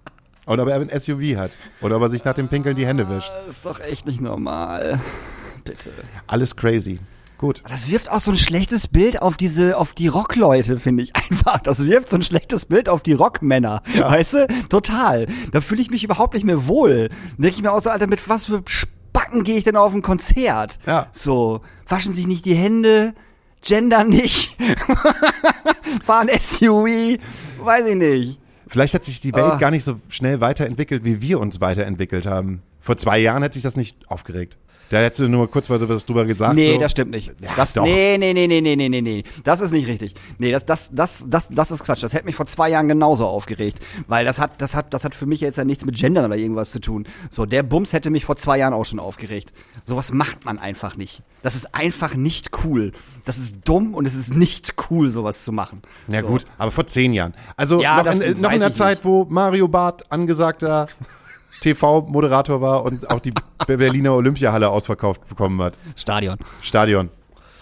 [0.46, 1.52] Oder ob er ein SUV hat.
[1.82, 3.32] Oder ob er sich nach dem Pinkeln die Hände wischt.
[3.46, 5.00] Das ist doch echt nicht normal.
[5.64, 5.92] Bitte.
[6.28, 7.00] Alles crazy.
[7.38, 7.64] Gut.
[7.68, 11.60] Das wirft auch so ein schlechtes Bild auf diese, auf die Rockleute, finde ich einfach.
[11.60, 13.82] Das wirft so ein schlechtes Bild auf die Rockmänner.
[13.98, 14.48] Weißt du?
[14.70, 15.28] Total.
[15.52, 17.10] Da fühle ich mich überhaupt nicht mehr wohl.
[17.38, 20.02] Denke ich mir auch so, Alter, mit was für Spacken gehe ich denn auf ein
[20.02, 20.78] Konzert?
[20.86, 21.08] Ja.
[21.12, 23.14] So, waschen sich nicht die Hände,
[23.64, 24.58] gender nicht,
[26.06, 27.18] fahren SUV,
[27.60, 28.40] weiß ich nicht.
[28.72, 29.58] Vielleicht hat sich die Welt Ah.
[29.58, 32.62] gar nicht so schnell weiterentwickelt, wie wir uns weiterentwickelt haben.
[32.80, 34.58] Vor zwei Jahren hätte sich das nicht aufgeregt.
[34.92, 36.54] Da hättest du nur kurz mal was drüber gesagt.
[36.54, 36.80] Nee, so.
[36.82, 37.32] das stimmt nicht.
[37.40, 37.84] Ja, das, doch.
[37.84, 39.24] Nee, nee, nee, nee, nee, nee, nee, nee.
[39.46, 40.16] Das ist nicht richtig.
[40.38, 42.04] Nee, das, das, das, das, das ist Quatsch.
[42.04, 43.80] Das hätte mich vor zwei Jahren genauso aufgeregt.
[44.10, 46.36] Weil das hat, das hat, das hat für mich jetzt ja nichts mit Gendern oder
[46.36, 47.06] irgendwas zu tun.
[47.30, 49.54] So, der Bums hätte mich vor zwei Jahren auch schon aufgeregt.
[49.86, 51.24] Sowas macht man einfach nicht.
[51.42, 52.92] Das ist einfach nicht cool.
[53.24, 55.82] Das ist dumm und es ist nicht cool, sowas zu machen.
[56.10, 56.28] Ja so.
[56.28, 57.34] gut, aber vor zehn Jahren.
[57.56, 59.06] Also Ja, noch, in, noch weiß in der Zeit, nicht.
[59.06, 60.88] wo Mario Barth angesagter
[61.62, 63.34] TV-Moderator war und auch die
[63.66, 65.78] Berliner Olympiahalle ausverkauft bekommen hat.
[65.96, 66.38] Stadion.
[66.62, 67.10] Stadion.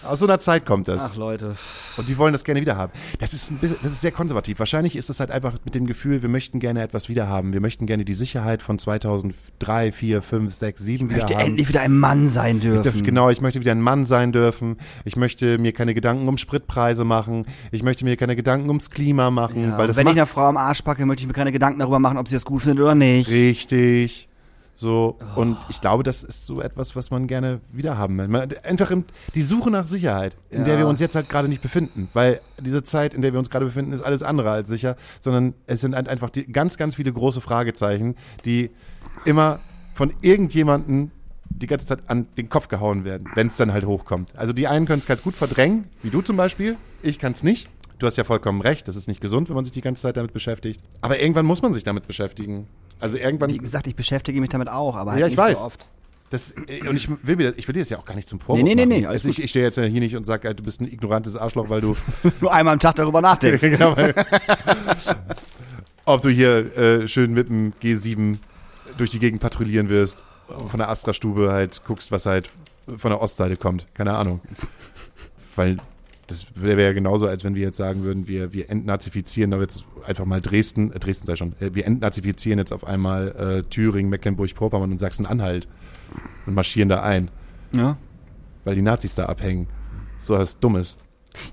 [0.08, 1.02] Aus so einer Zeit kommt das.
[1.12, 1.56] Ach, Leute.
[1.98, 2.94] Und die wollen das gerne wieder haben.
[3.20, 4.58] Das ist, ein bisschen, das ist sehr konservativ.
[4.60, 7.52] Wahrscheinlich ist es halt einfach mit dem Gefühl, wir möchten gerne etwas wieder haben.
[7.52, 11.68] Wir möchten gerne die Sicherheit von 2003, 4, 5, 6, 7 Ich wieder möchte endlich
[11.68, 12.84] wieder ein Mann sein Ich dürfen.
[12.84, 14.78] darf, genau, ich möchte wieder ein Mann sein dürfen.
[15.04, 17.46] Ich möchte mir keine Gedanken um Spritpreise machen.
[17.72, 20.46] Ich möchte mir keine Gedanken ums Klima machen, Ja, weil das wenn ich einer Frau
[20.48, 22.80] am Arsch packe, möchte ich mir keine Gedanken darüber machen, ob sie das gut findet
[22.80, 23.30] oder nicht.
[23.30, 24.29] richtig.
[24.80, 28.30] So, und ich glaube, das ist so etwas, was man gerne wieder haben will.
[28.30, 28.90] Man, einfach
[29.36, 30.80] die Suche nach Sicherheit, in der Ja.
[30.80, 32.08] wir uns jetzt halt gerade nicht befinden.
[32.14, 35.54] Weil diese Zeit, in der wir uns gerade befinden, ist alles andere als sicher, sondern
[35.68, 38.16] es sind halt einfach die, ganz, ganz viele große Fragezeichen,
[38.46, 38.70] die
[39.26, 39.60] immer
[39.96, 41.12] von irgendjemandem
[41.50, 44.34] die ganze Zeit an den Kopf gehauen werden, wenn es dann halt hochkommt.
[44.38, 46.78] Also die einen können es halt gut verdrängen, wie du zum Beispiel.
[47.02, 47.70] Ich kann es nicht.
[47.98, 50.16] Du hast ja vollkommen recht, das ist nicht gesund, wenn man sich die ganze Zeit
[50.16, 50.80] damit beschäftigt.
[51.02, 52.68] Aber irgendwann muss man sich damit beschäftigen.
[53.00, 53.50] Also irgendwann.
[53.50, 55.60] Wie gesagt, ich beschäftige mich damit auch, aber halt Ja, ich nicht weiß.
[55.60, 55.88] so oft.
[56.30, 58.40] Das, äh, und ich will, mir, ich will dir das ja auch gar nicht zum
[58.40, 59.02] Vorwurf Nee, nee, nee, machen.
[59.02, 61.70] nee, also ich, ich stehe jetzt hier nicht und sage, du bist ein ignorantes Arschloch,
[61.70, 61.96] weil du,
[62.40, 63.62] Nur einmal am Tag darüber nachdenkst.
[63.62, 63.96] genau,
[66.06, 68.38] ob du hier äh, schön mit dem G7
[68.98, 70.24] durch die Gegend patrouillieren wirst,
[70.68, 72.50] von der Astra-Stube halt guckst, was halt
[72.96, 73.86] von der Ostseite kommt.
[73.94, 74.42] Keine Ahnung.
[75.56, 75.78] Weil
[76.30, 79.84] das wäre ja genauso, als wenn wir jetzt sagen würden, wir, wir entnazifizieren aber jetzt
[80.06, 84.10] einfach mal Dresden, äh, Dresden sei schon, äh, wir entnazifizieren jetzt auf einmal äh, Thüringen,
[84.10, 85.68] Mecklenburg-Vorpommern und Sachsen-Anhalt
[86.46, 87.30] und marschieren da ein,
[87.74, 87.98] Ja.
[88.64, 89.68] weil die Nazis da abhängen.
[90.18, 90.98] So was Dummes.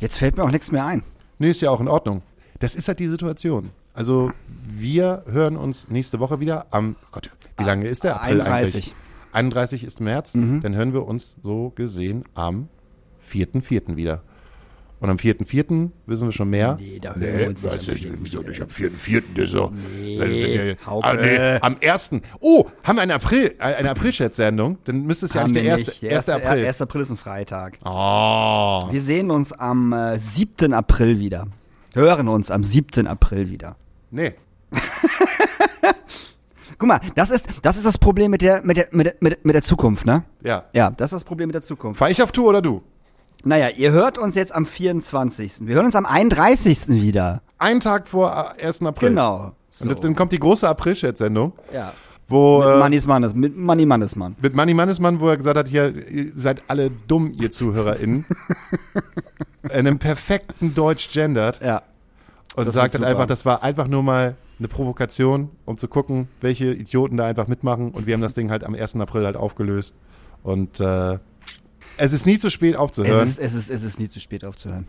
[0.01, 1.03] Jetzt fällt mir auch nichts mehr ein.
[1.39, 2.22] Nee, ist ja auch in Ordnung.
[2.59, 3.70] Das ist halt die Situation.
[3.95, 4.31] Also,
[4.68, 8.74] wir hören uns nächste Woche wieder am, Gott, wie lange ist der April 31.
[8.74, 8.95] eigentlich?
[9.33, 10.33] 31 ist März.
[10.33, 12.68] Dann hören wir uns so gesehen am
[13.31, 13.97] 4.4.
[13.97, 14.22] wieder.
[14.99, 15.90] Und am 4.4.
[16.07, 16.78] wissen wir schon mehr.
[16.80, 19.22] Nee, da hören wir uns nicht weiß am ich, nicht am 4.4.
[19.34, 19.70] Das so.
[20.01, 21.07] Nee, Hauke.
[21.07, 22.11] ah, nee, am 1.
[22.40, 24.78] Oh, haben wir eine April, äh, eine April-Chat-Sendung?
[24.84, 25.86] Dann müsste es ja Haben eigentlich der wir 1.
[25.86, 26.03] nicht.
[26.03, 26.28] Der 1.
[26.28, 26.66] erste, April.
[26.66, 26.82] 1.
[26.82, 27.78] April ist ein Freitag.
[27.84, 28.80] Oh.
[28.90, 30.72] Wir sehen uns am äh, 7.
[30.72, 31.47] April wieder.
[31.94, 33.07] Hören uns am 7.
[33.07, 33.76] April wieder.
[34.11, 34.32] Nee.
[36.78, 39.32] Guck mal, das ist, das ist das Problem mit der, mit der, mit der, mit
[39.32, 40.24] der, mit der Zukunft, ne?
[40.42, 40.64] Ja.
[40.74, 41.99] Ja, das ist das Problem mit der Zukunft.
[41.99, 42.82] Fahr ich auf Tour oder du?
[43.45, 45.66] Naja, ihr hört uns jetzt am 24.
[45.66, 46.89] Wir hören uns am 31.
[46.89, 47.43] wieder.
[47.59, 48.82] Einen Tag vor äh, 1.
[48.82, 49.11] April.
[49.11, 49.53] Genau.
[49.70, 49.89] So.
[49.89, 51.93] Und dann kommt die große April-Chat-Sendung, ja.
[52.28, 54.34] wo Mit äh, Mannis Mannes, mit Manni Mannesmann.
[54.41, 58.24] mit Manni Mannesmann, wo er gesagt hat, hier, ihr seid alle dumm, ihr ZuhörerInnen.
[59.64, 61.61] In einem perfekten Deutsch gendert.
[61.62, 61.82] Ja.
[62.55, 66.28] Und Das sagt dann einfach, das war einfach nur mal eine Provokation, um zu gucken,
[66.41, 67.91] welche Idioten da einfach mitmachen.
[67.91, 68.97] Und wir haben das Ding halt am 1.
[68.97, 69.95] April halt aufgelöst.
[70.43, 71.18] Und äh,
[71.99, 73.26] es ist nie zu spät Es aufzuhören.
[73.28, 74.86] ist, es, ist, es ist nie zu spät aufzuhören.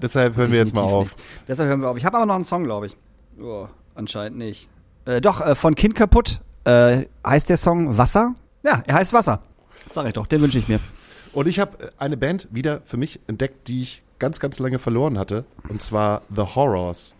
[0.00, 1.16] Deshalb hören wir jetzt mal Definitiv auf.
[1.16, 1.48] Nicht.
[1.48, 1.96] Deshalb hören wir auf.
[1.96, 2.96] Ich habe aber noch einen Song, glaube ich.
[3.40, 4.68] Oh, anscheinend nicht.
[5.04, 8.34] Äh, doch, äh, von Kind kaputt äh, heißt der Song Wasser.
[8.62, 9.42] Ja, er heißt Wasser.
[9.88, 10.80] Sag ich doch, den wünsche ich mir.
[11.32, 15.18] Und ich habe eine Band wieder für mich entdeckt, die ich ganz, ganz lange verloren
[15.18, 15.44] hatte.
[15.68, 17.14] Und zwar The Horrors.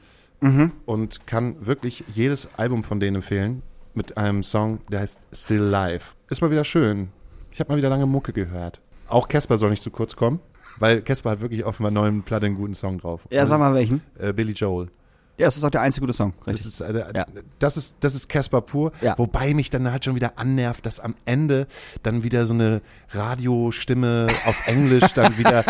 [0.85, 3.63] Und kann wirklich jedes Album von denen empfehlen.
[3.95, 6.13] Mit einem Song, der heißt Still Life.
[6.29, 7.09] Ist mal wieder schön.
[7.51, 8.81] Ich habe mal wieder lange Mucke gehört.
[9.09, 10.41] Auch Casper soll nicht zu kurz kommen.
[10.79, 13.21] Weil Casper hat wirklich auf meiner neuen Platte einen guten Song drauf.
[13.31, 14.03] Ja, sag das mal welchen.
[14.19, 14.89] ist, Äh, Billy Joel.
[15.37, 16.33] Ja, das ist auch der einzige gute Song.
[16.45, 16.67] Das Richtig.
[16.75, 17.27] ist, äh, Ja.
[17.59, 19.15] das ist das ist Casper pur, Ja.
[19.19, 21.67] wobei mich dann halt schon wieder annervt, dass am Ende
[22.05, 25.65] dann wieder so eine Radiostimme auf Englisch dann wieder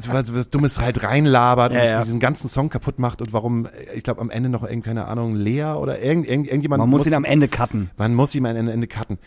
[0.00, 2.02] so was, was Dummes halt reinlabert Ja, und ja.
[2.04, 5.06] diesen ganzen Song kaputt macht und warum, äh, ich glaube am Ende noch irgend, keine
[5.06, 7.90] Ahnung, Lea oder irgend, irgend, irgendjemand Man muss ihn am Ende cutten.
[7.98, 9.18] man muss ihn am Ende, Ende cutten.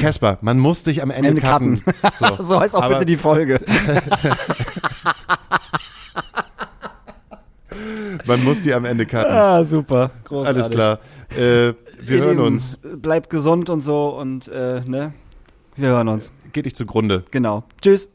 [0.00, 1.82] Casper, man muss dich am Ende, Ende cutten.
[2.18, 3.60] So, So heißt auch Aber bitte die Folge.
[8.26, 9.32] Man muss die am Ende cutten.
[9.32, 10.10] ah, super.
[10.24, 10.62] Großartig.
[10.62, 10.98] Alles klar.
[11.30, 11.74] Äh, wir
[12.06, 12.78] Ihr hören Lieben, uns.
[12.82, 15.12] Bleibt gesund und so und, äh, ne?
[15.76, 16.32] Wir hören uns.
[16.52, 17.24] Geht nicht zugrunde.
[17.30, 17.64] Genau.
[17.82, 18.08] Tschüss.